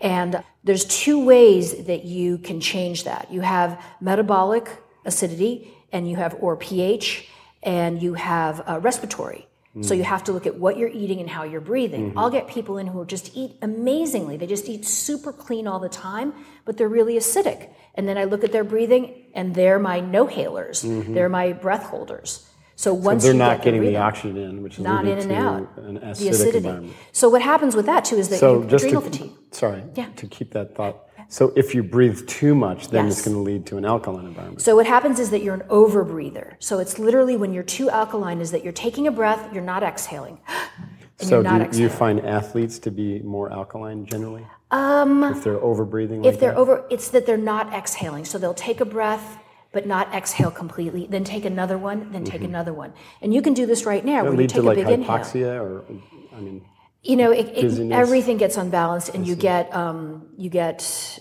And 0.00 0.42
there's 0.64 0.84
two 0.86 1.24
ways 1.24 1.84
that 1.84 2.04
you 2.04 2.38
can 2.38 2.60
change 2.60 3.04
that. 3.04 3.30
You 3.30 3.42
have 3.42 3.80
metabolic 4.00 4.68
acidity, 5.04 5.72
and 5.92 6.10
you 6.10 6.16
have 6.16 6.36
or 6.40 6.56
pH, 6.56 7.28
and 7.62 8.02
you 8.02 8.14
have 8.14 8.62
uh, 8.68 8.78
respiratory. 8.80 9.46
So 9.82 9.94
you 9.94 10.02
have 10.02 10.24
to 10.24 10.32
look 10.32 10.48
at 10.48 10.56
what 10.56 10.76
you're 10.78 10.88
eating 10.88 11.20
and 11.20 11.30
how 11.30 11.44
you're 11.44 11.60
breathing. 11.60 12.14
I'll 12.16 12.28
get 12.28 12.48
people 12.48 12.76
in 12.76 12.88
who 12.88 13.04
just 13.06 13.36
eat 13.36 13.52
amazingly. 13.62 14.36
They 14.36 14.48
just 14.48 14.68
eat 14.68 14.84
super 14.84 15.32
clean 15.32 15.68
all 15.68 15.78
the 15.78 15.88
time, 15.88 16.34
but 16.64 16.76
they're 16.76 16.88
really 16.88 17.14
acidic. 17.14 17.68
And 17.94 18.08
then 18.08 18.18
I 18.18 18.24
look 18.24 18.42
at 18.42 18.50
their 18.50 18.64
breathing, 18.64 19.26
and 19.32 19.54
they're 19.54 19.78
my 19.78 20.00
no-halers. 20.00 20.82
They're 21.14 21.28
my 21.28 21.52
breath 21.52 21.84
holders. 21.84 22.48
So 22.74 22.92
once 22.92 23.22
They're 23.22 23.32
you 23.32 23.38
not 23.38 23.58
get 23.58 23.64
getting 23.66 23.80
breathing, 23.80 23.94
the 23.94 24.00
oxygen 24.00 24.36
in, 24.38 24.62
which 24.64 24.78
is 24.78 24.80
not 24.80 25.06
in 25.06 25.18
and 25.18 25.28
to 25.28 25.34
out, 25.36 25.68
an 25.78 25.94
the 25.94 26.00
acidic 26.00 26.30
acidity. 26.30 26.56
environment. 26.58 26.94
So 27.12 27.28
what 27.28 27.42
happens 27.42 27.76
with 27.76 27.86
that 27.86 28.04
too 28.06 28.16
is 28.16 28.28
that 28.30 28.40
So 28.40 28.62
adrenal 28.62 29.02
to, 29.02 29.10
fatigue. 29.10 29.32
sorry, 29.52 29.84
Yeah. 29.94 30.06
to 30.16 30.26
keep 30.26 30.50
that 30.54 30.74
thought. 30.74 31.04
So 31.30 31.52
if 31.54 31.76
you 31.76 31.84
breathe 31.84 32.26
too 32.26 32.56
much, 32.56 32.88
then 32.88 33.06
it's 33.06 33.24
going 33.24 33.36
to 33.36 33.42
lead 33.42 33.64
to 33.66 33.76
an 33.76 33.84
alkaline 33.84 34.26
environment. 34.26 34.60
So 34.60 34.74
what 34.74 34.86
happens 34.86 35.20
is 35.20 35.30
that 35.30 35.42
you're 35.42 35.54
an 35.54 35.66
overbreather. 35.68 36.56
So 36.58 36.80
it's 36.80 36.98
literally 36.98 37.36
when 37.36 37.54
you're 37.54 37.62
too 37.62 37.88
alkaline 37.88 38.40
is 38.40 38.50
that 38.50 38.64
you're 38.64 38.72
taking 38.72 39.06
a 39.06 39.12
breath, 39.12 39.52
you're 39.52 39.62
not 39.62 39.82
exhaling. 39.82 40.38
So 41.22 41.34
you're 41.34 41.42
not 41.42 41.70
do, 41.70 41.76
do 41.76 41.82
you 41.82 41.90
find 41.90 42.20
athletes 42.20 42.78
to 42.78 42.90
be 42.90 43.18
more 43.18 43.52
alkaline 43.52 44.06
generally? 44.06 44.46
Um, 44.70 45.22
if 45.22 45.44
they're 45.44 45.58
overbreathing 45.58 46.24
like 46.24 46.32
if 46.32 46.40
they're 46.40 46.52
that? 46.52 46.58
over 46.58 46.86
it's 46.88 47.10
that 47.10 47.26
they're 47.26 47.36
not 47.36 47.74
exhaling. 47.74 48.24
So 48.24 48.38
they'll 48.38 48.54
take 48.54 48.80
a 48.80 48.86
breath 48.86 49.38
but 49.72 49.86
not 49.86 50.12
exhale 50.14 50.50
completely, 50.50 51.06
then 51.06 51.22
take 51.22 51.44
another 51.44 51.76
one, 51.78 52.10
then 52.10 52.24
take 52.24 52.42
another 52.42 52.72
one. 52.72 52.92
And 53.20 53.32
you 53.32 53.42
can 53.42 53.54
do 53.54 53.66
this 53.66 53.84
right 53.84 54.04
now 54.04 54.22
Does 54.22 54.24
where 54.24 54.32
it 54.32 54.36
you 54.36 54.38
lead 54.38 54.48
take 54.48 54.56
to 54.56 54.62
like 54.62 54.78
a 54.78 54.84
big 54.84 55.00
inhale. 55.00 55.18
hypoxia 55.18 55.60
or, 55.60 55.84
I 56.34 56.40
mean, 56.40 56.64
you 57.02 57.16
know 57.16 57.30
it, 57.30 57.46
it, 57.56 57.92
everything 57.92 58.36
gets 58.36 58.56
unbalanced 58.56 59.08
and 59.14 59.26
you 59.26 59.34
get 59.34 59.74
um, 59.74 60.28
you 60.36 60.50
get 60.50 60.78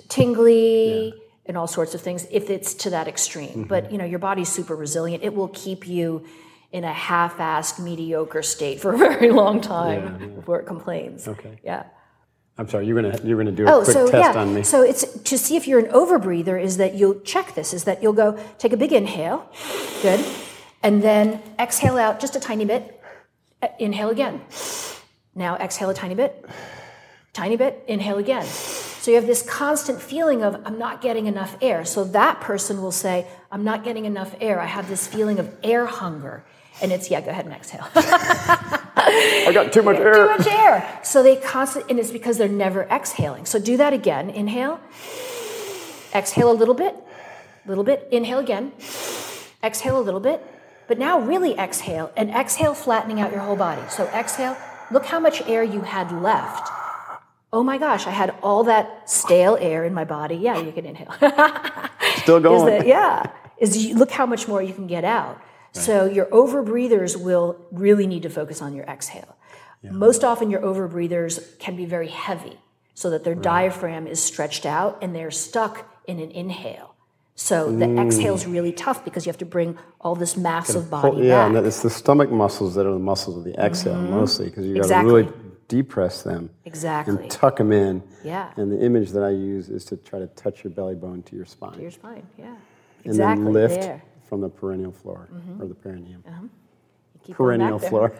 tingly 0.09 1.13
and 1.45 1.57
all 1.57 1.67
sorts 1.67 1.93
of 1.95 2.01
things 2.01 2.27
if 2.31 2.49
it's 2.49 2.73
to 2.75 2.89
that 2.91 3.07
extreme 3.07 3.49
Mm-hmm. 3.49 3.63
but 3.63 3.91
you 3.91 3.97
know 3.97 4.05
your 4.05 4.19
body's 4.19 4.49
super 4.49 4.75
resilient 4.75 5.23
it 5.23 5.33
will 5.33 5.47
keep 5.49 5.87
you 5.87 6.25
in 6.71 6.83
a 6.83 6.93
half-assed 6.93 7.79
mediocre 7.79 8.43
state 8.43 8.79
for 8.79 8.93
a 8.93 8.97
very 9.07 9.31
long 9.31 9.59
time 9.61 10.35
before 10.35 10.59
it 10.59 10.65
complains 10.65 11.27
Okay. 11.27 11.59
yeah 11.63 11.83
I'm 12.57 12.67
sorry, 12.67 12.85
you're 12.87 13.01
gonna 13.01 13.17
you're 13.23 13.37
gonna 13.37 13.53
do 13.53 13.65
a 13.65 13.71
Oh, 13.71 13.83
quick 13.85 13.93
so 13.93 14.11
test 14.11 14.35
yeah. 14.35 14.41
on 14.41 14.53
me. 14.53 14.63
So 14.63 14.81
it's 14.81 15.03
to 15.29 15.37
see 15.37 15.55
if 15.55 15.65
you're 15.65 15.79
an 15.79 15.91
overbreather 15.93 16.61
is 16.61 16.75
that 16.75 16.93
you'll 16.93 17.21
check 17.21 17.55
this 17.55 17.73
is 17.73 17.85
that 17.85 18.03
you'll 18.03 18.11
go 18.25 18.37
take 18.57 18.73
a 18.73 18.77
big 18.83 18.91
inhale, 18.91 19.49
good, 20.01 20.19
and 20.83 21.01
then 21.01 21.41
exhale 21.57 21.95
out 21.97 22.19
just 22.19 22.35
a 22.35 22.39
tiny 22.41 22.65
bit. 22.65 23.01
Inhale 23.79 24.09
again. 24.09 24.41
Now 25.35 25.55
exhale 25.55 25.89
a 25.89 25.93
tiny 25.93 26.15
bit, 26.15 26.45
tiny 27.33 27.55
bit. 27.55 27.83
Inhale 27.87 28.17
again. 28.17 28.45
So 28.45 29.11
you 29.11 29.15
have 29.15 29.27
this 29.27 29.41
constant 29.41 30.01
feeling 30.01 30.43
of 30.43 30.61
I'm 30.65 30.77
not 30.77 31.01
getting 31.01 31.27
enough 31.27 31.55
air. 31.61 31.85
So 31.85 32.03
that 32.03 32.41
person 32.41 32.81
will 32.81 32.91
say 32.91 33.25
I'm 33.51 33.63
not 33.63 33.83
getting 33.83 34.05
enough 34.05 34.35
air. 34.41 34.59
I 34.59 34.65
have 34.65 34.89
this 34.89 35.07
feeling 35.07 35.39
of 35.39 35.55
air 35.63 35.85
hunger, 35.85 36.43
and 36.81 36.91
it's 36.91 37.09
yeah. 37.09 37.21
Go 37.21 37.31
ahead 37.31 37.45
and 37.45 37.53
exhale. 37.53 37.87
I 37.95 39.51
got 39.53 39.71
too 39.71 39.81
much 39.81 39.97
air. 39.97 40.13
Too 40.13 40.37
much 40.37 40.47
air. 40.47 40.99
So 41.03 41.23
they 41.23 41.37
constantly, 41.37 41.91
and 41.91 41.99
it's 41.99 42.11
because 42.11 42.37
they're 42.37 42.49
never 42.49 42.83
exhaling. 42.83 43.45
So 43.45 43.57
do 43.57 43.77
that 43.77 43.93
again. 43.93 44.29
Inhale. 44.29 44.79
Exhale 46.13 46.51
a 46.51 46.53
little 46.53 46.75
bit. 46.75 46.95
Little 47.65 47.83
bit. 47.83 48.07
Inhale 48.11 48.39
again. 48.39 48.73
Exhale 49.63 49.99
a 49.99 50.01
little 50.03 50.19
bit. 50.19 50.45
But 50.87 50.97
now 50.97 51.19
really 51.19 51.53
exhale 51.53 52.11
and 52.17 52.31
exhale 52.31 52.73
flattening 52.73 53.21
out 53.21 53.31
your 53.31 53.41
whole 53.41 53.55
body. 53.55 53.81
So 53.89 54.07
exhale. 54.07 54.57
Look 54.91 55.05
how 55.05 55.19
much 55.19 55.41
air 55.47 55.63
you 55.63 55.81
had 55.81 56.11
left. 56.11 56.69
Oh 57.51 57.63
my 57.63 57.77
gosh, 57.77 58.05
I 58.05 58.11
had 58.11 58.35
all 58.43 58.63
that 58.65 59.09
stale 59.09 59.57
air 59.59 59.83
in 59.83 59.93
my 59.93 60.05
body. 60.05 60.35
Yeah, 60.35 60.59
you 60.59 60.71
can 60.71 60.85
inhale. 60.85 61.11
Still 62.17 62.37
is 62.37 62.43
going. 62.43 62.65
that 62.65 62.87
yeah 62.87 63.23
is 63.59 63.85
you, 63.85 63.95
look 63.95 64.11
how 64.11 64.25
much 64.25 64.47
more 64.47 64.61
you 64.61 64.73
can 64.73 64.87
get 64.87 65.03
out 65.03 65.41
so 65.71 66.05
your 66.05 66.25
overbreathers 66.27 67.21
will 67.21 67.55
really 67.71 68.07
need 68.07 68.23
to 68.23 68.29
focus 68.29 68.61
on 68.61 68.73
your 68.73 68.85
exhale 68.85 69.35
most 69.83 70.23
often 70.23 70.49
your 70.49 70.61
overbreathers 70.61 71.57
can 71.59 71.75
be 71.75 71.85
very 71.85 72.09
heavy 72.09 72.59
so 72.93 73.09
that 73.09 73.23
their 73.23 73.35
diaphragm 73.35 74.07
is 74.07 74.21
stretched 74.21 74.65
out 74.65 74.97
and 75.01 75.15
they're 75.15 75.31
stuck 75.31 76.01
in 76.05 76.19
an 76.19 76.31
inhale 76.31 76.88
so 77.47 77.71
the 77.71 77.85
Mm. 77.85 78.05
exhale 78.05 78.35
is 78.35 78.45
really 78.45 78.73
tough 78.73 78.99
because 79.05 79.25
you 79.25 79.29
have 79.29 79.37
to 79.37 79.45
bring 79.45 79.77
all 80.01 80.13
this 80.23 80.35
massive 80.35 80.89
body 80.89 81.09
Pull- 81.11 81.23
yeah, 81.23 81.47
back 81.47 81.57
and 81.57 81.65
it's 81.67 81.81
the 81.81 81.89
stomach 81.89 82.29
muscles 82.31 82.75
that 82.75 82.85
are 82.85 82.91
the 82.93 82.99
muscles 83.11 83.37
of 83.37 83.43
the 83.45 83.55
exhale 83.65 83.95
mostly 84.19 84.45
because 84.49 84.65
you 84.65 84.73
got 84.75 84.81
to 84.81 84.87
Exactly. 84.87 85.13
really 85.13 85.27
depress 85.69 86.23
them 86.23 86.49
exactly 86.65 87.15
and 87.15 87.31
tuck 87.31 87.55
them 87.57 87.71
in. 87.71 88.03
Yeah. 88.23 88.49
And 88.57 88.71
the 88.71 88.79
image 88.83 89.11
that 89.11 89.23
I 89.23 89.29
use 89.29 89.69
is 89.69 89.85
to 89.85 89.95
try 89.97 90.19
to 90.19 90.27
touch 90.43 90.63
your 90.63 90.71
belly 90.71 90.95
bone 90.95 91.21
to 91.29 91.35
your 91.35 91.45
spine 91.45 91.79
your 91.79 91.91
spine 91.91 92.23
yeah 92.37 92.47
and 92.47 92.57
exactly 93.05 93.43
then 93.45 93.53
lift 93.53 93.81
there 93.81 94.01
Mm-hmm. 94.03 94.27
from 94.27 94.41
the 94.41 94.49
perennial 94.49 94.91
floor 94.91 95.21
or 95.59 95.65
the 95.67 95.73
perineum. 95.85 96.23
Keep 97.23 97.37
going 97.37 97.59
Perennial 97.59 97.79
floor. 97.79 98.07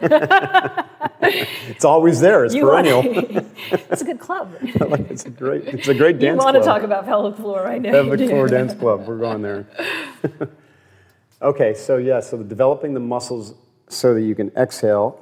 it's 1.68 1.84
always 1.84 2.20
there. 2.20 2.44
It's 2.44 2.54
You 2.54 2.64
perennial. 2.64 3.02
it's 3.04 4.02
a 4.02 4.04
good 4.04 4.20
club 4.20 4.54
it's 4.62 5.24
a 5.24 5.30
great. 5.30 5.64
It's 5.66 5.88
a 5.88 5.94
great 5.94 6.18
dance. 6.18 6.40
you 6.40 6.44
want 6.44 6.56
to 6.56 6.62
talk 6.62 6.82
about 6.82 7.04
pelvic 7.04 7.36
floor 7.38 7.62
right 7.62 7.80
now 7.80 7.90
Pelvic 7.92 8.28
floor 8.28 8.48
dance 8.48 8.74
club. 8.74 9.06
We're 9.06 9.18
going 9.18 9.42
there. 9.42 9.66
okay, 11.42 11.74
so 11.74 11.96
yeah, 11.98 12.20
so 12.20 12.36
the 12.36 12.44
developing 12.44 12.94
the 12.94 13.00
muscles 13.00 13.54
so 13.88 14.14
that 14.14 14.22
you 14.22 14.34
can 14.34 14.50
exhale 14.56 15.20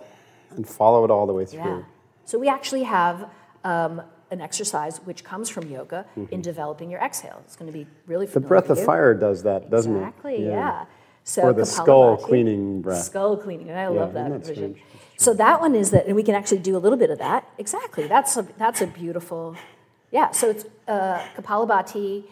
and 0.51 0.69
follow 0.69 1.05
it 1.05 1.11
all 1.11 1.27
the 1.27 1.33
way 1.33 1.45
through. 1.45 1.59
Yeah. 1.61 1.83
So 2.25 2.39
we 2.39 2.49
actually 2.49 2.83
have 2.85 3.29
um, 3.65 4.03
an 4.31 4.41
exercise 4.41 4.99
which 4.99 5.25
comes 5.25 5.49
from 5.49 5.69
yoga 5.71 6.05
in 6.31 6.43
developing 6.43 6.91
your 6.91 7.01
exhale. 7.01 7.41
It's 7.45 7.57
going 7.57 7.73
to 7.73 7.77
be 7.77 7.87
really 8.07 8.27
Mm-hmm. 8.27 8.35
The 8.35 8.47
breath 8.47 8.71
of 8.71 8.85
fire 8.85 9.15
does 9.15 9.43
that, 9.45 9.71
doesn't 9.71 9.95
it? 9.95 9.99
Exactly. 9.99 10.45
Yeah. 10.47 10.85
So 11.29 11.43
Or 11.43 11.53
the 11.53 11.67
skull 11.67 12.17
cleaning 12.17 12.81
breath. 12.81 13.05
Skull 13.05 13.37
cleaning. 13.37 13.71
I 13.71 13.89
love 13.89 14.15
that 14.15 14.31
that 14.31 14.47
vision. 14.47 14.77
So 15.19 15.35
that 15.35 15.61
one 15.61 15.75
is 15.75 15.91
that, 15.91 16.07
and 16.07 16.17
we 16.17 16.23
can 16.23 16.35
actually 16.35 16.61
do 16.71 16.75
a 16.75 16.83
little 16.85 16.97
bit 17.05 17.11
of 17.11 17.19
that. 17.19 17.41
Exactly. 17.59 18.07
That's 18.07 18.33
a 18.39 18.47
that's 18.57 18.81
a 18.81 18.87
beautiful. 18.87 19.55
Yeah. 20.11 20.31
So 20.31 20.49
it's 20.49 20.65
uh, 20.95 21.19
Kapalabhati 21.37 22.25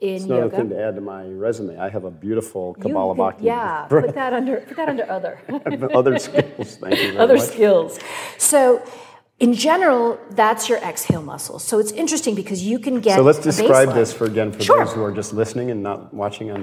in 0.00 0.14
It's 0.16 0.24
another 0.24 0.42
yoga. 0.42 0.56
thing 0.56 0.68
to 0.70 0.78
add 0.86 0.94
to 0.96 1.00
my 1.00 1.22
resume. 1.46 1.78
I 1.78 1.88
have 1.96 2.02
a 2.02 2.10
beautiful 2.10 2.74
You- 2.78 2.82
Kabbalah 2.82 3.36
yeah. 3.38 3.86
Put 3.88 4.12
that 4.20 4.32
under. 4.32 4.56
Put 4.68 4.76
that 4.76 4.88
under 4.88 5.08
other. 5.08 5.38
other 5.94 6.18
skills. 6.18 6.68
Thank 6.82 6.98
you 7.00 7.08
very 7.12 7.18
other 7.18 7.36
much. 7.36 7.46
skills. 7.52 7.90
So 8.38 8.82
In 9.38 9.52
general, 9.54 10.04
that's 10.40 10.68
your 10.70 10.78
exhale 10.90 11.22
muscle. 11.32 11.58
So 11.68 11.74
it's 11.82 11.92
interesting 12.02 12.34
because 12.42 12.60
you 12.70 12.78
can 12.86 12.96
get. 13.06 13.14
So 13.16 13.22
let's 13.30 13.38
describe 13.50 13.88
this 14.00 14.12
for 14.12 14.24
again 14.32 14.50
for 14.52 14.62
Sure. 14.62 14.84
those 14.84 14.94
who 14.94 15.02
are 15.08 15.14
just 15.20 15.32
listening 15.42 15.70
and 15.72 15.80
not 15.88 15.98
watching 16.22 16.50
on. 16.54 16.60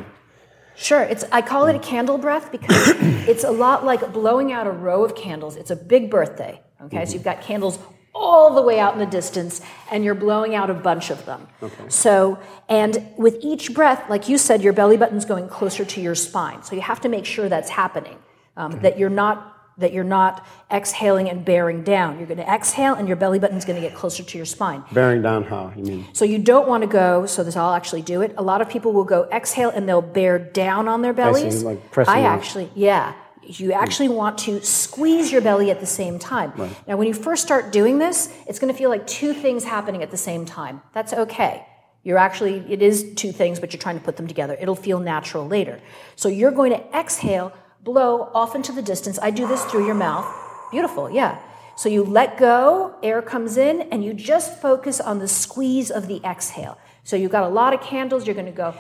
Sure, 0.80 1.01
it's 1.01 1.25
I 1.32 1.41
call 1.41 1.67
it 1.67 1.75
a 1.75 1.80
candle 1.80 2.17
breath 2.17 2.51
because 2.51 2.88
it's 3.27 3.43
a 3.43 3.51
lot 3.51 3.84
like 3.84 4.13
blowing 4.13 4.53
out 4.53 4.65
a 4.65 4.71
row 4.71 5.03
of 5.03 5.13
candles. 5.13 5.57
It's 5.57 5.71
a 5.71 5.75
big 5.75 6.09
birthday. 6.09 6.61
Okay, 6.82 7.05
so 7.05 7.13
you've 7.13 7.23
got 7.23 7.41
candles 7.41 7.77
all 8.15 8.53
the 8.55 8.61
way 8.61 8.80
out 8.80 8.93
in 8.93 8.99
the 8.99 9.05
distance, 9.05 9.61
and 9.91 10.05
you're 10.05 10.15
blowing 10.15 10.55
out 10.55 10.69
a 10.69 10.73
bunch 10.73 11.09
of 11.09 11.25
them. 11.25 11.47
Okay. 11.61 11.84
So, 11.89 12.39
and 12.69 13.05
with 13.17 13.38
each 13.41 13.73
breath, 13.73 14.09
like 14.09 14.30
you 14.30 14.38
said, 14.38 14.61
your 14.61 14.73
belly 14.73 14.95
button's 14.97 15.25
going 15.25 15.49
closer 15.49 15.84
to 15.84 16.01
your 16.01 16.15
spine. 16.15 16.63
So 16.63 16.75
you 16.75 16.82
have 16.82 17.01
to 17.01 17.09
make 17.09 17.25
sure 17.25 17.49
that's 17.49 17.69
happening. 17.69 18.17
Um, 18.55 18.80
That 18.82 18.97
you're 18.97 19.09
not 19.09 19.59
that 19.80 19.93
you're 19.93 20.03
not 20.03 20.45
exhaling 20.71 21.30
and 21.30 21.43
bearing 21.43 21.84
down. 21.84 22.17
You're 22.17 22.27
going 22.27 22.38
to 22.38 22.49
exhale, 22.49 22.93
and 22.93 23.07
your 23.07 23.17
belly 23.17 23.39
button's 23.39 23.65
going 23.65 23.82
to 23.82 23.88
get 23.88 23.97
closer 23.97 24.23
to 24.23 24.38
your 24.38 24.45
spine. 24.45 24.84
Bearing 24.91 25.21
down 25.21 25.43
how? 25.43 25.73
You 25.75 25.84
mean? 25.84 26.07
So 26.13 26.25
you 26.25 26.38
don't 26.38 26.67
want 26.67 26.84
to 26.84 26.88
go, 26.88 27.25
so 27.25 27.43
this 27.43 27.55
I'll 27.55 27.73
actually 27.73 28.01
do 28.01 28.21
it. 28.21 28.34
A 28.38 28.43
lot 28.43 28.61
of 28.61 28.69
people 28.69 28.93
will 28.93 29.03
go 29.03 29.27
exhale 29.32 29.69
and 29.69 29.88
they'll 29.88 30.01
bear 30.01 30.38
down 30.38 30.88
on 30.88 31.01
their 31.01 31.13
bellies. 31.13 31.63
like 31.63 31.91
pressing 31.91 32.13
I 32.13 32.21
actually, 32.21 32.69
yeah. 32.75 33.13
You 33.41 33.71
actually 33.71 34.09
want 34.09 34.38
to 34.39 34.61
squeeze 34.61 35.32
your 35.32 35.41
belly 35.41 35.71
at 35.71 35.80
the 35.80 35.88
same 35.88 36.19
time. 36.19 36.53
Now, 36.88 36.97
when 36.97 37.07
you 37.07 37.15
first 37.15 37.41
start 37.41 37.71
doing 37.71 37.97
this, 37.97 38.32
it's 38.47 38.59
going 38.59 38.71
to 38.71 38.77
feel 38.77 38.91
like 38.91 39.07
two 39.07 39.34
things 39.34 39.63
happening 39.63 40.03
at 40.03 40.11
the 40.11 40.17
same 40.17 40.45
time. 40.45 40.82
That's 40.93 41.13
okay. 41.13 41.65
You're 42.03 42.17
actually, 42.19 42.63
it 42.69 42.82
is 42.82 43.13
two 43.15 43.32
things, 43.32 43.59
but 43.59 43.73
you're 43.73 43.82
trying 43.82 43.97
to 43.97 44.03
put 44.03 44.17
them 44.17 44.27
together. 44.27 44.55
It'll 44.59 44.75
feel 44.75 44.99
natural 44.99 45.47
later. 45.47 45.82
So 46.15 46.30
you're 46.30 46.51
going 46.51 46.71
to 46.71 46.97
exhale, 46.97 47.51
blow 47.84 48.30
off 48.34 48.55
into 48.55 48.71
the 48.71 48.82
distance. 48.82 49.19
I 49.21 49.32
do 49.32 49.47
this 49.47 49.63
through 49.65 49.86
your 49.86 49.95
mouth. 49.95 50.27
Beautiful, 50.71 51.09
yeah. 51.09 51.39
So 51.75 51.88
you 51.88 52.03
let 52.03 52.38
go, 52.38 52.95
air 53.01 53.21
comes 53.21 53.57
in, 53.57 53.82
and 53.84 54.03
you 54.03 54.13
just 54.13 54.59
focus 54.61 54.99
on 54.99 55.19
the 55.19 55.27
squeeze 55.27 55.89
of 55.89 56.07
the 56.07 56.21
exhale. 56.25 56.77
So 57.03 57.15
you've 57.15 57.32
got 57.32 57.43
a 57.43 57.47
lot 57.47 57.73
of 57.73 57.82
candles, 57.82 58.27
you're 58.27 58.36
going 58.36 58.45
to 58.45 58.51
go. 58.51 58.75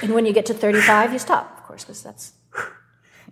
And 0.00 0.14
when 0.14 0.24
you 0.24 0.32
get 0.32 0.46
to 0.46 0.54
35, 0.54 1.12
you 1.12 1.18
stop, 1.18 1.58
of 1.58 1.64
course, 1.64 1.84
because 1.84 2.02
that's 2.02 2.32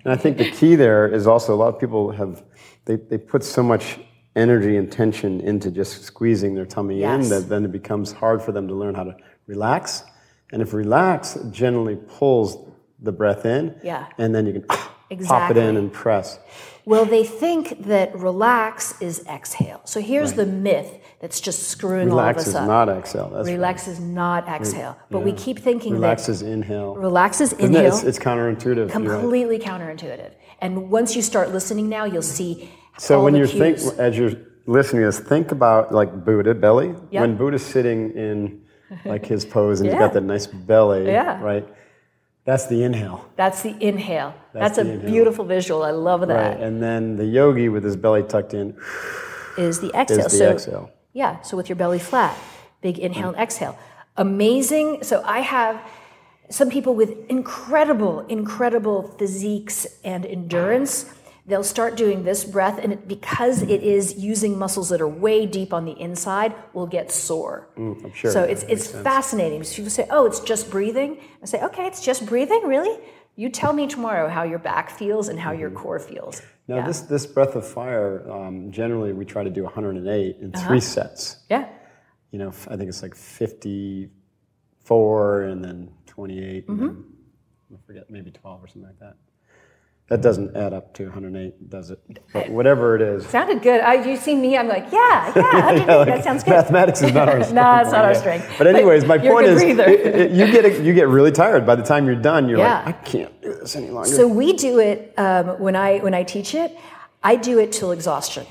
And 0.04 0.12
I 0.12 0.16
think 0.16 0.36
the 0.36 0.50
key 0.50 0.74
there 0.74 1.08
is 1.08 1.26
also 1.26 1.54
a 1.54 1.56
lot 1.56 1.74
of 1.74 1.80
people 1.80 2.10
have 2.10 2.42
they, 2.84 2.96
they 2.96 3.18
put 3.18 3.42
so 3.42 3.62
much 3.62 3.98
energy 4.36 4.76
and 4.76 4.90
tension 4.92 5.40
into 5.40 5.70
just 5.70 6.02
squeezing 6.04 6.54
their 6.54 6.66
tummy 6.66 7.00
Yes. 7.00 7.24
in 7.24 7.30
that 7.30 7.48
then 7.48 7.64
it 7.64 7.72
becomes 7.72 8.12
hard 8.12 8.42
for 8.42 8.52
them 8.52 8.68
to 8.68 8.74
learn 8.74 8.94
how 8.94 9.04
to 9.04 9.16
relax. 9.46 10.04
And 10.52 10.62
if 10.62 10.72
relax 10.72 11.38
generally 11.50 11.96
pulls 11.96 12.58
the 13.00 13.12
breath 13.12 13.44
in, 13.46 13.74
Yeah. 13.82 14.06
and 14.18 14.34
then 14.34 14.46
you 14.46 14.52
can 14.52 14.62
pop 15.26 15.50
it 15.50 15.56
in 15.56 15.76
and 15.76 15.92
press. 15.92 16.38
Well, 16.84 17.04
they 17.04 17.24
think 17.24 17.84
that 17.86 18.14
relax 18.16 19.00
is 19.02 19.24
exhale. 19.26 19.80
So 19.84 20.00
here's 20.00 20.34
the 20.34 20.46
myth 20.46 21.00
that's 21.20 21.40
just 21.40 21.64
screwing 21.64 22.12
all 22.12 22.18
of 22.20 22.26
Relax 22.26 22.46
is 22.46 22.54
up. 22.54 22.66
not 22.68 22.88
exhale. 22.88 23.30
That's 23.30 23.48
relax 23.48 23.88
is 23.88 23.98
not 23.98 24.46
exhale. 24.48 24.96
But 25.10 25.20
we 25.24 25.32
keep 25.32 25.58
thinking 25.58 25.94
that 25.94 26.00
relax 26.00 26.26
that 26.26 26.32
is 26.32 26.42
inhale. 26.42 26.94
relax 26.94 27.40
is 27.40 27.52
it? 27.54 27.60
inhale. 27.60 27.86
It's, 27.86 28.04
it's 28.04 28.18
counterintuitive. 28.20 28.92
you're 28.92 29.00
right. 29.14 29.20
completely 29.20 29.58
counterintuitive. 29.58 30.32
And 30.60 30.90
once 30.90 31.16
you 31.16 31.22
start 31.22 31.50
listening 31.52 31.88
now, 31.88 32.04
you'll 32.04 32.22
see 32.22 32.70
So 32.98 33.22
when 33.22 33.34
the 33.34 33.40
you 33.40 33.46
think, 33.46 33.78
as 33.98 34.16
you're 34.16 34.32
listening 34.66 35.02
to 35.02 35.06
this, 35.06 35.18
think 35.20 35.52
about 35.52 35.92
like 35.92 36.24
Buddha 36.24 36.54
belly. 36.54 36.94
Yep. 37.10 37.20
When 37.20 37.36
Buddha's 37.36 37.64
sitting 37.64 38.12
in 38.12 38.62
like 39.04 39.26
his 39.26 39.44
pose 39.44 39.80
and 39.80 39.88
he's 39.90 39.98
got 39.98 40.12
that 40.14 40.22
nice 40.22 40.46
belly, 40.46 41.06
Yeah. 41.06 41.40
right? 41.42 41.66
That's 42.44 42.66
the 42.68 42.84
inhale, 42.84 43.28
That's 43.34 43.62
the 43.62 43.74
inhale. 43.80 44.32
That's 44.52 44.76
That's, 44.76 44.88
a 44.88 44.92
inhale. 44.92 45.10
beautiful 45.10 45.44
visual. 45.44 45.82
I 45.82 45.90
love 45.90 46.20
right? 46.20 46.28
that. 46.28 46.60
And 46.60 46.80
then 46.80 47.16
the 47.16 47.24
yogi 47.24 47.68
with 47.68 47.82
his 47.82 47.96
belly 47.96 48.22
tucked 48.22 48.54
in 48.54 48.76
Is 49.58 49.80
the 49.80 49.90
exhale. 49.94 50.18
is 50.26 50.32
the 50.32 50.38
so 50.38 50.50
exhale. 50.52 50.90
Yeah, 51.12 51.40
so 51.42 51.56
with 51.56 51.68
your 51.68 51.74
belly 51.76 51.98
flat, 51.98 52.38
big 52.82 53.00
inhale 53.00 53.30
and 53.30 53.36
exhale. 53.38 53.76
Amazing. 54.16 55.02
So 55.02 55.22
I 55.24 55.40
have 55.40 55.80
some 56.48 56.70
people 56.70 56.94
with 56.94 57.16
incredible, 57.28 58.20
incredible 58.28 59.08
physiques 59.18 59.84
and 60.04 60.24
endurance. 60.24 61.06
They'll 61.48 61.62
start 61.62 61.94
doing 61.96 62.24
this 62.24 62.44
breath, 62.44 62.78
and 62.82 62.92
it, 62.92 63.06
because 63.06 63.62
it 63.62 63.80
is 63.82 64.16
using 64.18 64.58
muscles 64.58 64.88
that 64.88 65.00
are 65.00 65.06
way 65.08 65.46
deep 65.46 65.72
on 65.72 65.84
the 65.84 65.92
inside, 65.92 66.52
will 66.72 66.88
get 66.88 67.12
sore. 67.12 67.68
Mm, 67.78 68.04
I'm 68.04 68.12
sure. 68.12 68.32
So 68.32 68.42
it's 68.42 68.64
it's 68.64 68.90
sense. 68.90 69.04
fascinating. 69.04 69.62
So 69.62 69.76
people 69.76 69.90
say, 69.90 70.06
"Oh, 70.10 70.26
it's 70.26 70.40
just 70.40 70.68
breathing." 70.70 71.18
I 71.42 71.46
say, 71.46 71.62
"Okay, 71.62 71.86
it's 71.86 72.04
just 72.04 72.26
breathing, 72.26 72.62
really." 72.64 72.98
You 73.36 73.48
tell 73.50 73.72
me 73.72 73.86
tomorrow 73.86 74.28
how 74.28 74.42
your 74.42 74.58
back 74.58 74.90
feels 74.90 75.28
and 75.28 75.38
how 75.38 75.52
your 75.52 75.70
core 75.70 76.00
feels. 76.00 76.42
Now 76.68 76.76
yeah. 76.78 76.86
this 76.86 77.02
this 77.02 77.26
breath 77.26 77.54
of 77.54 77.64
fire, 77.66 78.28
um, 78.30 78.72
generally 78.72 79.12
we 79.12 79.24
try 79.24 79.44
to 79.44 79.50
do 79.50 79.62
108 79.62 80.38
in 80.40 80.52
Uh-huh. 80.54 80.66
three 80.68 80.80
sets. 80.80 81.36
yeah. 81.48 81.68
You 82.32 82.38
know, 82.40 82.48
I 82.68 82.76
think 82.76 82.88
it's 82.88 83.02
like 83.02 83.14
54 83.14 85.42
and 85.42 85.62
then 85.64 85.90
28 86.06 86.66
Mm-hmm. 86.66 86.86
then 86.86 87.04
I 87.72 87.76
forget 87.86 88.10
maybe 88.10 88.30
12 88.30 88.64
or 88.64 88.68
something 88.68 88.88
like 88.88 88.98
that. 89.00 89.16
That 90.08 90.22
doesn't 90.22 90.56
add 90.56 90.72
up 90.72 90.94
to 90.94 91.04
108, 91.06 91.68
does 91.68 91.90
it? 91.90 91.98
But 92.32 92.48
whatever 92.48 92.94
it 92.94 93.02
is. 93.02 93.26
Sounded 93.26 93.60
good. 93.60 93.80
I, 93.80 93.94
you 94.08 94.16
see 94.16 94.36
me, 94.36 94.56
I'm 94.56 94.68
like, 94.68 94.92
yeah, 94.92 95.32
yeah, 95.34 95.42
underneath, 95.66 95.86
that 96.06 96.22
sounds 96.22 96.44
good. 96.44 96.50
Mathematics 96.52 97.02
is 97.02 97.12
not 97.12 97.28
our 97.28 97.34
strength. 97.42 97.52
No, 97.54 97.76
it's 97.80 97.90
not 97.90 98.04
our 98.04 98.14
strength. 98.14 98.48
But 98.56 98.68
anyways, 98.68 99.04
my 99.04 99.16
But 99.16 99.24
you're 99.24 99.34
point 99.34 99.46
is, 99.48 99.62
it- 99.62 99.80
it- 99.80 100.30
you 100.30 100.46
get 100.52 100.80
you 100.80 100.94
get 100.94 101.08
really 101.08 101.32
tired 101.32 101.66
by 101.66 101.74
the 101.74 101.82
time 101.82 102.06
you're 102.06 102.14
done. 102.14 102.48
You're 102.48 102.60
Yeah. 102.60 102.84
like, 102.84 102.86
I 102.86 102.92
can't 103.02 103.42
do 103.42 103.54
this 103.54 103.74
any 103.74 103.90
longer. 103.90 104.08
So 104.08 104.28
we 104.28 104.52
do 104.52 104.78
it 104.78 105.12
um, 105.18 105.58
when 105.58 105.74
I 105.74 105.98
when 105.98 106.14
I 106.14 106.22
teach 106.22 106.54
it. 106.54 106.76
I 107.24 107.34
do 107.34 107.58
it 107.58 107.72
till 107.72 107.90
exhaustion. 107.90 108.46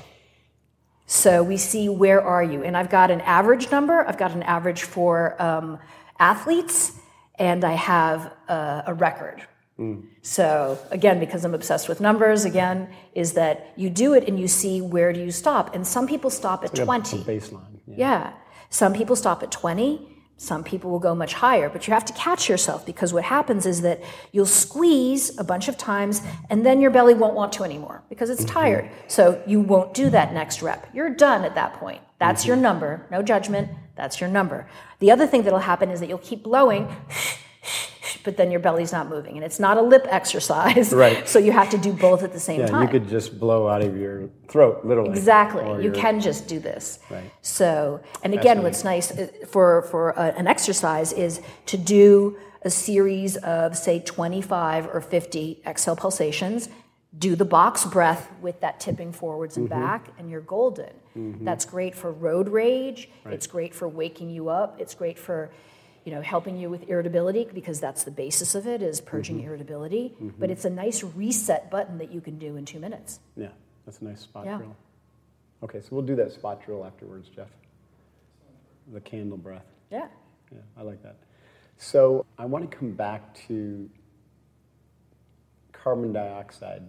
So 1.06 1.42
we 1.42 1.56
see 1.56 1.88
where 1.88 2.20
are 2.20 2.42
you, 2.42 2.62
and 2.64 2.76
I've 2.76 2.90
got 2.90 3.10
an 3.10 3.22
average 3.22 3.70
number. 3.70 4.06
I've 4.06 4.18
got 4.18 4.32
an 4.32 4.42
average 4.42 4.82
for 4.82 5.40
um, 5.40 5.78
athletes, 6.18 6.92
and 7.38 7.64
I 7.64 7.72
have 7.72 8.30
uh, 8.48 8.82
a 8.86 8.92
record. 8.92 9.46
Mm. 9.78 10.06
So 10.22 10.78
again, 10.90 11.20
because 11.20 11.44
I'm 11.44 11.54
obsessed 11.54 11.88
with 11.88 12.00
numbers, 12.00 12.44
again, 12.44 12.88
is 13.14 13.34
that 13.34 13.72
you 13.76 13.90
do 13.90 14.14
it 14.14 14.26
and 14.26 14.40
you 14.40 14.48
see 14.48 14.80
where 14.80 15.12
do 15.12 15.20
you 15.20 15.30
stop, 15.30 15.74
and 15.74 15.86
some 15.86 16.06
people 16.06 16.30
stop 16.30 16.64
at 16.64 16.78
a, 16.78 16.82
a 16.82 16.84
20. 16.84 17.18
baseline. 17.24 17.80
Yeah. 17.86 17.96
Yeah. 17.96 18.32
Some 18.70 18.94
people 18.94 19.16
stop 19.16 19.42
at 19.42 19.50
20. 19.50 20.16
Some 20.38 20.64
people 20.64 20.90
will 20.90 20.98
go 20.98 21.14
much 21.14 21.32
higher, 21.32 21.70
but 21.70 21.86
you 21.86 21.94
have 21.94 22.04
to 22.04 22.12
catch 22.12 22.46
yourself 22.46 22.84
because 22.84 23.14
what 23.14 23.24
happens 23.24 23.64
is 23.64 23.80
that 23.82 24.02
you'll 24.32 24.44
squeeze 24.44 25.38
a 25.38 25.44
bunch 25.44 25.68
of 25.68 25.78
times 25.78 26.20
and 26.50 26.64
then 26.64 26.82
your 26.82 26.90
belly 26.90 27.14
won't 27.14 27.34
want 27.34 27.54
to 27.54 27.64
anymore 27.64 28.02
because 28.10 28.28
it's 28.28 28.44
mm-hmm. 28.44 28.52
tired. 28.52 28.90
So 29.08 29.42
you 29.46 29.60
won't 29.60 29.94
do 29.94 30.10
that 30.10 30.34
next 30.34 30.60
rep. 30.60 30.88
You're 30.92 31.08
done 31.08 31.44
at 31.44 31.54
that 31.54 31.74
point. 31.74 32.02
That's 32.18 32.42
mm-hmm. 32.42 32.48
your 32.48 32.56
number. 32.58 33.06
No 33.10 33.22
judgment. 33.22 33.70
That's 33.94 34.20
your 34.20 34.28
number. 34.28 34.68
The 34.98 35.10
other 35.10 35.26
thing 35.26 35.42
that'll 35.42 35.58
happen 35.58 35.90
is 35.90 36.00
that 36.00 36.08
you'll 36.08 36.18
keep 36.18 36.42
blowing, 36.42 36.94
but 38.26 38.36
then 38.36 38.50
your 38.50 38.58
belly's 38.60 38.90
not 38.92 39.08
moving. 39.08 39.36
And 39.36 39.44
it's 39.44 39.60
not 39.60 39.76
a 39.78 39.80
lip 39.82 40.04
exercise. 40.10 40.92
Right. 40.92 41.26
So 41.36 41.38
you 41.38 41.52
have 41.52 41.70
to 41.70 41.78
do 41.78 41.92
both 41.92 42.22
at 42.24 42.32
the 42.32 42.40
same 42.40 42.60
Yeah, 42.60 42.66
time. 42.66 42.82
you 42.82 42.88
could 42.88 43.08
just 43.08 43.38
blow 43.38 43.68
out 43.68 43.82
of 43.82 43.96
your 43.96 44.28
throat, 44.48 44.84
literally. 44.84 45.10
Exactly. 45.10 45.64
You 45.76 45.90
your- 45.90 45.94
can 45.94 46.20
just 46.20 46.48
do 46.48 46.58
this. 46.58 46.98
Right. 47.08 47.30
So, 47.40 48.00
and 48.24 48.34
again, 48.34 48.62
what's 48.64 48.82
nice 48.84 49.06
uh, 49.12 49.28
for 49.46 49.82
for 49.90 50.10
a, 50.10 50.26
an 50.40 50.46
exercise 50.46 51.12
is 51.12 51.40
to 51.66 51.76
do 51.98 52.36
a 52.62 52.70
series 52.70 53.36
of 53.58 53.76
say 53.76 54.00
25 54.00 54.86
or 54.92 55.00
50 55.00 55.62
exhale 55.64 55.94
pulsations. 55.96 56.68
Do 57.26 57.36
the 57.36 57.44
box 57.58 57.84
breath 57.84 58.28
with 58.42 58.60
that 58.60 58.80
tipping 58.80 59.12
forwards 59.12 59.56
and 59.56 59.68
Mm-hmm. 59.70 59.80
back, 59.86 60.02
and 60.18 60.24
you're 60.30 60.42
golden. 60.58 60.92
That's 61.48 61.64
great 61.64 61.94
for 61.94 62.10
road 62.12 62.48
rage. 62.48 63.08
It's 63.36 63.46
great 63.46 63.72
for 63.74 63.86
waking 63.88 64.28
you 64.36 64.44
up. 64.50 64.70
It's 64.82 64.94
great 64.94 65.18
for 65.18 65.38
you 66.06 66.12
know, 66.12 66.22
helping 66.22 66.56
you 66.56 66.70
with 66.70 66.88
irritability 66.88 67.48
because 67.52 67.80
that's 67.80 68.04
the 68.04 68.12
basis 68.12 68.54
of 68.54 68.64
it 68.66 68.80
is 68.80 69.00
purging 69.00 69.38
Mm-hmm. 69.38 69.48
irritability. 69.48 70.14
But 70.38 70.50
it's 70.50 70.64
a 70.64 70.70
nice 70.70 71.02
reset 71.02 71.68
button 71.68 71.98
that 71.98 72.12
you 72.12 72.20
can 72.20 72.38
do 72.38 72.56
in 72.56 72.64
two 72.64 72.78
minutes. 72.78 73.18
Yeah, 73.36 73.48
that's 73.84 73.98
a 73.98 74.04
nice 74.04 74.20
spot 74.20 74.46
Yeah. 74.46 74.58
drill. 74.58 74.76
Okay, 75.64 75.80
so 75.80 75.88
we'll 75.90 76.02
do 76.06 76.14
that 76.14 76.30
spot 76.30 76.64
drill 76.64 76.84
afterwards, 76.84 77.28
Jeff. 77.28 77.48
The 78.92 79.00
candle 79.00 79.36
breath. 79.36 79.66
Yeah. 79.90 80.06
Yeah, 80.52 80.58
I 80.78 80.82
like 80.82 81.02
that. 81.02 81.16
So 81.76 82.24
I 82.38 82.44
want 82.46 82.70
to 82.70 82.76
come 82.76 82.92
back 82.92 83.34
to 83.48 83.90
carbon 85.72 86.12
dioxide 86.12 86.82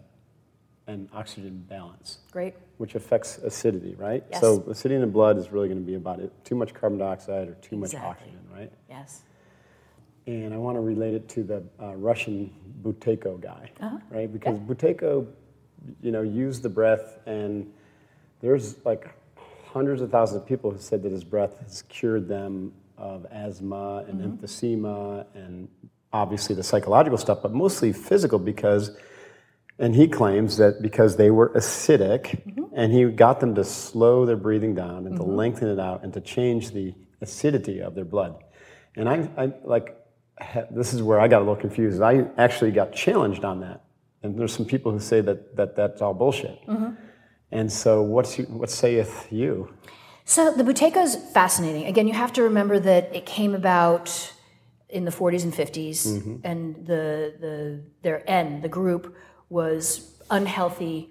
and 0.88 1.10
oxygen 1.14 1.64
balance, 1.70 2.20
Great. 2.32 2.54
which 2.78 2.96
affects 2.96 3.38
acidity, 3.40 3.94
right? 3.96 4.24
Yes. 4.32 4.40
So 4.42 4.64
acidity 4.70 4.96
in 4.96 5.02
the 5.02 5.08
blood 5.08 5.38
is 5.38 5.52
really 5.52 5.68
going 5.68 5.80
to 5.80 5.86
be 5.86 5.96
about 5.96 6.20
it. 6.20 6.32
Too 6.46 6.56
much 6.56 6.74
carbon 6.74 6.98
dioxide 6.98 7.50
or 7.50 7.54
too 7.56 7.76
much 7.76 7.88
Exactly. 7.94 8.10
oxygen, 8.10 8.40
right? 8.54 8.72
Yes. 8.90 9.22
And 10.28 10.54
I 10.54 10.58
want 10.58 10.76
to 10.78 10.82
relate 10.82 11.14
it 11.14 11.28
to 11.30 11.44
the 11.44 11.64
uh, 11.82 11.96
Russian 11.96 12.52
Buteyko 12.84 13.40
guy, 13.42 13.72
Uh-huh. 13.82 13.98
right? 14.10 14.32
Because 14.32 14.58
Buteyko, 14.60 15.28
you 16.02 16.12
know, 16.12 16.22
used 16.22 16.64
the 16.64 16.70
breath, 16.70 17.20
and 17.26 17.72
there's 18.42 18.84
like 18.86 19.10
hundreds 19.66 20.02
of 20.02 20.10
thousands 20.10 20.42
of 20.42 20.48
people 20.48 20.72
who 20.72 20.80
said 20.80 21.04
that 21.04 21.12
his 21.12 21.24
breath 21.24 21.60
has 21.60 21.82
cured 21.84 22.28
them 22.28 22.72
of 22.98 23.26
asthma 23.32 24.06
and 24.08 24.20
Mm-hmm. 24.20 24.46
emphysema 24.46 25.26
and 25.36 25.68
obviously 26.14 26.56
the 26.56 26.64
psychological 26.64 27.18
stuff, 27.18 27.42
but 27.42 27.54
mostly 27.54 27.92
physical 27.94 28.40
because, 28.40 28.98
and 29.80 29.96
he 29.96 30.08
claims 30.08 30.58
that 30.58 30.82
because 30.82 31.18
they 31.18 31.30
were 31.30 31.50
acidic, 31.50 32.44
mm-hmm. 32.46 32.64
and 32.76 32.92
he 32.92 33.06
got 33.06 33.40
them 33.40 33.56
to 33.56 33.64
slow 33.64 34.26
their 34.26 34.38
breathing 34.38 34.74
down 34.74 35.06
and 35.06 35.16
to 35.16 35.22
mm-hmm. 35.22 35.36
lengthen 35.36 35.68
it 35.70 35.80
out 35.80 36.04
and 36.04 36.14
to 36.14 36.22
change 36.22 36.72
the 36.72 36.94
acidity 37.22 37.80
of 37.82 37.96
their 37.96 38.06
blood. 38.06 38.44
And 38.96 39.08
I, 39.08 39.30
I 39.38 39.54
like, 39.64 39.96
this 40.72 40.94
is 40.94 41.04
where 41.04 41.20
I 41.20 41.28
got 41.28 41.38
a 41.38 41.46
little 41.46 41.56
confused. 41.56 42.02
I 42.02 42.26
actually 42.38 42.72
got 42.72 42.94
challenged 42.94 43.46
on 43.46 43.60
that. 43.62 43.84
And 44.24 44.38
there's 44.38 44.54
some 44.54 44.66
people 44.66 44.92
who 44.92 45.00
say 45.00 45.22
that, 45.22 45.56
that 45.56 45.76
that's 45.76 46.02
all 46.02 46.14
bullshit. 46.14 46.60
Mm-hmm. 46.66 46.96
And 47.52 47.72
so, 47.72 48.02
what's 48.02 48.38
you, 48.38 48.46
what 48.46 48.70
saith 48.70 49.28
you? 49.32 49.74
So 50.26 50.52
the 50.52 50.64
Buteyko 50.64 51.04
is 51.04 51.16
fascinating. 51.16 51.86
Again, 51.86 52.08
you 52.08 52.14
have 52.14 52.34
to 52.34 52.44
remember 52.44 52.80
that 52.80 53.16
it 53.16 53.26
came 53.26 53.56
about 53.56 54.34
in 54.90 55.06
the 55.06 55.12
40s 55.12 55.44
and 55.44 55.54
50s, 55.54 56.42
and 56.44 56.76
the, 56.86 57.34
the 57.40 57.84
their 58.02 58.30
N, 58.30 58.62
the 58.62 58.70
group, 58.70 59.16
was 59.50 60.12
unhealthy, 60.30 61.10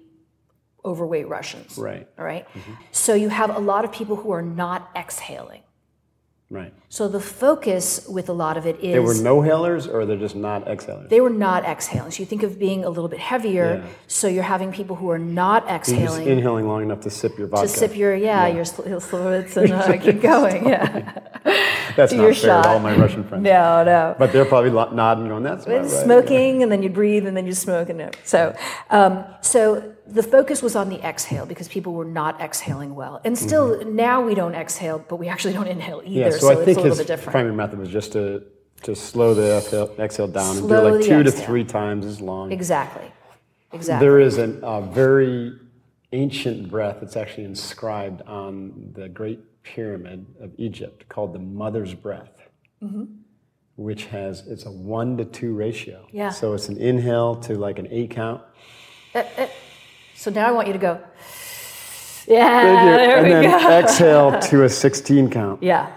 overweight 0.85 1.27
Russians. 1.27 1.77
Right. 1.77 2.07
All 2.17 2.25
right? 2.25 2.47
So 2.91 3.13
you 3.13 3.29
have 3.29 3.55
a 3.55 3.59
lot 3.59 3.85
of 3.85 3.91
people 3.91 4.15
who 4.15 4.31
are 4.31 4.41
not 4.41 4.89
exhaling. 4.95 5.61
Right. 6.49 6.73
So 6.87 7.09
the 7.09 7.19
focus 7.19 8.07
with 8.07 8.29
a 8.29 8.33
lot 8.33 8.55
of 8.55 8.65
it 8.65 8.77
is 8.79 8.93
They 8.93 8.99
were 8.99 9.15
no 9.21 9.41
hailers 9.41 9.85
or 9.85 10.05
they're 10.05 10.15
just 10.15 10.33
not 10.37 10.65
exhalers? 10.65 11.09
they 11.09 11.19
were 11.19 11.29
not 11.29 11.65
exhaling. 11.65 12.09
So 12.11 12.19
you 12.21 12.25
think 12.25 12.41
of 12.43 12.57
being 12.57 12.85
a 12.85 12.89
little 12.89 13.09
bit 13.09 13.19
heavier. 13.19 13.81
Yeah. 13.83 13.89
So 14.07 14.29
you're 14.29 14.43
having 14.43 14.71
people 14.71 14.95
who 14.95 15.09
are 15.11 15.19
not 15.19 15.63
You're 15.67 15.77
just 15.79 15.91
exhaling 15.91 16.27
inhaling 16.29 16.65
long 16.65 16.83
enough 16.83 17.01
to 17.01 17.09
sip 17.09 17.37
your 17.37 17.47
vodka. 17.47 17.67
to 17.67 17.73
sip 17.73 17.97
your 17.97 18.15
yeah, 18.15 18.47
your 18.47 18.63
sl- 18.63 18.87
your 18.87 19.01
fluids 19.09 19.57
and 19.57 19.73
uh, 19.73 19.97
keep 19.97 20.21
going. 20.21 20.67
Yeah. 20.69 21.19
That's 21.97 22.13
not 22.13 22.23
your 22.23 22.33
fair 22.33 22.61
to 22.61 22.69
all 22.69 22.79
my 22.79 22.95
Russian 22.95 23.23
friends. 23.23 23.43
No, 23.43 23.83
no. 23.83 24.15
But 24.17 24.31
they're 24.31 24.45
probably 24.45 24.71
nodding, 24.71 25.27
going, 25.27 25.43
"That's 25.43 25.67
right." 25.67 25.89
smoking 25.89 26.63
and 26.63 26.71
then 26.71 26.81
you 26.83 26.89
breathe 26.89 27.25
and 27.27 27.35
then 27.35 27.45
you 27.45 27.53
smoke 27.53 27.89
and 27.89 27.97
no. 27.97 28.09
so 28.23 28.55
um, 28.89 29.25
so 29.41 29.93
the 30.05 30.23
focus 30.23 30.61
was 30.61 30.75
on 30.75 30.89
the 30.89 30.99
exhale 31.03 31.45
because 31.45 31.67
people 31.67 31.93
were 31.93 32.05
not 32.05 32.39
exhaling 32.39 32.95
well 32.95 33.19
and 33.25 33.37
still 33.37 33.83
now 33.85 34.21
we 34.21 34.33
don't 34.35 34.55
exhale 34.55 35.03
but 35.09 35.17
we 35.17 35.27
actually 35.27 35.53
don't 35.53 35.67
inhale 35.67 36.01
either 36.05 36.17
Mm-hmm. 36.17 36.17
Yeah, 36.17 36.29
so, 36.31 36.37
so, 36.37 36.49
I 36.49 36.53
it's 36.53 36.65
think 36.65 36.77
a 36.77 36.81
little 36.81 36.97
his 36.97 36.97
bit 36.99 37.07
different 37.07 37.25
The 37.25 37.31
primary 37.31 37.55
method 37.55 37.79
was 37.79 37.89
just 37.89 38.11
to 38.13 38.43
to 38.83 38.95
slow 38.95 39.33
the 39.33 39.57
exhale, 39.57 39.89
exhale 39.99 40.27
down 40.27 40.57
and 40.57 40.61
do 40.61 40.67
Slow 40.67 40.91
like 40.93 41.05
two 41.05 41.23
to 41.23 41.31
three 41.31 41.63
times 41.63 42.05
as 42.05 42.21
long. 42.21 42.51
exactly 42.51 43.11
exactly 43.73 44.07
There 44.07 44.19
is 44.19 44.37
a 44.37 44.65
uh, 44.65 44.81
very 44.81 45.53
ancient 46.13 46.69
breath 46.69 46.97
that's 47.01 47.17
actually 47.17 47.45
inscribed 47.45 48.21
on 48.23 48.91
the 48.93 49.09
Great 49.09 49.39
Pyramid 49.75 50.25
of 50.39 50.51
Egypt 50.57 51.07
called 51.09 51.33
the 51.33 51.39
Mother's 51.39 51.93
Breath, 51.93 52.31
which 53.75 54.05
has 54.05 54.45
it's 54.47 54.65
a 54.65 54.71
one 54.71 55.17
to 55.17 55.25
two 55.25 55.53
ratio. 55.53 55.99
Mm-hmm. 56.07 56.17
Yeah. 56.17 56.29
So 56.29 56.53
it's 56.53 56.69
an 56.69 56.77
inhale 56.77 57.35
to 57.41 57.55
like 57.55 57.79
an 57.79 57.87
eight 57.91 58.11
count. 58.11 58.41
so 60.15 60.29
now 60.31 60.47
i 60.47 60.51
want 60.51 60.67
you 60.67 60.73
to 60.73 60.79
go 60.79 60.99
yeah 62.27 62.85
there 62.97 63.17
and 63.17 63.31
then 63.31 63.43
go 63.43 63.69
exhale 63.79 64.39
to 64.49 64.63
a 64.63 64.69
16 64.69 65.29
count, 65.29 65.63
yeah 65.63 65.91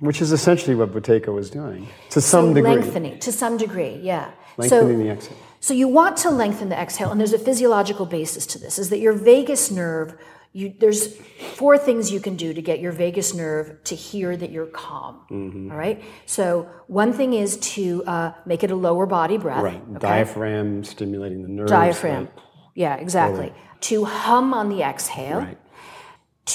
which 0.00 0.20
is 0.20 0.32
essentially 0.32 0.74
what 0.74 0.92
Buteyko 0.92 1.34
was 1.34 1.48
doing 1.50 1.86
to 2.10 2.20
some 2.20 2.48
So 2.48 2.54
degree. 2.54 2.70
lengthening 2.76 3.18
to 3.20 3.32
some 3.32 3.56
degree 3.56 3.98
yeah 4.02 4.30
Lengthening 4.58 4.98
so 4.98 5.02
the 5.04 5.10
exhale. 5.10 5.36
So 5.60 5.72
you 5.74 5.88
want 5.88 6.16
to 6.18 6.30
lengthen 6.30 6.68
the 6.68 6.78
exhale, 6.80 7.10
and 7.10 7.18
there's 7.20 7.32
a 7.32 7.38
physiological 7.38 8.06
basis 8.06 8.46
to 8.46 8.58
this. 8.58 8.78
Is 8.78 8.90
that 8.90 8.98
your 9.00 9.12
vagus 9.12 9.70
nerve? 9.72 10.14
You, 10.52 10.74
there's 10.78 11.16
four 11.54 11.76
things 11.78 12.10
you 12.10 12.20
can 12.20 12.34
do 12.36 12.52
to 12.54 12.62
get 12.62 12.80
your 12.80 12.90
vagus 12.92 13.34
nerve 13.34 13.82
to 13.84 13.94
hear 13.94 14.36
that 14.36 14.50
you're 14.50 14.66
calm. 14.66 15.20
Mm-hmm. 15.30 15.70
all 15.70 15.76
right. 15.76 16.02
So 16.26 16.68
one 16.86 17.12
thing 17.12 17.34
is 17.34 17.58
to 17.74 18.02
uh, 18.06 18.32
make 18.46 18.64
it 18.64 18.70
a 18.70 18.76
lower 18.76 19.06
body 19.06 19.36
breath. 19.36 19.62
Right. 19.62 19.82
okay? 19.90 19.98
Diaphragm 19.98 20.84
stimulating 20.84 21.42
the 21.42 21.48
nerves. 21.48 21.70
Diaphragm. 21.70 22.28
Yeah, 22.74 22.96
exactly. 22.96 23.52
To 23.82 24.04
hum 24.04 24.54
on 24.54 24.68
the 24.68 24.82
exhale. 24.82 25.40
Right. 25.40 25.58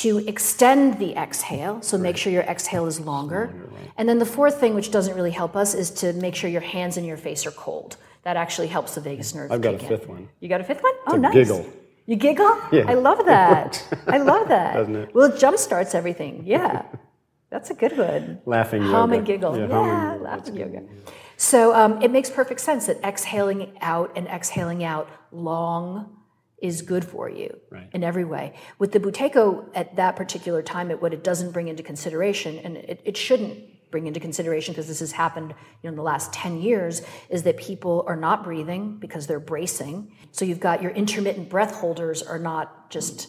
To 0.01 0.17
extend 0.27 0.97
the 0.97 1.13
exhale, 1.15 1.79
so 1.83 1.99
make 1.99 2.17
sure 2.17 2.33
your 2.33 2.41
exhale 2.43 2.87
is 2.87 2.99
longer. 2.99 3.53
And 3.95 4.09
then 4.09 4.17
the 4.17 4.25
fourth 4.25 4.59
thing, 4.59 4.73
which 4.73 4.89
doesn't 4.89 5.15
really 5.15 5.29
help 5.29 5.55
us, 5.55 5.75
is 5.75 5.91
to 5.91 6.13
make 6.13 6.33
sure 6.33 6.49
your 6.49 6.61
hands 6.61 6.97
and 6.97 7.05
your 7.05 7.15
face 7.15 7.45
are 7.45 7.51
cold. 7.51 7.97
That 8.23 8.35
actually 8.35 8.69
helps 8.69 8.95
the 8.95 9.01
vagus 9.01 9.35
nerve. 9.35 9.51
I've 9.51 9.61
got 9.61 9.75
a 9.75 9.79
in. 9.79 9.87
fifth 9.87 10.07
one. 10.07 10.29
You 10.39 10.49
got 10.49 10.61
a 10.61 10.63
fifth 10.63 10.81
one? 10.81 10.93
Oh, 11.05 11.11
To 11.11 11.17
nice. 11.19 11.33
giggle. 11.35 11.67
You 12.05 12.15
giggle? 12.17 12.59
Yeah. 12.71 12.85
I 12.87 12.95
love 12.95 13.25
that. 13.25 13.85
I 14.07 14.17
love 14.17 14.49
that. 14.49 14.73
Doesn't 14.73 14.95
it? 14.95 15.15
Well, 15.15 15.31
it 15.31 15.35
jumpstarts 15.39 15.95
everything. 15.95 16.43
Yeah. 16.45 16.83
That's 17.49 17.69
a 17.69 17.75
good 17.75 17.95
one. 17.97 18.41
Laughing 18.47 18.81
Hum 18.81 19.11
yoga. 19.11 19.17
and 19.19 19.25
giggle. 19.27 19.57
Yeah, 19.57 19.67
Yeah, 19.67 19.73
hum 19.75 19.89
and 19.89 20.11
giggle. 20.13 20.23
laugh 20.25 20.37
That's 20.37 20.49
and 20.49 20.57
good. 20.57 20.73
yoga. 20.73 20.85
So 21.37 21.75
um, 21.75 22.01
it 22.01 22.09
makes 22.09 22.29
perfect 22.31 22.61
sense 22.61 22.87
that 22.87 22.97
exhaling 23.03 23.77
out 23.79 24.11
and 24.15 24.27
exhaling 24.27 24.83
out 24.83 25.07
long 25.31 26.17
is 26.61 26.81
good 26.81 27.05
for 27.05 27.29
you 27.29 27.55
Right. 27.69 27.89
in 27.93 28.03
every 28.03 28.25
way. 28.25 28.53
With 28.79 28.91
the 28.91 28.99
Buteyko 28.99 29.69
at 29.75 29.95
that 29.97 30.15
particular 30.15 30.63
time, 30.63 30.89
it, 30.89 30.99
what 31.01 31.13
it 31.13 31.23
doesn't 31.23 31.51
bring 31.51 31.67
into 31.67 31.83
consideration, 31.83 32.57
and 32.57 32.75
it, 32.77 33.01
it 33.05 33.17
shouldn't 33.17 33.59
bring 33.93 34.07
into 34.07 34.19
consideration 34.19 34.73
because 34.73 34.87
this 34.87 35.01
has 35.01 35.11
happened 35.11 35.51
you 35.51 35.55
know, 35.83 35.89
in 35.89 35.95
the 35.95 36.01
last 36.01 36.33
10 36.33 36.59
years, 36.59 37.03
is 37.29 37.43
that 37.43 37.57
people 37.57 38.03
are 38.07 38.15
not 38.15 38.43
breathing 38.43 38.97
because 38.97 39.27
they're 39.27 39.39
bracing. 39.39 40.11
So 40.31 40.45
you've 40.45 40.59
got 40.59 40.81
your 40.81 40.89
intermittent 40.93 41.47
breath 41.47 41.75
holders 41.75 42.23
are 42.23 42.39
not 42.39 42.89
just, 42.89 43.27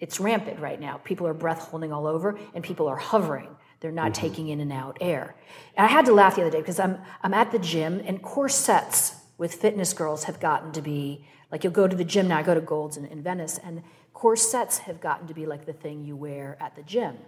it's 0.00 0.18
rampant 0.18 0.58
right 0.58 0.80
now. 0.80 0.96
People 1.04 1.26
are 1.26 1.34
breath 1.34 1.68
holding 1.68 1.92
all 1.92 2.06
over 2.06 2.38
and 2.54 2.64
people 2.64 2.88
are 2.88 2.96
hovering. 2.96 3.54
They're 3.80 3.92
not 3.92 4.12
mm-hmm. 4.12 4.22
taking 4.22 4.48
in 4.48 4.60
and 4.60 4.72
out 4.72 4.96
air. 5.02 5.36
And 5.76 5.84
I 5.84 5.90
had 5.90 6.06
to 6.06 6.14
laugh 6.14 6.36
the 6.36 6.40
other 6.40 6.50
day 6.50 6.60
because 6.60 6.80
I'm, 6.80 6.96
I'm 7.22 7.34
at 7.34 7.52
the 7.52 7.58
gym 7.58 8.02
and 8.06 8.22
corsets 8.22 9.16
with 9.36 9.52
fitness 9.52 9.92
girls 9.92 10.24
have 10.24 10.40
gotten 10.40 10.72
to 10.72 10.80
be 10.80 11.26
like 11.52 11.62
you'll 11.62 11.74
go 11.74 11.86
to 11.86 11.94
the 11.94 12.04
gym 12.04 12.28
now. 12.28 12.38
I 12.38 12.42
go 12.42 12.54
to 12.54 12.60
Gold's 12.62 12.96
in, 12.96 13.04
in 13.04 13.22
Venice, 13.22 13.60
and 13.62 13.82
corsets 14.14 14.78
have 14.78 14.98
gotten 15.00 15.28
to 15.28 15.34
be 15.34 15.46
like 15.46 15.66
the 15.66 15.74
thing 15.74 16.04
you 16.04 16.16
wear 16.16 16.56
at 16.58 16.74
the 16.74 16.82
gym. 16.82 17.18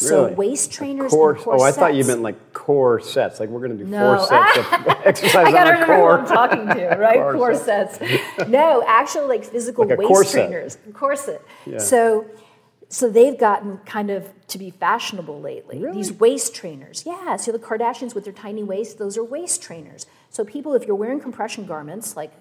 So 0.00 0.26
Really? 0.26 0.34
waist 0.36 0.70
trainers 0.70 1.10
Core, 1.10 1.32
and 1.32 1.40
corsets. 1.40 1.60
oh, 1.62 1.66
I 1.66 1.72
thought 1.72 1.94
you 1.96 2.04
meant 2.04 2.22
like 2.22 2.52
core 2.52 3.00
sets. 3.00 3.40
Like 3.40 3.48
we're 3.48 3.58
going 3.66 3.76
to 3.76 3.84
do 3.84 3.90
No. 3.90 4.16
four 4.16 4.26
sets 4.28 4.58
of 4.58 4.86
exercises 5.04 5.34
I 5.34 5.50
gotta 5.50 5.58
on 5.74 5.80
the 5.80 5.80
remember 5.80 5.86
who 5.86 6.00
core. 6.00 6.18
I'm 6.20 6.26
talking 6.26 6.66
to, 6.68 6.96
right? 7.00 7.34
Corsets. 7.34 7.98
Corsets. 7.98 8.48
no, 8.48 8.84
actual 8.86 9.26
like 9.26 9.44
physical 9.44 9.84
Like 9.88 9.98
waist 9.98 10.08
corset. 10.08 10.48
trainers. 10.48 10.78
Corset. 10.92 11.42
So 11.78 12.26
so 12.88 13.10
they've 13.10 13.36
gotten 13.36 13.78
kind 13.78 14.08
of 14.10 14.32
to 14.46 14.56
be 14.56 14.70
fashionable 14.70 15.40
lately. 15.40 15.84
These 15.92 16.12
waist 16.12 16.54
trainers. 16.54 17.02
Yeah. 17.04 17.34
So 17.36 17.50
the 17.50 17.58
Kardashians 17.58 18.14
with 18.14 18.22
their 18.22 18.32
tiny 18.32 18.62
waists, 18.62 18.94
those 18.94 19.18
are 19.18 19.24
waist 19.24 19.60
trainers. 19.62 20.06
So 20.30 20.44
people, 20.44 20.74
if 20.74 20.84
you're 20.86 20.94
wearing 20.96 21.18
compression 21.20 21.66
garments, 21.66 22.16
like 22.16 22.32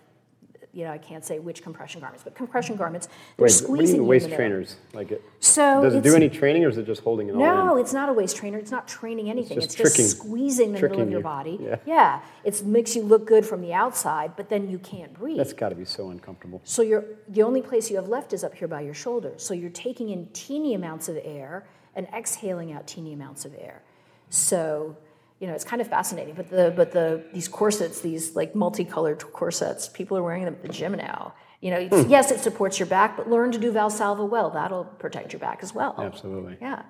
you 0.77 0.83
know, 0.83 0.91
I 0.91 0.99
can't 0.99 1.25
say 1.25 1.39
which 1.39 1.63
compression 1.63 2.01
garments, 2.01 2.23
but 2.23 2.35
compression 2.35 2.75
mm-hmm. 2.75 2.83
garments, 2.83 3.07
they're 3.35 3.45
Wait, 3.45 3.61
what 3.67 3.77
do 3.77 3.81
you 3.81 3.87
squeezing 3.87 3.99
mean 4.01 4.07
waist 4.07 4.29
trainers? 4.31 4.75
Like 4.93 5.11
it, 5.11 5.23
So 5.39 5.81
does 5.81 5.95
it 5.95 6.03
do 6.03 6.15
any 6.15 6.29
training 6.29 6.63
or 6.65 6.69
is 6.69 6.77
it 6.77 6.85
just 6.85 7.01
holding 7.01 7.29
it 7.29 7.31
all 7.35 7.39
no, 7.39 7.75
in? 7.75 7.81
it's 7.81 7.93
not 7.93 8.09
a 8.09 8.13
waist 8.13 8.37
trainer. 8.37 8.59
It's 8.59 8.69
not 8.69 8.87
training 8.87 9.27
anything. 9.27 9.57
It's 9.57 9.73
just 9.73 9.77
just, 9.79 9.95
tricking- 9.95 10.11
squeezing 10.11 10.73
the 10.73 10.79
middle 10.79 11.01
of 11.01 11.09
your 11.09 11.21
you. 11.21 11.23
body. 11.23 11.77
Yeah. 11.87 12.21
It 12.43 12.63
makes 12.63 12.95
you 12.95 13.01
look 13.01 13.25
good 13.25 13.43
from 13.43 13.61
the 13.61 13.73
outside, 13.73 14.35
but 14.37 14.49
then 14.49 14.69
you 14.69 14.77
can't 14.77 15.11
breathe. 15.15 15.37
That's 15.37 15.51
got 15.51 15.69
to 15.69 15.75
be 15.75 15.83
so 15.83 16.11
uncomfortable. 16.11 16.61
so 16.63 16.83
you're 16.83 17.05
the 17.27 17.41
only 17.41 17.63
place 17.63 17.89
you 17.89 17.95
have 17.95 18.07
left 18.07 18.31
is 18.31 18.43
up 18.43 18.53
here 18.53 18.67
by 18.67 18.81
your 18.81 18.93
shoulders. 18.93 19.43
So 19.43 19.55
you're 19.55 19.71
taking 19.71 20.09
in 20.09 20.27
teeny 20.27 20.75
amounts 20.75 21.09
of 21.09 21.17
air 21.23 21.65
and 21.95 22.07
exhaling 22.15 22.71
out 22.71 22.85
teeny 22.85 23.13
amounts 23.13 23.45
of 23.45 23.55
air. 23.55 23.81
So 24.29 24.95
you 25.39 25.47
know 25.47 25.53
it's 25.53 25.63
kind 25.63 25.81
of 25.81 25.87
fascinating. 25.87 26.33
But 26.35 26.49
the 26.49 26.73
but 26.75 26.91
the 26.91 27.23
these 27.33 27.47
corsets, 27.47 28.01
these 28.01 28.35
like 28.35 28.55
multicolored 28.55 29.23
corsets, 29.31 29.87
people 29.87 30.17
are 30.17 30.23
wearing 30.23 30.45
them 30.45 30.55
at 30.55 30.61
the 30.61 30.69
gym 30.69 30.93
now. 30.93 31.33
You 31.61 31.71
know, 31.71 31.77
it's, 31.79 32.03
hmm. 32.03 32.09
yes, 32.09 32.29
it 32.29 32.39
supports 32.39 32.77
your 32.77 32.85
back, 32.85 33.17
but 33.17 33.29
learn 33.29 33.51
to 33.51 33.57
do 33.57 33.71
Valsalva 33.71 34.29
well. 34.29 34.51
That'll 34.51 34.85
protect 34.85 35.33
your 35.33 35.39
back 35.39 35.59
as 35.63 35.73
well. 35.73 35.95
Absolutely. 35.97 36.57
Yeah. 36.61 36.83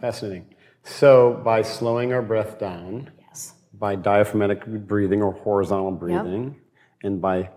Fascinating. 0.00 0.54
So 0.84 1.40
by 1.44 1.62
slowing 1.62 2.12
our 2.12 2.22
breath 2.22 2.60
down, 2.60 3.10
Yes. 3.26 3.54
by 3.74 3.96
diaphragmatic 3.96 4.64
breathing 4.86 5.20
or 5.20 5.32
horizontal 5.32 5.90
breathing, 5.90 6.60
and 7.02 7.20
by 7.20 7.50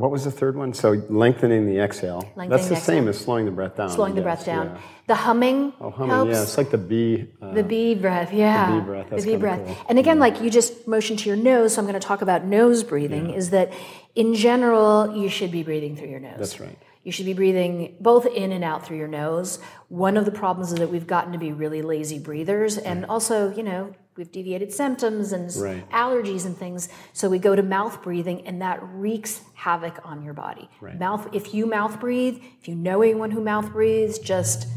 what 0.00 0.10
was 0.10 0.24
the 0.24 0.30
third 0.30 0.56
one? 0.56 0.72
So 0.74 1.02
lengthening 1.08 1.66
the 1.66 1.78
exhale. 1.78 2.20
Lengthening 2.36 2.48
That's 2.50 2.68
the 2.68 2.74
the 2.76 2.80
same 2.80 3.08
as 3.08 3.18
slowing 3.18 3.44
the 3.44 3.50
breath 3.52 3.76
down. 3.76 3.90
slowing 3.90 4.14
the 4.14 4.22
breath 4.22 4.44
down. 4.44 4.66
yeah. 4.74 4.78
The 5.06 5.14
humming 5.16 5.72
Oh, 5.80 5.90
humming, 5.90 6.10
helps. 6.14 6.30
yeah, 6.32 6.42
it's 6.42 6.56
like 6.56 6.70
the 6.70 6.78
bee. 6.78 7.26
Uh, 7.42 7.52
the 7.52 7.64
bee 7.64 7.94
breath, 7.94 8.32
yeah. 8.32 8.70
The 8.70 8.80
bee 8.80 8.84
breath, 8.86 9.06
that's 9.10 9.24
the 9.24 9.32
bee 9.32 9.36
breath. 9.38 9.60
cool. 9.66 9.76
And 9.88 9.98
again, 9.98 10.18
like 10.18 10.40
you 10.40 10.50
just 10.50 10.86
motion 10.86 11.16
to 11.16 11.28
your 11.28 11.36
nose, 11.36 11.74
so 11.74 11.80
I'm 11.80 11.86
going 11.86 12.00
to 12.00 12.06
talk 12.06 12.22
about 12.22 12.44
nose 12.44 12.82
breathing. 12.84 13.30
Is 13.30 13.50
that 13.50 13.72
in 14.14 14.34
general 14.34 15.16
you 15.16 15.28
should 15.28 15.50
be 15.50 15.62
breathing 15.62 15.96
through 15.96 16.08
your 16.08 16.20
nose. 16.20 16.36
That's 16.38 16.60
right. 16.60 16.78
You 17.02 17.12
should 17.12 17.26
be 17.26 17.32
breathing 17.32 17.96
both 17.98 18.26
in 18.26 18.52
and 18.52 18.62
out 18.62 18.84
through 18.86 18.98
your 18.98 19.08
nose. 19.08 19.58
One 19.88 20.16
of 20.16 20.26
the 20.26 20.30
problems 20.32 20.70
is 20.72 20.78
that 20.78 20.90
we've 20.90 21.06
gotten 21.06 21.32
to 21.32 21.38
be 21.38 21.50
really 21.52 21.82
lazy 21.82 22.18
breathers, 22.18 22.76
and 22.78 23.06
also, 23.06 23.52
you 23.54 23.62
know, 23.62 23.94
we've 24.20 24.30
deviated 24.30 24.70
symptoms 24.72 25.32
and 25.32 25.50
Right. 25.56 25.90
allergies 25.90 26.44
and 26.44 26.54
things. 26.56 26.88
So 27.14 27.28
we 27.30 27.38
go 27.38 27.56
to 27.56 27.62
mouth 27.62 28.02
breathing, 28.02 28.46
and 28.46 28.60
that 28.60 28.78
wreaks 28.92 29.40
havoc 29.54 29.98
on 30.04 30.22
your 30.22 30.34
body. 30.34 30.68
Right. 30.80 30.98
Mouth. 30.98 31.28
If 31.32 31.54
you 31.54 31.64
mouth 31.66 31.98
breathe, 31.98 32.38
if 32.60 32.68
you 32.68 32.74
know 32.74 33.00
anyone 33.02 33.30
who 33.32 33.40
mouth 33.40 33.72
breathes, 33.72 34.18
just 34.20 34.68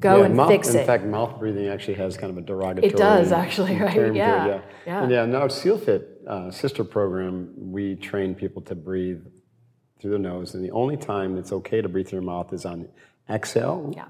Go 0.00 0.18
Yeah, 0.18 0.24
and 0.26 0.36
mouth, 0.36 0.48
fix 0.48 0.74
it. 0.74 0.80
in 0.80 0.86
fact, 0.86 1.04
mouth 1.06 1.38
breathing 1.38 1.68
actually 1.68 1.94
has 1.94 2.18
kind 2.18 2.30
of 2.30 2.36
a 2.36 2.42
derogatory. 2.42 2.92
It 2.92 2.96
does, 2.96 3.32
actually, 3.32 3.76
right? 3.80 3.96
it, 3.96 4.14
Yeah, 4.14 4.46
yeah. 4.46 4.60
yeah. 4.86 5.02
And 5.02 5.10
yeah, 5.10 5.24
now 5.24 5.44
at 5.44 5.52
SEALFIT 5.52 6.26
uh, 6.26 6.50
sister 6.50 6.84
program, 6.84 7.54
we 7.56 7.94
train 7.94 8.34
people 8.34 8.60
to 8.62 8.74
breathe 8.74 9.22
through 10.00 10.10
the 10.10 10.18
nose, 10.18 10.54
and 10.54 10.62
the 10.62 10.72
only 10.72 10.98
time 10.98 11.38
it's 11.38 11.52
okay 11.52 11.80
to 11.80 11.88
breathe 11.88 12.08
through 12.08 12.18
your 12.18 12.26
mouth 12.26 12.52
is 12.52 12.66
on 12.66 12.88
exhale, 13.30 13.94
Yeah. 13.96 14.06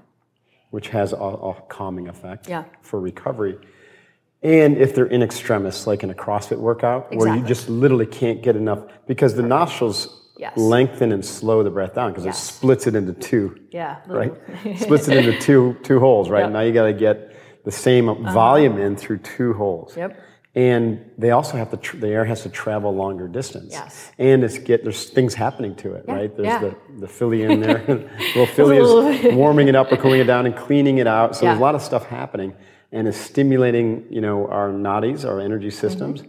which 0.71 0.89
has 0.89 1.13
a, 1.13 1.15
a 1.17 1.53
calming 1.69 2.09
effect 2.09 2.49
Yeah. 2.49 2.65
for 2.81 2.99
recovery. 2.99 3.57
And 4.45 4.77
if 4.77 4.93
they're 4.93 5.07
in 5.07 5.23
extremis, 5.23 5.87
like 5.87 6.03
in 6.03 6.11
a 6.11 6.13
CrossFit 6.13 6.59
workout, 6.59 7.13
where 7.15 7.35
you 7.35 7.41
just 7.43 7.67
literally 7.67 8.05
can't 8.05 8.43
get 8.43 8.55
enough, 8.55 8.79
because 9.07 9.33
the 9.33 9.41
nostrils 9.41 10.21
Yes. 10.37 10.57
lengthen 10.57 11.13
and 11.13 11.23
slow 11.23 11.63
the 11.63 11.69
breath 11.69 11.95
down, 11.95 12.11
because 12.11 12.25
Yes. 12.25 12.37
it 12.37 12.53
splits 12.53 12.87
it 12.87 12.93
into 12.95 13.13
two 13.13 13.55
Yeah. 13.71 13.95
right? 14.05 14.33
Splits 14.75 15.07
it 15.07 15.17
into 15.25 15.39
two 15.39 15.77
two 15.81 15.99
holes, 15.99 16.29
right? 16.29 16.39
Yep. 16.39 16.47
Uh-huh. 16.49 16.59
Now 16.59 16.65
you 16.65 16.73
got 16.73 16.85
to 16.87 16.93
get 16.93 17.31
the 17.63 17.71
same 17.71 18.05
volume 18.33 18.77
in 18.77 18.97
through 18.97 19.19
two 19.19 19.53
holes. 19.53 19.95
Yep. 19.97 20.19
And 20.53 20.99
they 21.17 21.31
also 21.31 21.57
have 21.57 21.71
to 21.71 21.77
tr- 21.77 21.97
the 21.97 22.09
air 22.09 22.25
has 22.25 22.43
to 22.43 22.49
travel 22.49 22.93
longer 22.93 23.27
distance. 23.29 23.71
Yes. 23.71 24.11
And 24.19 24.43
it's 24.43 24.57
get 24.57 24.83
there's 24.83 25.09
things 25.09 25.33
happening 25.33 25.73
to 25.77 25.93
it, 25.93 26.03
right? 26.07 26.35
There's 26.35 26.47
yeah. 26.47 26.59
the 26.59 26.75
the 26.99 27.07
Philly 27.07 27.43
in 27.43 27.61
there, 27.61 27.81
little 28.35 28.45
Philly 28.57 28.77
is 28.77 29.33
warming 29.33 29.69
it 29.69 29.75
up 29.75 29.91
or 29.91 29.97
cooling 29.97 30.19
it 30.19 30.25
down 30.27 30.45
and 30.45 30.55
cleaning 30.55 30.97
it 30.99 31.07
out. 31.07 31.35
So 31.35 31.45
there's 31.45 31.57
a 31.57 31.61
lot 31.61 31.75
of 31.75 31.81
stuff 31.81 32.05
happening, 32.05 32.53
and 32.95 33.07
it's 33.09 33.17
stimulating 33.17 34.07
you 34.09 34.21
know 34.21 34.47
our 34.47 34.69
nadis, 34.69 35.25
our 35.29 35.39
energy 35.39 35.69
systems. 35.69 36.23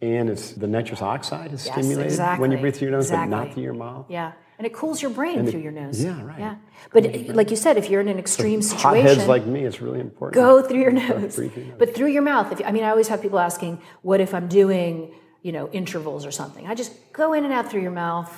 And 0.00 0.28
it's 0.28 0.52
the 0.52 0.66
nitrous 0.66 1.02
oxide 1.02 1.52
is 1.52 1.66
Mm-hmm. 1.66 1.80
Yes, 1.80 1.86
stimulated 1.86 2.40
when 2.40 2.52
you 2.52 2.58
breathe 2.58 2.76
through 2.76 2.88
your 2.88 2.96
nose, 2.98 3.10
but 3.10 3.26
not 3.26 3.52
through 3.52 3.62
your 3.62 3.74
mouth. 3.74 4.06
Yeah. 4.08 4.32
And 4.58 4.66
it 4.68 4.72
cools 4.72 5.02
your 5.02 5.10
brain 5.10 5.46
through 5.50 5.62
your 5.62 5.72
nose. 5.72 6.02
yeah, 6.02 6.22
right. 6.22 6.38
Yeah. 6.38 6.56
But 6.92 7.06
uh, 7.06 7.32
like 7.40 7.50
you 7.50 7.56
said, 7.56 7.76
if 7.76 7.90
you're 7.90 8.00
in 8.00 8.08
an 8.08 8.20
extreme 8.20 8.62
situation, 8.62 9.06
Hotheads 9.06 9.26
like 9.26 9.46
me, 9.46 9.64
it's 9.64 9.80
really 9.80 9.98
important. 9.98 10.34
go 10.34 10.62
through 10.62 10.80
your 10.80 10.92
nose. 10.92 11.34
through 11.34 11.50
your 11.56 11.64
nose. 11.64 11.76
But 11.78 11.94
through 11.96 12.12
your 12.16 12.22
mouth. 12.22 12.52
If, 12.52 12.64
I 12.64 12.70
mean, 12.70 12.84
I 12.84 12.90
always 12.90 13.08
have 13.08 13.20
people 13.20 13.40
asking, 13.40 13.80
what 14.02 14.20
if 14.20 14.32
I'm 14.32 14.46
doing, 14.46 15.12
you 15.42 15.50
know, 15.50 15.68
intervals 15.70 16.24
or 16.24 16.30
something? 16.30 16.66
I 16.68 16.74
just 16.76 16.92
go 17.12 17.32
in 17.32 17.42
and 17.44 17.52
out 17.52 17.68
through 17.70 17.82
your 17.82 17.90
mouth 18.06 18.32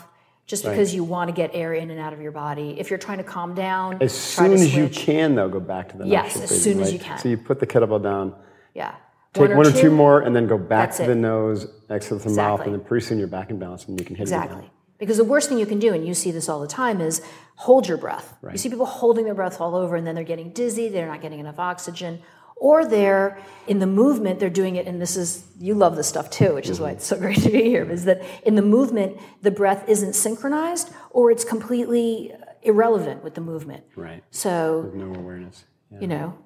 just 0.47 0.63
because 0.63 0.95
you 0.95 1.03
want 1.03 1.29
to 1.29 1.35
get 1.35 1.51
air 1.55 1.75
in 1.75 1.91
and 1.91 1.99
out 1.99 2.13
of 2.13 2.21
your 2.21 2.31
body. 2.33 2.77
If 2.79 2.89
you're 2.89 2.99
trying 2.99 3.19
to 3.19 3.25
calm 3.25 3.55
down, 3.55 3.99
As 4.01 4.13
soon 4.17 4.53
as 4.53 4.75
you 4.75 4.89
can, 4.89 5.35
though, 5.35 5.49
go 5.49 5.61
back 5.61 5.89
to 5.91 5.97
the 5.99 6.05
nose. 6.05 6.13
Yes, 6.13 6.37
as 6.37 6.49
breathing, 6.49 6.59
soon 6.59 6.81
as 6.81 6.87
right? 6.87 6.93
you 6.93 6.99
can. 7.01 7.19
So 7.19 7.29
you 7.29 7.37
put 7.37 7.59
the 7.59 7.67
kettlebell 7.67 8.03
down, 8.03 8.35
Yeah. 8.73 8.95
take 9.33 9.51
one 9.57 9.67
or, 9.67 9.73
two. 9.73 9.91
more, 9.91 10.21
and 10.21 10.35
then 10.35 10.47
go 10.47 10.57
back 10.57 10.93
to 10.97 11.05
the 11.05 11.15
nose, 11.17 11.67
exhale 11.91 12.19
the 12.19 12.31
mouth, 12.31 12.61
and 12.61 12.73
then 12.73 12.81
pretty 12.81 13.05
soon 13.05 13.19
you're 13.19 13.27
back 13.29 13.51
in 13.51 13.59
balance 13.59 13.87
and 13.87 13.99
you 13.99 14.07
can 14.07 14.15
hit 14.15 14.23
it 14.23 14.33
Exactly. 14.33 14.71
Because 14.99 15.19
the 15.19 15.25
worst 15.25 15.49
thing 15.51 15.59
you 15.59 15.67
can 15.67 15.79
do, 15.79 15.93
and 15.93 16.07
you 16.07 16.15
see 16.15 16.31
this 16.31 16.49
all 16.49 16.61
the 16.61 16.67
time, 16.67 17.03
is 17.03 17.21
hold 17.57 17.87
your 17.87 17.99
breath. 17.99 18.35
You 18.51 18.57
see 18.57 18.71
people 18.71 18.87
holding 18.87 19.25
their 19.27 19.35
breath 19.35 19.61
all 19.61 19.75
over, 19.75 19.97
and 19.97 20.07
then 20.07 20.15
they're 20.15 20.25
getting 20.25 20.51
dizzy, 20.51 20.89
they're 20.89 21.07
not 21.09 21.21
getting 21.21 21.41
enough 21.41 21.59
oxygen, 21.59 22.21
or 22.57 22.87
they're 22.87 23.39
in 23.67 23.79
the 23.79 23.87
movement, 23.87 24.41
they're 24.41 24.49
doing 24.51 24.77
it, 24.77 24.87
and 24.87 25.01
this 25.01 25.17
is, 25.17 25.45
you 25.61 25.75
love 25.75 25.95
this 25.97 26.07
stuff 26.09 26.31
too, 26.31 26.55
which 26.55 26.69
is 26.69 26.81
why 26.81 26.91
it's 26.91 27.07
so 27.07 27.17
great 27.19 27.39
to 27.43 27.51
be 27.51 27.63
here, 27.65 27.89
is 27.91 28.05
that 28.07 28.23
in 28.45 28.55
the 28.55 28.63
movement, 28.63 29.19
the 29.43 29.51
breath 29.51 29.89
isn't 29.89 30.15
synchronized, 30.15 30.91
or 31.11 31.31
it's 31.31 31.45
completely 31.45 32.33
irrelevant 32.63 33.23
with 33.23 33.35
the 33.35 33.41
movement. 33.41 33.85
Right. 33.95 34.25
So, 34.31 34.91
No 34.95 35.15
awareness. 35.15 35.65
Yeah. 35.91 36.01
you 36.01 36.07
know, 36.07 36.39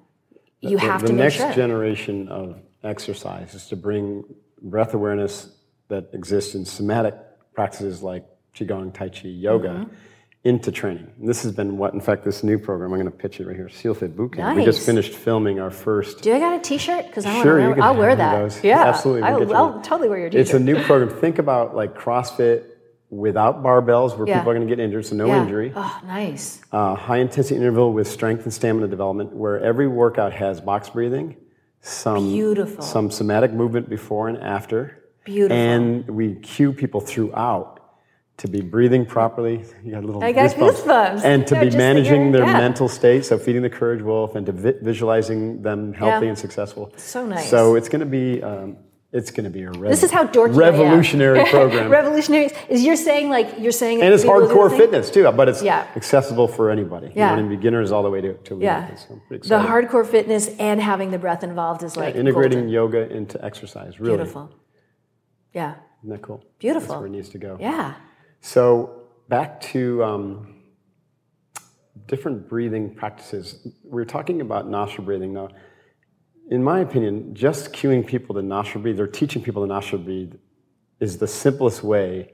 you 0.59 0.77
The- 0.77 0.83
have 0.83 1.01
the 1.01 1.07
to 1.07 1.13
make 1.13 1.23
next 1.23 1.35
sure. 1.37 1.53
generation 1.53 2.27
of 2.27 2.59
exercise 2.83 3.53
is 3.55 3.67
to 3.69 3.75
bring 3.75 4.23
breath 4.61 4.93
awareness 4.93 5.49
that 5.87 6.09
exists 6.13 6.55
in 6.55 6.65
somatic 6.65 7.15
practices 7.53 8.03
like 8.03 8.25
qigong, 8.55 8.93
tai 8.93 9.09
chi, 9.09 9.27
yoga 9.29 9.69
Mm-hmm. 9.69 9.93
Into 10.43 10.71
training. 10.71 11.07
And 11.19 11.29
this 11.29 11.43
has 11.43 11.51
been 11.51 11.77
what, 11.77 11.93
in 11.93 12.01
fact, 12.01 12.23
this 12.23 12.43
new 12.43 12.57
program. 12.57 12.91
I'm 12.91 12.99
going 12.99 13.11
to 13.11 13.15
pitch 13.15 13.39
it 13.39 13.45
right 13.45 13.55
here. 13.55 13.69
SEALFIT 13.69 14.15
Bootcamp. 14.15 14.55
We 14.55 14.65
just 14.65 14.83
finished 14.83 15.13
filming 15.13 15.59
our 15.59 15.69
first 15.69 16.23
do 16.23 16.33
I 16.33 16.39
got 16.39 16.55
a 16.55 16.59
T-shirt? 16.59 17.05
Because 17.05 17.27
I 17.27 17.33
want 17.33 17.43
Sure, 17.43 17.57
to 17.59 17.65
wear. 17.65 17.73
can 17.75 17.83
I'll 17.83 17.95
wear 17.95 18.15
that. 18.15 18.39
those. 18.39 18.63
Yeah, 18.63 18.83
Absolutely, 18.85 19.21
we'll 19.21 19.31
I'll, 19.33 19.47
you 19.47 19.53
I'll 19.53 19.81
totally 19.81 20.09
wear 20.09 20.17
your 20.17 20.29
T-shirt. 20.31 20.41
It's 20.41 20.53
a 20.55 20.59
new 20.59 20.81
program. 20.83 21.15
Think 21.15 21.37
about 21.37 21.75
like 21.75 21.95
CrossFit 21.95 22.63
without 23.11 23.61
barbells, 23.61 24.17
where 24.17 24.27
Yeah. 24.27 24.39
people 24.39 24.51
are 24.51 24.55
going 24.55 24.67
to 24.67 24.75
get 24.75 24.83
injured, 24.83 25.05
so 25.05 25.15
no 25.15 25.27
yeah. 25.27 25.43
injury. 25.43 25.73
Oh, 25.75 26.01
nice. 26.07 26.61
Uh, 26.71 26.95
high 26.95 27.17
intensity 27.17 27.57
interval 27.57 27.93
with 27.93 28.07
strength 28.07 28.43
and 28.45 28.51
stamina 28.53 28.87
development, 28.87 29.33
where 29.33 29.59
every 29.59 29.87
workout 29.87 30.33
has 30.33 30.59
box 30.59 30.89
breathing, 30.89 31.35
some 31.81 32.31
Beautiful. 32.31 32.81
some 32.83 33.11
somatic 33.11 33.51
movement 33.51 33.89
before 33.89 34.27
and 34.27 34.39
after, 34.39 35.03
Beautiful. 35.23 35.55
and 35.55 36.09
we 36.09 36.33
cue 36.35 36.73
people 36.73 36.99
throughout 37.01 37.80
to 38.41 38.47
be 38.47 38.61
breathing 38.61 39.05
properly. 39.05 39.63
You 39.83 39.91
got 39.91 40.03
a 40.03 40.07
little 40.07 40.23
I 40.23 40.31
got 40.31 40.49
goosebumps. 40.51 41.23
and 41.23 41.45
to 41.47 41.55
Yeah, 41.55 41.63
be 41.65 41.77
managing 41.77 42.31
their 42.31 42.43
yeah. 42.43 42.57
mental 42.57 42.87
state. 42.89 43.23
So 43.23 43.37
feeding 43.37 43.61
the 43.61 43.69
courage 43.69 44.01
wolf 44.01 44.35
and 44.35 44.45
to 44.47 44.51
vi- 44.51 44.79
visualizing 44.81 45.61
them 45.61 45.93
healthy 45.93 46.25
Yeah. 46.25 46.29
and 46.31 46.37
successful. 46.37 46.91
So 46.97 47.25
nice. 47.25 47.49
So 47.49 47.75
it's 47.75 47.87
going 47.89 47.99
to 48.01 48.05
be. 48.19 48.41
Um, 48.43 48.77
it's 49.13 49.29
going 49.29 49.43
to 49.43 49.49
be 49.49 49.63
a 49.63 49.71
rev- 49.71 49.89
This 49.91 50.03
is 50.03 50.11
how 50.17 50.25
dorky 50.25 50.55
revolutionary 50.55 51.43
program. 51.55 51.91
Revolutionary 51.91 52.49
is 52.69 52.81
you're 52.85 52.95
saying 52.95 53.29
like 53.29 53.59
you're 53.59 53.73
saying 53.73 54.01
and 54.01 54.13
it's 54.13 54.23
hardcore 54.23 54.71
fitness 54.75 55.11
too, 55.11 55.29
but 55.33 55.49
it's 55.49 55.61
Yeah. 55.61 55.85
accessible 55.97 56.47
for 56.47 56.71
anybody. 56.71 57.11
Yeah. 57.13 57.31
You 57.31 57.35
know, 57.35 57.39
and 57.41 57.49
beginners 57.49 57.91
all 57.91 58.03
the 58.03 58.09
way 58.09 58.21
to, 58.21 58.33
to 58.35 58.57
Yeah. 58.61 58.95
So 58.95 59.19
the 59.27 59.57
hardcore 59.71 60.07
fitness 60.07 60.47
and 60.57 60.79
having 60.81 61.11
the 61.11 61.19
breath 61.19 61.43
involved 61.43 61.83
is 61.83 61.97
like 61.97 62.15
integrating 62.15 62.59
golden. 62.59 62.69
yoga 62.69 63.11
into 63.11 63.35
exercise. 63.43 63.99
Really, 63.99 64.15
beautiful. 64.15 64.49
Yeah, 65.53 65.75
isn't 66.03 66.09
that 66.15 66.21
cool? 66.21 66.45
Beautiful. 66.59 66.87
That's 66.87 66.99
where 66.99 67.07
it 67.07 67.11
needs 67.11 67.29
to 67.29 67.37
go. 67.37 67.57
yeah. 67.59 67.95
So 68.41 69.03
back 69.29 69.61
to 69.61 70.03
um, 70.03 70.55
different 72.07 72.49
breathing 72.49 72.93
practices. 72.93 73.67
We 73.83 74.01
are 74.01 74.05
talking 74.05 74.41
about 74.41 74.67
nostril 74.67 75.05
breathing 75.05 75.33
now. 75.33 75.49
In 76.49 76.63
my 76.63 76.79
opinion, 76.79 77.33
just 77.33 77.71
cueing 77.71 78.05
people 78.05 78.35
to 78.35 78.41
nostril 78.41 78.81
breathe 78.81 78.99
or 78.99 79.07
teaching 79.07 79.41
people 79.41 79.61
to 79.63 79.67
nostril 79.67 80.01
breathe 80.01 80.33
is 80.99 81.17
the 81.17 81.27
simplest 81.27 81.83
way 81.83 82.33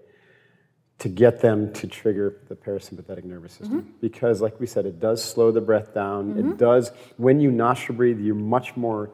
to 1.00 1.10
get 1.10 1.42
them 1.42 1.72
to 1.74 1.86
trigger 1.86 2.42
the 2.48 2.56
parasympathetic 2.56 3.24
nervous 3.24 3.54
system. 3.54 3.82
Mm-hmm. 3.82 3.92
Because, 4.02 4.42
like 4.42 4.60
we 4.60 4.66
said, 4.66 4.88
it 4.88 5.00
does 5.00 5.24
slow 5.24 5.52
the 5.52 5.62
breath 5.62 5.94
down. 5.94 6.38
It 6.40 6.58
does, 6.58 6.92
when 7.18 7.40
you 7.40 7.52
nostril 7.52 7.96
breathe, 7.96 8.20
you're 8.20 8.34
much 8.34 8.76
more 8.76 9.12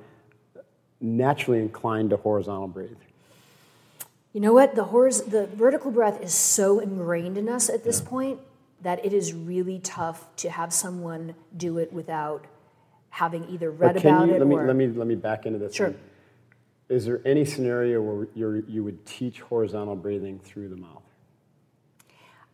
naturally 1.01 1.59
inclined 1.59 2.11
to 2.11 2.17
horizontal 2.17 2.69
breathe. 2.69 2.95
You 4.33 4.41
know 4.41 4.53
what? 4.53 4.75
The 4.75 4.85
horiz- 4.85 5.29
the 5.29 5.47
vertical 5.47 5.91
breath 5.91 6.19
is 6.21 6.33
so 6.33 6.79
ingrained 6.79 7.37
in 7.37 7.47
us 7.47 7.69
at 7.69 7.83
this 7.83 8.01
point 8.01 8.39
that 8.81 9.05
it 9.05 9.13
is 9.13 9.31
really 9.33 9.79
tough 9.79 10.27
to 10.37 10.49
have 10.49 10.73
someone 10.73 11.35
do 11.55 11.77
it 11.77 11.93
without 11.93 12.45
having 13.11 13.47
either 13.47 13.69
read 13.69 13.95
about 13.95 14.27
you, 14.27 14.33
it 14.33 14.39
let 14.39 14.47
me, 14.47 14.55
or 14.55 14.65
let 14.65 14.75
me 14.75 14.87
let 14.87 15.07
me 15.07 15.15
back 15.15 15.45
into 15.45 15.59
this. 15.59 15.75
Sure. 15.75 15.91
one. 15.91 15.99
Is 16.89 17.05
there 17.05 17.21
any 17.25 17.45
scenario 17.45 18.01
where 18.01 18.27
you're, 18.33 18.59
you 18.67 18.83
would 18.83 19.05
teach 19.05 19.39
horizontal 19.41 19.95
breathing 19.95 20.39
through 20.39 20.69
the 20.69 20.75
mouth? 20.75 21.03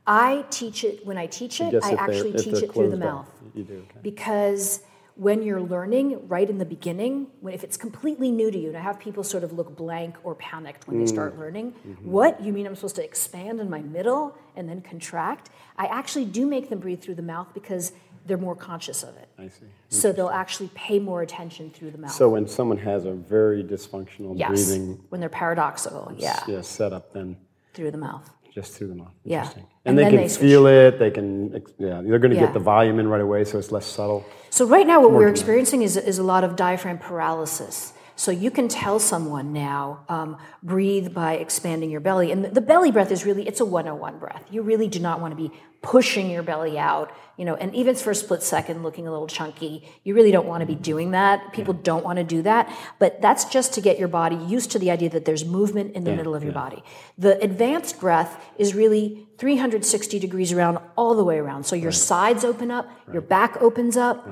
I 0.05 0.45
teach 0.49 0.83
it 0.83 1.05
when 1.05 1.17
I 1.17 1.27
teach 1.27 1.61
it. 1.61 1.73
I 1.83 1.89
they're- 1.91 1.97
actually 1.99 2.33
teach 2.33 2.61
it 2.61 2.73
through 2.73 2.89
the 2.91 2.95
off. 2.97 2.99
mouth. 2.99 3.29
You 3.55 3.63
do, 3.63 3.73
okay. 3.89 3.99
Because 4.03 4.81
when 5.19 5.43
you're 5.43 5.59
learning 5.61 6.25
right 6.29 6.49
in 6.49 6.59
the 6.59 6.65
beginning, 6.65 7.27
when 7.41 7.53
if 7.53 7.61
it's 7.65 7.75
completely 7.75 8.31
new 8.31 8.49
to 8.49 8.57
you, 8.57 8.69
and 8.69 8.77
I 8.77 8.79
have 8.79 9.01
people 9.01 9.21
sort 9.21 9.43
of 9.43 9.51
look 9.51 9.75
blank 9.75 10.15
or 10.23 10.33
panicked 10.35 10.87
when 10.87 10.97
they 10.97 11.03
Mm. 11.03 11.09
start 11.09 11.37
learning, 11.37 11.73
Mm-hmm. 11.85 12.09
what 12.09 12.41
you 12.41 12.53
mean 12.53 12.65
I'm 12.65 12.73
supposed 12.75 12.95
to 12.95 13.03
expand 13.03 13.59
in 13.59 13.69
my 13.69 13.81
middle 13.81 14.33
and 14.55 14.69
then 14.69 14.79
contract? 14.81 15.49
I 15.77 15.87
actually 15.87 16.23
do 16.23 16.45
make 16.45 16.69
them 16.69 16.79
breathe 16.79 17.01
through 17.01 17.15
the 17.15 17.21
mouth 17.21 17.47
because 17.53 17.91
they're 18.25 18.37
more 18.37 18.55
conscious 18.55 19.03
of 19.03 19.17
it. 19.17 19.27
I 19.37 19.49
see. 19.49 19.65
So 19.89 20.13
they'll 20.13 20.29
actually 20.29 20.69
pay 20.73 20.99
more 20.99 21.21
attention 21.21 21.69
through 21.71 21.91
the 21.91 21.97
mouth. 21.97 22.11
So 22.13 22.29
when 22.29 22.47
someone 22.47 22.77
has 22.77 23.03
a 23.03 23.11
very 23.11 23.61
dysfunctional 23.61 24.39
yes, 24.39 24.49
breathing 24.49 25.03
when 25.09 25.19
they're 25.19 25.29
paradoxical, 25.29 26.13
yeah, 26.17 26.39
yeah, 26.47 26.61
setup, 26.61 27.11
then 27.11 27.35
through 27.73 27.91
the 27.91 27.97
mouth. 27.97 28.29
Just 28.59 28.73
through 28.73 28.87
the 28.87 28.95
mouth. 28.95 29.13
Yeah. 29.23 29.49
And 29.55 29.65
And, 29.85 29.97
they 29.97 30.03
can 30.03 30.15
they 30.17 30.29
feel 30.29 30.67
it. 30.67 30.99
They 30.99 31.11
can, 31.11 31.53
yeah, 31.77 32.01
they're 32.01 32.19
going 32.19 32.31
to 32.31 32.35
Yeah. 32.35 32.45
get 32.47 32.53
the 32.53 32.59
volume 32.59 32.99
in 32.99 33.07
right 33.07 33.21
away, 33.21 33.45
so 33.45 33.57
it's 33.57 33.71
less 33.71 33.85
subtle. 33.85 34.25
So 34.49 34.65
right 34.65 34.85
now, 34.85 34.99
what 35.01 35.11
we're 35.11 35.29
experiencing 35.29 35.81
is, 35.83 35.95
is 35.95 36.17
a 36.19 36.23
lot 36.23 36.43
of 36.43 36.55
diaphragm 36.55 36.97
paralysis. 36.97 37.93
So 38.19 38.31
you 38.31 38.51
can 38.51 38.67
tell 38.67 38.99
someone 38.99 39.53
now, 39.53 40.03
um, 40.09 40.35
breathe 40.61 41.13
by 41.13 41.35
expanding 41.35 41.89
your 41.89 42.01
belly. 42.01 42.33
And 42.33 42.43
the, 42.43 42.59
belly 42.59 42.91
breath 42.91 43.11
is 43.11 43.25
really, 43.25 43.47
it's 43.47 43.61
a 43.61 43.65
101 43.65 44.19
breath. 44.19 44.43
You 44.51 44.61
really 44.61 44.89
do 44.89 44.99
not 44.99 45.21
want 45.21 45.31
to 45.31 45.37
be 45.37 45.55
pushing 45.81 46.29
your 46.29 46.43
belly 46.43 46.77
out, 46.77 47.15
you 47.37 47.45
know, 47.45 47.55
and 47.55 47.73
even 47.73 47.95
for 47.95 48.11
a 48.11 48.15
split 48.15 48.43
second 48.43 48.83
looking 48.83 49.07
a 49.07 49.11
little 49.11 49.25
chunky, 49.25 49.89
you 50.03 50.13
really 50.13 50.31
don't 50.31 50.45
want 50.45 50.59
to 50.59 50.65
be 50.65 50.75
doing 50.75 51.11
that. 51.11 51.53
People 51.53 51.73
don't 51.73 52.03
want 52.03 52.17
to 52.17 52.25
do 52.25 52.41
that. 52.41 52.69
But 52.99 53.21
that's 53.21 53.45
just 53.45 53.73
to 53.75 53.81
get 53.81 53.97
your 53.97 54.09
body 54.09 54.35
used 54.35 54.71
to 54.71 54.79
the 54.79 54.91
idea 54.91 55.09
that 55.11 55.23
there's 55.23 55.45
movement 55.45 55.95
in 55.95 56.03
the 56.03 56.13
middle 56.13 56.35
of 56.35 56.43
your 56.43 56.51
body. 56.51 56.83
The 57.17 57.41
advanced 57.41 58.01
breath 58.01 58.43
is 58.57 58.75
really 58.75 59.29
360 59.37 60.19
degrees 60.19 60.51
around, 60.51 60.79
all 60.97 61.15
the 61.15 61.23
way 61.23 61.37
around. 61.37 61.65
So 61.65 61.77
your 61.77 61.93
sides 61.93 62.43
open 62.43 62.69
up, 62.69 62.91
your 63.13 63.21
back 63.21 63.61
opens 63.61 63.95
up 63.95 64.27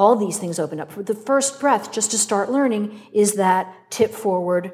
all 0.00 0.16
these 0.16 0.38
things 0.38 0.58
open 0.58 0.80
up. 0.80 0.90
For 0.90 1.02
the 1.02 1.14
first 1.14 1.60
breath, 1.60 1.92
just 1.92 2.10
to 2.12 2.18
start 2.18 2.50
learning, 2.50 2.98
is 3.12 3.34
that 3.34 3.70
tip 3.90 4.12
forward, 4.12 4.72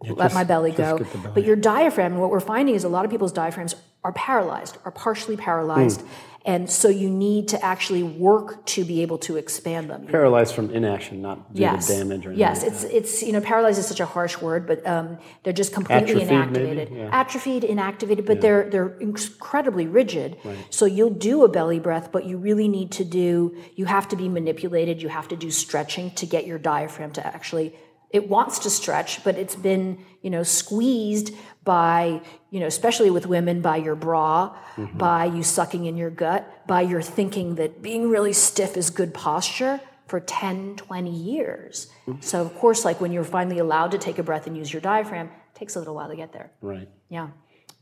let 0.00 0.16
just- 0.16 0.34
my 0.36 0.44
belly 0.44 0.70
go. 0.70 0.98
belly. 0.98 1.30
But 1.34 1.42
your 1.42 1.56
diaphragm, 1.56 2.12
and 2.12 2.20
what 2.20 2.30
we're 2.30 2.38
finding 2.38 2.76
is 2.76 2.84
a 2.84 2.88
lot 2.88 3.04
of 3.04 3.10
people's 3.10 3.32
diaphragms 3.32 3.74
are 4.04 4.12
paralyzed, 4.12 4.78
are 4.84 4.92
partially 4.92 5.36
paralyzed. 5.36 6.02
Hmm. 6.02 6.06
And 6.48 6.70
so 6.70 6.88
you 6.88 7.10
need 7.10 7.48
to 7.48 7.62
actually 7.62 8.02
work 8.02 8.64
to 8.74 8.82
be 8.82 9.02
able 9.02 9.18
to 9.18 9.36
expand 9.36 9.90
them. 9.90 10.06
Paralyzed 10.06 10.54
from 10.54 10.70
inaction, 10.70 11.20
not 11.20 11.52
due 11.52 11.60
Yes. 11.60 11.86
to 11.86 11.92
damage 11.92 12.24
or 12.24 12.30
anything. 12.30 12.38
Yes, 12.40 12.62
it's 12.62 12.84
it's 12.84 13.22
you 13.22 13.32
know 13.34 13.42
paralyzed 13.42 13.78
is 13.78 13.86
such 13.86 14.00
a 14.00 14.06
harsh 14.06 14.40
word, 14.40 14.66
but 14.66 14.78
um, 14.86 15.18
they're 15.42 15.52
just 15.52 15.74
completely 15.74 16.22
Atrophied, 16.22 16.28
inactivated, 16.30 16.96
Yeah. 16.96 17.10
atrophied, 17.20 17.62
inactivated. 17.64 18.24
But 18.24 18.40
they're 18.40 18.64
they're 18.70 18.96
incredibly 18.98 19.86
rigid. 19.86 20.38
Right. 20.42 20.56
So 20.70 20.86
you'll 20.86 21.18
do 21.30 21.44
a 21.44 21.48
belly 21.48 21.80
breath, 21.80 22.08
but 22.12 22.24
you 22.24 22.38
really 22.38 22.66
need 22.66 22.92
to 22.92 23.04
do. 23.04 23.54
You 23.76 23.84
have 23.84 24.08
to 24.08 24.16
be 24.16 24.26
manipulated. 24.30 25.02
You 25.02 25.10
have 25.10 25.28
to 25.28 25.36
do 25.36 25.50
stretching 25.50 26.12
to 26.12 26.24
get 26.24 26.46
your 26.46 26.58
diaphragm 26.58 27.10
to 27.12 27.26
actually. 27.26 27.74
It 28.10 28.28
wants 28.28 28.58
to 28.60 28.70
stretch, 28.70 29.22
but 29.24 29.36
it's 29.36 29.54
been 29.56 30.04
you 30.22 30.30
know 30.30 30.42
squeezed 30.42 31.34
by 31.64 32.20
you 32.50 32.60
know 32.60 32.66
especially 32.66 33.10
with 33.10 33.26
women 33.26 33.60
by 33.60 33.76
your 33.76 33.94
bra, 33.94 34.56
Mm-hmm. 34.76 34.96
by 34.96 35.24
you 35.24 35.42
sucking 35.42 35.86
in 35.86 35.96
your 35.96 36.10
gut, 36.10 36.66
by 36.68 36.82
your 36.82 37.02
thinking 37.02 37.56
that 37.56 37.82
being 37.82 38.08
really 38.08 38.32
stiff 38.32 38.76
is 38.76 38.90
good 38.90 39.12
posture 39.12 39.80
for 40.06 40.20
10, 40.20 40.76
20 40.76 41.10
years. 41.10 41.88
Mm-hmm. 42.06 42.20
So, 42.22 42.40
of 42.40 42.54
course, 42.54 42.84
like 42.84 43.00
when 43.00 43.10
you're 43.12 43.24
finally 43.24 43.58
allowed 43.58 43.90
to 43.90 43.98
take 43.98 44.18
a 44.18 44.22
breath 44.22 44.46
and 44.46 44.56
use 44.56 44.72
your 44.72 44.80
diaphragm, 44.80 45.26
it 45.26 45.58
takes 45.58 45.74
a 45.74 45.80
little 45.80 45.96
while 45.96 46.08
to 46.08 46.16
get 46.16 46.32
there. 46.32 46.52
right. 46.62 46.88
Yeah. 47.10 47.28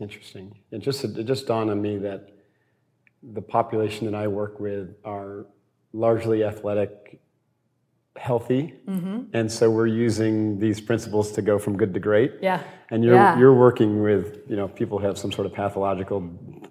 Interesting. 0.00 0.58
It 0.70 0.78
just 0.80 1.04
it 1.04 1.24
just 1.24 1.46
dawned 1.46 1.70
on 1.70 1.80
me 1.80 1.98
that 1.98 2.30
the 3.22 3.42
population 3.42 4.06
that 4.10 4.14
I 4.14 4.26
work 4.26 4.58
with 4.58 4.94
are 5.04 5.46
largely 5.92 6.44
athletic, 6.44 7.20
healthy, 8.18 8.74
Mm-hmm. 8.88 9.18
and 9.32 9.50
so 9.50 9.70
we're 9.70 9.86
using 9.86 10.58
these 10.58 10.80
principles 10.80 11.32
to 11.32 11.42
go 11.42 11.58
from 11.58 11.76
good 11.76 11.92
to 11.94 12.00
great. 12.00 12.32
Yeah. 12.42 12.60
And 12.90 13.04
you're 13.04 13.14
Yeah. 13.14 13.38
you're 13.38 13.54
working 13.54 14.02
with 14.02 14.26
you 14.48 14.56
know 14.56 14.68
people 14.68 14.98
have 15.00 15.16
some 15.18 15.32
sort 15.32 15.46
of 15.46 15.52
pathological 15.52 16.20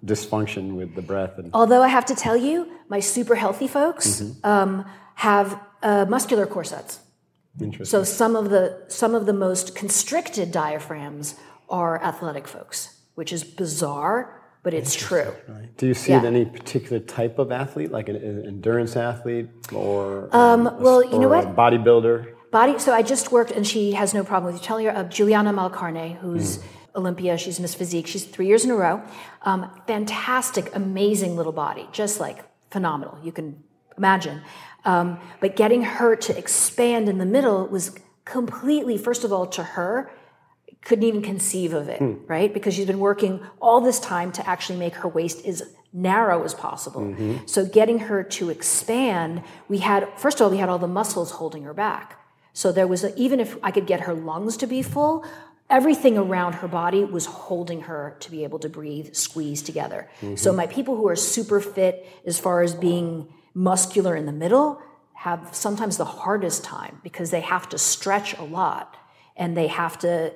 dysfunction 0.04 0.74
with 0.76 0.94
the 0.94 1.02
breath 1.02 1.38
and 1.38 1.50
Although 1.52 1.82
I 1.82 1.88
have 1.88 2.04
to 2.06 2.14
tell 2.14 2.36
you, 2.36 2.66
my 2.88 3.00
super 3.00 3.34
healthy 3.34 3.68
folks 3.68 4.20
Mm-hmm. 4.20 4.46
um, 4.46 4.84
have 5.14 5.58
uh, 5.82 6.04
muscular 6.08 6.46
corsets. 6.46 7.00
interesting. 7.60 7.90
So 7.98 8.04
some 8.04 8.36
of 8.36 8.50
the 8.50 8.84
some 8.88 9.14
of 9.14 9.26
the 9.26 9.32
most 9.32 9.74
constricted 9.74 10.50
diaphragms 10.52 11.34
are 11.68 12.02
athletic 12.02 12.46
folks, 12.46 12.96
which 13.14 13.32
is 13.32 13.42
bizarre, 13.44 14.35
but 14.66 14.74
it's 14.74 14.96
true. 14.96 15.32
Do 15.76 15.86
you 15.86 15.94
see 15.94 16.12
it 16.12 16.22
yeah. 16.24 16.28
any 16.28 16.44
particular 16.44 16.98
type 16.98 17.38
of 17.38 17.52
athlete, 17.52 17.92
like 17.92 18.08
an, 18.08 18.16
an 18.16 18.46
endurance 18.46 18.96
athlete 18.96 19.46
or 19.72 20.28
Um, 20.32 20.66
a- 20.66 20.74
well, 20.80 21.04
you 21.04 21.20
know 21.20 21.28
what? 21.28 21.54
bodybuilder? 21.54 22.34
Body. 22.50 22.76
So 22.80 22.92
I 22.92 23.02
just 23.02 23.30
worked, 23.30 23.52
and 23.52 23.64
she 23.64 23.92
has 23.92 24.12
no 24.12 24.24
problem 24.24 24.52
with 24.52 24.60
you 24.60 24.66
telling 24.66 24.86
her 24.86 24.90
of 24.90 25.08
Juliana 25.08 25.52
Malacarne, 25.52 26.16
who's 26.16 26.58
Olympia. 26.96 27.38
She's 27.38 27.60
Miss 27.60 27.76
Physique. 27.76 28.08
She's 28.08 28.24
three 28.24 28.48
years 28.48 28.64
in 28.64 28.72
a 28.72 28.74
row. 28.74 29.02
Um, 29.42 29.70
fantastic, 29.86 30.74
amazing 30.74 31.36
little 31.36 31.52
body, 31.52 31.88
just 31.92 32.18
like 32.18 32.38
phenomenal. 32.72 33.20
You 33.22 33.30
can 33.30 33.62
imagine. 33.96 34.42
Um, 34.84 35.20
but 35.38 35.54
getting 35.54 35.82
her 35.82 36.16
to 36.16 36.36
expand 36.36 37.08
in 37.08 37.18
the 37.18 37.30
middle 37.36 37.68
was 37.68 37.94
completely, 38.24 38.98
first 38.98 39.22
of 39.22 39.32
all, 39.32 39.46
to 39.46 39.62
her, 39.62 40.10
couldn't 40.86 41.04
even 41.04 41.20
conceive 41.20 41.74
of 41.74 41.88
it, 41.88 41.98
hmm. 41.98 42.14
right? 42.28 42.54
Because 42.54 42.72
she's 42.74 42.86
been 42.86 43.00
working 43.00 43.40
all 43.60 43.80
this 43.80 43.98
time 43.98 44.30
to 44.32 44.48
actually 44.48 44.78
make 44.78 44.94
her 44.94 45.08
waist 45.08 45.44
as 45.44 45.74
narrow 45.92 46.44
as 46.44 46.54
possible. 46.54 47.00
Mm-hmm. 47.00 47.46
So 47.46 47.66
getting 47.66 47.98
her 48.00 48.22
to 48.22 48.50
expand, 48.50 49.42
we 49.68 49.78
had 49.78 50.08
first 50.16 50.40
of 50.40 50.44
all 50.44 50.50
we 50.50 50.58
had 50.58 50.68
all 50.68 50.78
the 50.78 50.86
muscles 50.86 51.32
holding 51.32 51.64
her 51.64 51.74
back. 51.74 52.20
So 52.52 52.70
there 52.70 52.86
was 52.86 53.02
a, 53.02 53.12
even 53.18 53.40
if 53.40 53.56
I 53.64 53.72
could 53.72 53.86
get 53.86 54.02
her 54.02 54.14
lungs 54.14 54.56
to 54.58 54.66
be 54.68 54.80
full, 54.82 55.24
everything 55.68 56.16
around 56.16 56.52
her 56.56 56.68
body 56.68 57.02
was 57.04 57.26
holding 57.26 57.80
her 57.82 58.16
to 58.20 58.30
be 58.30 58.44
able 58.44 58.60
to 58.60 58.68
breathe, 58.68 59.14
squeeze 59.14 59.62
together. 59.62 60.08
Mm-hmm. 60.20 60.36
So 60.36 60.52
my 60.52 60.68
people 60.68 60.96
who 60.96 61.08
are 61.08 61.16
super 61.16 61.60
fit 61.60 62.06
as 62.24 62.38
far 62.38 62.62
as 62.62 62.74
being 62.74 63.26
muscular 63.54 64.14
in 64.14 64.26
the 64.26 64.32
middle 64.32 64.80
have 65.14 65.48
sometimes 65.50 65.96
the 65.96 66.04
hardest 66.04 66.62
time 66.62 67.00
because 67.02 67.30
they 67.30 67.40
have 67.40 67.68
to 67.70 67.78
stretch 67.78 68.38
a 68.38 68.44
lot 68.44 68.96
and 69.36 69.56
they 69.56 69.66
have 69.66 69.98
to 69.98 70.32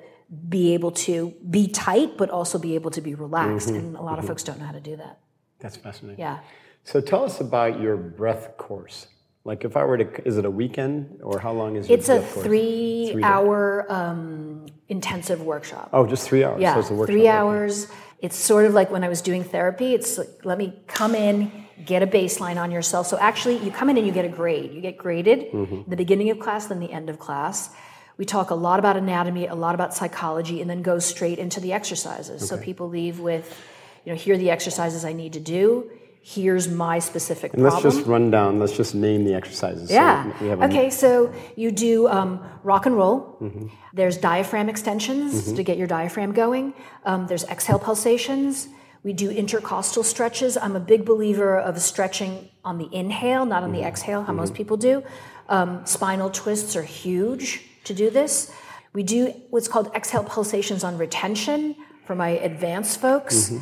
be 0.49 0.73
able 0.73 0.91
to 0.91 1.33
be 1.49 1.67
tight 1.67 2.17
but 2.17 2.29
also 2.29 2.57
be 2.57 2.75
able 2.75 2.91
to 2.91 3.01
be 3.01 3.13
relaxed 3.15 3.69
and 3.69 3.95
a 3.97 4.01
lot 4.01 4.17
of 4.19 4.25
folks 4.25 4.43
don't 4.43 4.59
know 4.59 4.65
how 4.65 4.71
to 4.71 4.79
do 4.79 4.95
that 4.95 5.19
That's 5.59 5.75
fascinating. 5.77 6.19
yeah 6.19 6.39
So 6.83 7.01
tell 7.01 7.23
us 7.23 7.39
about 7.41 7.79
your 7.79 7.95
breath 7.97 8.57
course. 8.57 9.07
Like 9.43 9.65
if 9.65 9.75
I 9.75 9.83
were 9.83 9.97
to, 9.97 10.27
is 10.27 10.37
it 10.37 10.45
a 10.45 10.51
weekend 10.51 11.19
or 11.21 11.39
how 11.39 11.51
long 11.51 11.75
is 11.75 11.89
your 11.89 11.97
it's 11.97 12.09
a 12.09 12.21
three, 12.21 13.09
Three 13.11 13.23
hour 13.23 13.85
um, 13.91 14.67
intensive 14.87 15.41
workshop 15.41 15.89
Oh, 15.93 16.05
just 16.07 16.27
three 16.29 16.43
hours. 16.43 16.61
yeah 16.61 16.73
so 16.75 16.79
it's 16.79 16.89
a 16.91 16.93
workshop. 16.93 17.13
three 17.13 17.21
okay. 17.27 17.37
hours 17.39 17.87
it's 18.19 18.35
sort 18.37 18.65
of 18.65 18.73
like 18.73 18.89
when 18.91 19.03
i 19.03 19.09
was 19.09 19.21
doing 19.21 19.43
therapy 19.43 19.93
it's 19.97 20.17
like 20.19 20.29
let 20.45 20.57
me 20.57 20.67
come 20.87 21.13
in 21.15 21.51
get 21.85 22.03
a 22.03 22.07
baseline 22.07 22.57
on 22.63 22.69
yourself 22.71 23.07
so 23.07 23.17
actually 23.17 23.57
you 23.65 23.71
come 23.71 23.89
in 23.89 23.97
and 23.97 24.05
you 24.05 24.13
get 24.13 24.25
a 24.25 24.29
grade 24.41 24.71
you 24.75 24.81
get 24.89 24.95
graded 25.05 25.39
Mm-hmm. 25.51 25.89
the 25.89 25.97
beginning 25.97 26.29
of 26.29 26.37
class 26.39 26.67
then 26.67 26.79
the 26.79 26.91
end 26.99 27.09
of 27.09 27.17
class 27.27 27.71
we 28.17 28.25
talk 28.25 28.49
a 28.49 28.55
lot 28.55 28.79
about 28.79 28.97
anatomy 28.97 29.47
a 29.47 29.55
lot 29.55 29.75
about 29.75 29.93
psychology 29.93 30.61
and 30.61 30.69
then 30.69 30.81
go 30.81 30.99
straight 30.99 31.39
into 31.39 31.59
the 31.59 31.73
exercises 31.73 32.47
so 32.47 32.57
people 32.57 32.87
leave 32.89 33.19
with 33.19 33.59
you 34.05 34.11
know 34.11 34.17
here 34.17 34.35
are 34.35 34.37
the 34.37 34.49
exercises 34.49 35.05
i 35.05 35.13
need 35.13 35.33
to 35.33 35.39
do 35.39 35.89
here's 36.21 36.67
my 36.67 36.99
specific 36.99 37.53
And 37.53 37.63
let's 37.63 37.81
just 37.81 38.05
run 38.05 38.29
down, 38.29 38.59
let's 38.59 38.77
just 38.77 38.93
name 38.93 39.25
the 39.25 39.33
exercises. 39.33 39.89
So 39.89 39.95
yeah. 39.95 40.31
we 40.39 40.47
have 40.49 40.61
a- 40.61 40.65
okay, 40.65 40.89
so 40.89 41.33
you 41.55 41.71
do 41.71 42.07
um, 42.07 42.39
rock 42.63 42.85
and 42.85 42.95
roll. 42.95 43.37
Mm-hmm. 43.41 43.67
There's 43.93 44.17
diaphragm 44.17 44.69
extensions 44.69 45.51
to 45.51 45.63
get 45.63 45.77
your 45.77 45.87
diaphragm 45.87 46.31
going. 46.33 46.73
Um, 47.05 47.27
there's 47.27 47.43
exhale 47.45 47.79
pulsations. 47.79 48.67
We 49.03 49.13
do 49.13 49.31
intercostal 49.31 50.03
stretches. 50.03 50.57
I'm 50.57 50.75
a 50.75 50.79
big 50.79 51.05
believer 51.05 51.57
of 51.57 51.81
stretching 51.81 52.49
on 52.63 52.77
the 52.77 52.87
inhale, 52.93 53.45
not 53.47 53.63
on 53.63 53.71
the 53.71 53.81
exhale, 53.81 54.21
how 54.21 54.33
most 54.33 54.53
people 54.53 54.77
do. 54.77 55.03
Um, 55.49 55.85
spinal 55.87 56.29
twists 56.29 56.75
are 56.75 56.83
huge 56.83 57.63
to 57.85 57.93
do 57.93 58.09
this. 58.09 58.51
We 58.93 59.03
do 59.03 59.33
what's 59.49 59.67
called 59.67 59.91
exhale 59.95 60.23
pulsations 60.23 60.83
on 60.83 60.97
retention 60.97 61.75
for 62.05 62.15
my 62.15 62.29
advanced 62.29 62.99
folks. 62.99 63.49
Mm-hmm. 63.49 63.57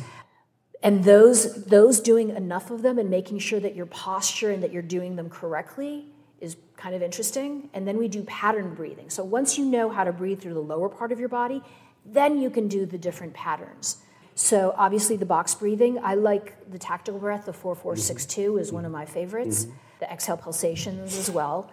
And 0.82 1.04
those 1.04 1.66
those 1.66 2.00
doing 2.00 2.30
enough 2.30 2.70
of 2.70 2.82
them 2.82 2.98
and 2.98 3.10
making 3.10 3.38
sure 3.38 3.60
that 3.60 3.76
your 3.76 3.86
posture 3.86 4.50
and 4.50 4.62
that 4.62 4.72
you're 4.72 4.82
doing 4.82 5.16
them 5.16 5.28
correctly 5.28 6.06
is 6.40 6.56
kind 6.76 6.94
of 6.94 7.02
interesting. 7.02 7.68
And 7.74 7.86
then 7.86 7.98
we 7.98 8.08
do 8.08 8.22
pattern 8.22 8.74
breathing. 8.74 9.10
So 9.10 9.22
once 9.22 9.58
you 9.58 9.66
know 9.66 9.90
how 9.90 10.04
to 10.04 10.12
breathe 10.12 10.40
through 10.40 10.54
the 10.54 10.62
lower 10.62 10.88
part 10.88 11.12
of 11.12 11.20
your 11.20 11.28
body 11.28 11.62
then 12.04 12.38
you 12.38 12.50
can 12.50 12.68
do 12.68 12.86
the 12.86 12.98
different 12.98 13.34
patterns. 13.34 13.98
So 14.34 14.74
obviously 14.76 15.16
the 15.16 15.26
box 15.26 15.54
breathing 15.54 15.98
i 16.02 16.14
like 16.14 16.70
the 16.70 16.78
tactical 16.78 17.20
breath 17.20 17.46
the 17.46 17.52
4462 17.52 18.56
is 18.56 18.68
mm-hmm. 18.68 18.76
one 18.76 18.84
of 18.84 18.92
my 18.92 19.04
favorites 19.04 19.64
mm-hmm. 19.64 19.76
The 20.00 20.10
exhale 20.10 20.36
pulsations 20.36 21.16
as 21.16 21.30
well 21.30 21.70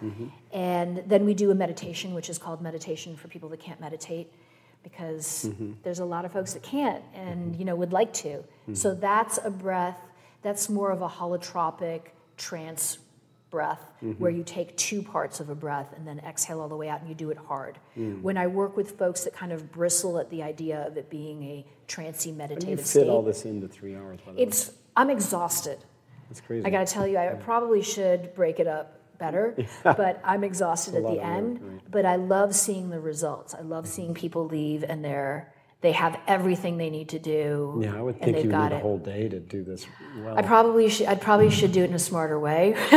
and 0.52 1.02
then 1.06 1.24
we 1.24 1.34
do 1.34 1.50
a 1.50 1.54
meditation 1.54 2.14
which 2.14 2.28
is 2.30 2.38
called 2.38 2.60
meditation 2.60 3.16
for 3.16 3.26
people 3.28 3.48
that 3.48 3.60
can't 3.60 3.80
meditate 3.80 4.32
because 4.82 5.50
there's 5.82 5.98
a 5.98 6.04
lot 6.04 6.24
of 6.24 6.32
folks 6.32 6.52
that 6.54 6.62
can't 6.62 7.02
and 7.14 7.56
you 7.56 7.64
know 7.64 7.74
would 7.74 7.92
like 7.92 8.12
to 8.12 8.44
so 8.74 8.94
that's 8.94 9.38
a 9.44 9.50
breath 9.50 9.98
that's 10.42 10.68
more 10.68 10.90
of 10.90 11.00
a 11.02 11.08
holotropic 11.08 12.00
trance 12.36 12.98
breath 13.50 13.80
where 14.18 14.30
you 14.30 14.44
take 14.44 14.76
two 14.76 15.02
parts 15.02 15.40
of 15.40 15.48
a 15.48 15.54
breath 15.54 15.90
and 15.96 16.06
then 16.06 16.18
exhale 16.20 16.60
all 16.60 16.68
the 16.68 16.76
way 16.76 16.88
out 16.90 17.00
and 17.00 17.08
you 17.08 17.14
do 17.14 17.30
it 17.30 17.38
hard 17.38 17.78
when 18.22 18.36
i 18.36 18.46
work 18.46 18.76
with 18.76 18.98
folks 18.98 19.24
that 19.24 19.32
kind 19.32 19.52
of 19.52 19.72
bristle 19.72 20.18
at 20.18 20.28
the 20.30 20.42
idea 20.42 20.86
of 20.86 20.96
it 20.98 21.08
being 21.08 21.42
a 21.44 21.64
trancey 21.88 22.30
How 22.38 22.46
do 22.46 22.66
you 22.66 22.76
fit 22.76 22.86
state 22.86 23.08
all 23.08 23.22
this 23.22 23.46
into 23.46 23.66
three 23.66 23.96
hours? 23.96 24.20
By 24.24 24.32
the 24.32 24.36
way? 24.36 24.42
it's 24.44 24.72
i'm 24.96 25.08
exhausted 25.08 25.78
It's 26.30 26.40
crazy. 26.40 26.64
I 26.66 26.70
got 26.70 26.86
to 26.86 26.92
tell 26.92 27.06
you, 27.06 27.16
I 27.18 27.28
probably 27.34 27.82
should 27.82 28.34
break 28.34 28.60
it 28.60 28.66
up 28.66 29.00
better, 29.18 29.56
but 29.82 30.20
I'm 30.24 30.44
exhausted 30.44 30.94
at 30.94 31.02
the 31.02 31.08
of 31.08 31.14
work, 31.16 31.24
end. 31.24 31.60
right. 31.62 31.80
But 31.90 32.04
I 32.06 32.16
love 32.16 32.54
seeing 32.54 32.90
the 32.90 33.00
results. 33.00 33.54
I 33.54 33.62
love 33.62 33.86
seeing 33.88 34.14
people 34.14 34.46
leave 34.46 34.84
and 34.84 35.04
they're 35.04 35.52
they 35.80 35.92
have 35.92 36.18
everything 36.26 36.76
they 36.76 36.90
need 36.90 37.10
to 37.10 37.20
do. 37.20 37.78
yeah, 37.84 37.96
I 37.96 38.02
would 38.02 38.20
think 38.20 38.42
you 38.42 38.50
got 38.50 38.70
need 38.70 38.74
a 38.74 38.78
it. 38.78 38.82
whole 38.82 38.98
day 38.98 39.28
to 39.28 39.38
do 39.38 39.62
this 39.62 39.86
well. 40.18 40.36
I 40.36 40.42
probably 40.42 40.88
should. 40.88 41.06
I 41.06 41.14
probably 41.14 41.50
should 41.50 41.70
do 41.70 41.84
it 41.84 41.88
in 41.90 41.94
a 41.94 42.00
smarter 42.00 42.36
way. 42.38 42.74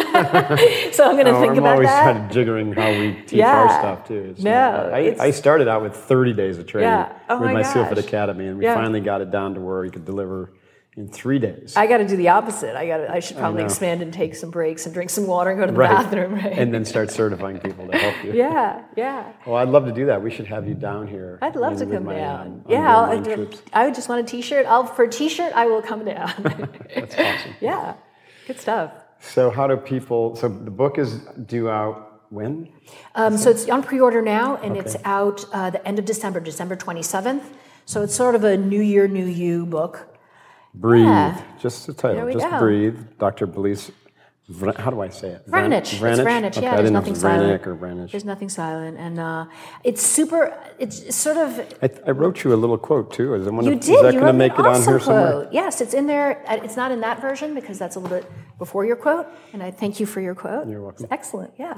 so 0.91 1.05
I'm 1.07 1.13
going 1.13 1.25
to 1.25 1.31
oh, 1.31 1.33
No, 1.33 1.41
think 1.41 1.51
I'm 1.51 1.57
about 1.59 1.73
always 1.73 1.87
that. 1.89 2.03
trying 2.11 2.27
to 2.29 2.33
jiggering 2.35 2.75
how 2.75 2.89
we 2.89 3.13
teach 3.21 3.33
Yeah. 3.33 3.55
our 3.55 3.69
stuff 3.69 4.07
too. 4.07 4.33
No, 4.39 4.91
I, 4.91 5.15
I 5.19 5.29
started 5.29 5.67
out 5.67 5.83
with 5.83 5.95
30 5.95 6.33
days 6.33 6.57
of 6.57 6.65
training 6.65 6.89
Yeah. 6.89 7.13
Oh 7.29 7.37
with 7.39 7.51
my 7.51 7.53
my 7.53 7.61
SEALFIT 7.61 7.95
gosh. 7.97 8.05
Academy, 8.05 8.47
and 8.47 8.57
we 8.57 8.65
finally 8.65 8.99
got 8.99 9.21
it 9.21 9.29
down 9.29 9.53
to 9.53 9.61
where 9.61 9.81
we 9.81 9.91
could 9.91 10.05
deliver 10.05 10.51
in 10.97 11.07
three 11.07 11.39
days. 11.39 11.77
I 11.77 11.87
got 11.87 11.97
to 11.97 12.07
do 12.07 12.17
the 12.17 12.29
opposite. 12.29 12.75
I 12.75 12.85
got. 12.85 13.09
I 13.09 13.21
should 13.21 13.37
probably 13.37 13.61
know. 13.61 13.65
expand 13.65 14.01
and 14.01 14.13
take 14.13 14.35
some 14.35 14.51
breaks 14.51 14.85
and 14.85 14.93
drink 14.93 15.09
some 15.09 15.25
water 15.25 15.49
and 15.49 15.59
go 15.59 15.65
to 15.65 15.71
the 15.71 15.77
right. 15.77 15.89
bathroom. 15.89 16.35
Right. 16.35 16.51
And 16.51 16.73
then 16.73 16.83
start 16.83 17.11
certifying 17.11 17.59
people 17.59 17.87
to 17.87 17.97
help 17.97 18.23
you. 18.25 18.33
yeah, 18.35 18.83
yeah. 18.97 19.31
Well, 19.45 19.55
I'd 19.55 19.69
love 19.69 19.85
to 19.85 19.93
do 19.93 20.07
that. 20.07 20.21
We 20.21 20.31
should 20.31 20.47
have 20.47 20.67
you 20.67 20.73
down 20.73 21.07
here. 21.07 21.39
I'd 21.41 21.55
love 21.55 21.77
to 21.77 21.85
come 21.85 22.05
my, 22.05 22.15
down. 22.15 22.41
um, 22.41 22.65
yeah, 22.67 22.97
I'll, 22.97 23.23
troops. 23.23 23.61
I 23.71 23.85
would 23.85 23.95
just 23.95 24.09
want 24.09 24.27
a 24.27 24.29
T-shirt. 24.29 24.65
I'll 24.65 24.85
for 24.85 25.05
a 25.05 25.09
T-shirt. 25.09 25.53
I 25.53 25.65
will 25.65 25.81
come 25.81 26.03
down. 26.03 26.69
That's 26.95 27.15
awesome. 27.15 27.53
yeah, 27.61 27.95
good 28.47 28.59
stuff. 28.59 28.91
So, 29.21 29.49
how 29.49 29.67
do 29.67 29.77
people? 29.77 30.35
So, 30.35 30.49
the 30.49 30.71
book 30.71 30.97
is 30.97 31.21
due 31.45 31.69
out 31.69 32.23
when? 32.31 32.67
Um, 33.15 33.37
so 33.37 33.49
it's 33.49 33.69
on 33.69 33.81
pre-order 33.83 34.21
now, 34.21 34.57
and 34.57 34.75
it's 34.75 34.97
out 35.05 35.45
uh, 35.53 35.69
the 35.69 35.87
end 35.87 35.99
of 35.99 36.05
December, 36.05 36.41
December 36.41 36.75
twenty 36.75 37.03
seventh. 37.03 37.49
So 37.85 38.03
it's 38.03 38.15
sort 38.15 38.35
of 38.35 38.43
a 38.43 38.57
New 38.57 38.81
Year, 38.81 39.07
New 39.07 39.25
You 39.25 39.65
book, 39.65 40.10
Breathe. 40.73 41.05
Yeah. 41.05 41.41
Just 41.59 41.87
the 41.87 41.93
title. 41.93 42.31
Just 42.31 42.49
go. 42.49 42.59
breathe. 42.59 42.97
Dr. 43.19 43.45
Belize. 43.47 43.91
How 44.77 44.89
do 44.89 44.99
I 44.99 45.07
say 45.07 45.29
it? 45.29 45.47
Vran- 45.47 45.69
Vranich. 45.71 45.93
It's 45.93 45.93
Vranich. 46.19 46.57
Okay, 46.57 46.61
Yeah, 46.63 46.75
there's 46.75 46.91
nothing 46.91 47.13
if 47.13 47.19
it 47.19 47.21
was 47.21 47.21
silent. 47.21 47.67
Or 47.67 47.75
Vranich. 47.75 48.11
There's 48.11 48.25
nothing 48.25 48.49
silent, 48.49 48.97
and 48.97 49.17
uh, 49.19 49.45
it's 49.85 50.01
super. 50.01 50.53
It's 50.77 51.15
sort 51.15 51.37
of. 51.37 51.59
I, 51.81 51.89
I 52.07 52.11
wrote 52.11 52.43
you 52.43 52.53
a 52.53 52.55
little 52.55 52.77
quote 52.77 53.13
too. 53.13 53.33
Is, 53.35 53.47
wonder 53.47 53.71
You 53.71 53.79
did. 53.79 53.89
is 53.95 54.01
that 54.01 54.13
going 54.13 54.25
to 54.25 54.33
make 54.33 54.53
an 54.57 54.65
it 54.65 54.67
on 54.67 54.75
awesome 54.75 54.93
here 54.93 54.99
somewhere? 54.99 55.47
Yes, 55.53 55.79
it's 55.79 55.93
in 55.93 56.05
there. 56.07 56.43
Uh, 56.49 56.59
It's 56.63 56.75
not 56.75 56.91
in 56.91 56.99
that 57.01 57.21
version 57.21 57.53
because 57.55 57.79
that's 57.79 57.95
a 57.95 57.99
little 57.99 58.17
bit 58.17 58.29
before 58.57 58.83
your 58.85 58.97
quote, 58.97 59.27
and 59.53 59.63
I 59.63 59.71
thank 59.71 60.01
you 60.01 60.05
for 60.05 60.19
your 60.19 60.35
quote. 60.35 60.67
You're 60.67 60.81
welcome. 60.81 61.05
It's 61.05 61.13
excellent. 61.13 61.53
Yeah, 61.57 61.77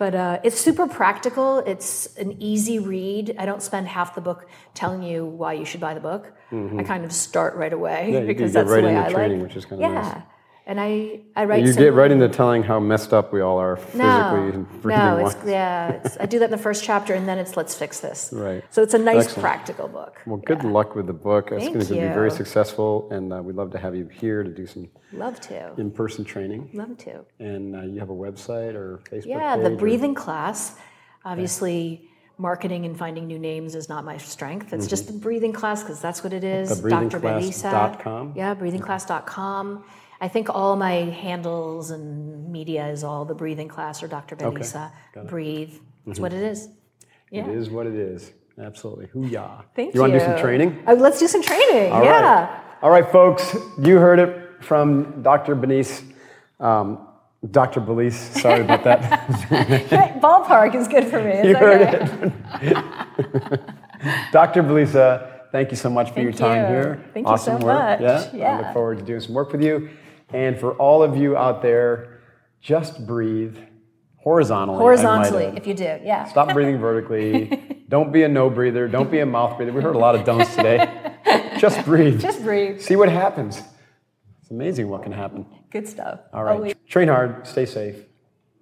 but 0.00 0.14
uh, 0.14 0.40
it's 0.42 0.58
super 0.58 0.86
practical. 0.88 1.58
It's 1.58 2.16
an 2.16 2.40
easy 2.40 2.78
read. 2.78 3.34
I 3.38 3.44
don't 3.44 3.62
spend 3.62 3.86
half 3.86 4.14
the 4.14 4.22
book 4.22 4.48
telling 4.72 5.02
you 5.02 5.26
why 5.26 5.52
you 5.52 5.66
should 5.66 5.80
buy 5.80 5.92
the 5.92 6.00
book. 6.00 6.32
I 6.50 6.82
kind 6.84 7.04
of 7.04 7.12
start 7.12 7.54
right 7.54 7.72
away 7.72 8.06
Mm-hmm. 8.06 8.14
Yeah, 8.14 8.20
because 8.20 8.52
get 8.52 8.60
that's 8.60 8.70
right 8.70 8.80
the 8.80 8.86
way 8.88 8.96
I 8.96 9.10
training, 9.12 9.40
like. 9.40 9.48
which 9.48 9.56
is 9.56 9.66
kinda 9.66 9.82
yeah. 9.84 9.92
nice. 9.92 10.22
And 10.70 10.80
I, 10.80 11.18
I 11.34 11.46
write. 11.46 11.64
You 11.66 11.74
get 11.74 11.94
right 11.94 12.12
into 12.12 12.28
telling 12.28 12.62
how 12.62 12.78
messed 12.78 13.12
up 13.12 13.32
we 13.32 13.40
all 13.40 13.58
are 13.58 13.74
physically 13.74 14.04
no, 14.04 14.50
and 14.54 14.68
breathing 14.80 15.02
no, 15.02 15.26
it's, 15.26 15.36
yeah, 15.44 15.88
it's, 15.94 16.16
I 16.20 16.26
do 16.26 16.38
that 16.38 16.44
in 16.44 16.50
the 16.52 16.58
first 16.58 16.84
chapter, 16.84 17.12
and 17.12 17.26
then 17.26 17.38
it's 17.38 17.56
let's 17.56 17.74
fix 17.74 17.98
this. 17.98 18.32
Right. 18.40 18.62
So 18.70 18.80
it's 18.80 18.94
a 18.94 18.98
nice, 18.98 19.24
Excellent. 19.24 19.40
practical 19.42 19.88
book. 19.88 20.22
Well, 20.26 20.36
good 20.36 20.62
luck 20.62 20.94
with 20.94 21.08
the 21.08 21.12
book. 21.12 21.50
It's 21.50 21.64
Thank 21.64 21.74
going 21.74 21.86
to 21.86 21.92
be 21.92 21.98
very 21.98 22.30
successful, 22.30 23.08
and 23.10 23.32
uh, 23.32 23.42
we'd 23.42 23.56
love 23.56 23.72
to 23.72 23.78
have 23.78 23.96
you 23.96 24.06
here 24.06 24.44
to 24.44 24.50
do 24.50 24.64
some 24.64 24.88
Love 25.12 25.40
to. 25.40 25.74
in-person 25.76 26.24
training. 26.24 26.70
Love 26.72 26.96
to. 26.98 27.24
And 27.40 27.74
uh, 27.74 27.82
you 27.82 27.98
have 27.98 28.10
a 28.10 28.14
website 28.14 28.74
or 28.76 29.00
Facebook 29.10 29.26
Yeah, 29.26 29.56
the 29.56 29.72
or- 29.72 29.76
breathing 29.76 30.14
class. 30.14 30.76
Obviously, 31.24 32.08
marketing 32.38 32.86
and 32.86 32.96
finding 32.96 33.26
new 33.26 33.40
names 33.40 33.74
is 33.74 33.88
not 33.88 34.04
my 34.04 34.18
strength. 34.18 34.72
It's 34.72 34.86
just 34.86 35.08
the 35.08 35.12
breathing 35.12 35.52
class 35.52 35.82
because 35.82 36.00
that's 36.00 36.22
what 36.22 36.32
it 36.32 36.44
is. 36.44 36.80
Thebreathingclass.com? 36.80 38.34
Yeah, 38.36 38.54
breathingclass.com. 38.54 39.84
I 40.20 40.28
think 40.28 40.50
all 40.50 40.76
my 40.76 40.92
handles 40.92 41.90
and 41.90 42.50
media 42.52 42.88
is 42.88 43.04
all 43.04 43.24
the 43.24 43.34
breathing 43.34 43.68
class 43.68 44.02
or 44.02 44.08
Dr. 44.08 44.36
Belisa. 44.36 44.90
Breathe. 45.26 45.74
That's 46.06 46.20
what 46.20 46.32
it 46.32 46.42
is. 46.42 46.68
Yeah. 47.30 47.46
It 47.46 47.56
is 47.56 47.70
what 47.70 47.86
it 47.86 47.94
is. 47.94 48.32
Absolutely. 48.58 49.06
Hoo-yah. 49.06 49.62
Thank 49.74 49.94
you 49.94 49.98
you. 49.98 50.00
want 50.02 50.12
to 50.12 50.18
do 50.18 50.24
some 50.24 50.38
training? 50.38 50.82
Oh, 50.86 50.94
let's 50.94 51.18
do 51.18 51.28
some 51.28 51.42
training. 51.42 51.92
All 51.92 52.04
yeah. 52.04 52.20
right. 52.20 52.60
All 52.82 52.90
right, 52.90 53.10
folks. 53.10 53.56
You 53.80 53.96
heard 53.98 54.18
it 54.18 54.62
from 54.62 55.22
Dr. 55.22 55.54
Benice. 55.54 56.02
Um, 56.58 57.06
Dr. 57.50 57.80
Belize, 57.80 58.18
sorry 58.18 58.60
about 58.60 58.84
that. 58.84 59.26
Ballpark 60.20 60.74
is 60.74 60.86
good 60.88 61.04
for 61.06 61.22
me. 61.22 61.30
It's 61.30 61.48
you 61.48 61.56
heard 61.56 61.82
okay. 61.82 62.32
it. 62.60 63.60
Dr. 64.32 64.62
Belisa, 64.62 65.50
thank 65.50 65.70
you 65.70 65.76
so 65.76 65.88
much 65.88 66.10
for 66.10 66.20
your 66.20 66.32
time 66.32 66.62
you. 66.62 66.68
here. 66.68 67.04
Thank 67.14 67.26
you 67.26 67.32
awesome 67.32 67.60
so 67.60 67.66
work. 67.66 68.00
much. 68.00 68.34
Yeah. 68.34 68.58
I 68.58 68.62
look 68.62 68.74
forward 68.74 68.98
to 68.98 69.04
doing 69.04 69.20
some 69.20 69.34
work 69.34 69.52
with 69.52 69.62
you. 69.62 69.88
And 70.32 70.58
for 70.58 70.72
all 70.74 71.02
of 71.02 71.16
you 71.16 71.36
out 71.36 71.62
there, 71.62 72.20
just 72.60 73.06
breathe 73.06 73.56
horizontally. 74.16 74.76
I 74.76 74.78
might 74.78 74.84
Horizontally, 74.84 75.44
if 75.56 75.66
you 75.66 75.74
do. 75.74 75.98
Yeah. 76.02 76.24
Stop 76.26 76.52
breathing 76.52 76.78
vertically. 76.78 77.84
Don't 77.88 78.12
be 78.12 78.22
a 78.22 78.28
no 78.28 78.50
breather. 78.50 78.86
Don't 78.86 79.10
be 79.10 79.18
a 79.20 79.26
mouth 79.26 79.56
breather. 79.56 79.72
We 79.72 79.82
heard 79.82 79.96
a 79.96 79.98
lot 79.98 80.14
of 80.14 80.24
don'ts 80.24 80.54
today. 80.54 81.16
Just 81.58 81.84
breathe. 81.84 82.20
Just 82.20 82.42
breathe. 82.42 82.80
See 82.80 82.96
what 82.96 83.08
happens. 83.08 83.60
It's 84.40 84.50
amazing 84.50 84.88
what 84.88 85.02
can 85.02 85.12
happen. 85.12 85.46
Good 85.70 85.88
stuff. 85.88 86.20
All 86.32 86.44
right. 86.44 86.56
Always. 86.56 86.74
Train 86.88 87.08
hard. 87.08 87.46
Stay 87.46 87.66
safe. 87.66 87.96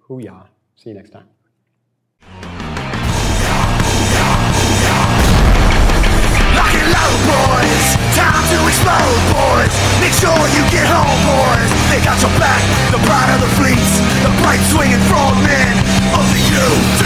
Hoo-yah. 0.07 0.43
See 0.75 0.89
you 0.89 0.95
next 0.95 1.11
time. 1.11 1.27
Lock 6.55 6.73
and 6.73 6.91
load, 6.91 7.19
boys. 7.27 7.98
Time 8.19 8.43
to 8.51 8.59
explode, 8.67 9.23
boys. 9.31 9.71
Make 10.03 10.11
sure 10.11 10.35
you 10.51 10.63
get 10.67 10.83
home, 10.91 11.19
boys. 11.23 11.71
They 11.87 12.03
got 12.03 12.19
your 12.19 12.35
back, 12.35 12.59
the 12.91 12.99
pride 13.07 13.31
of 13.31 13.39
the 13.39 13.51
fleets, 13.55 14.03
the 14.27 14.31
bright 14.43 14.59
swinging 14.67 14.99
frogmen 15.07 15.79
of 16.19 16.27
the 16.35 16.43
UDT. 16.51 16.99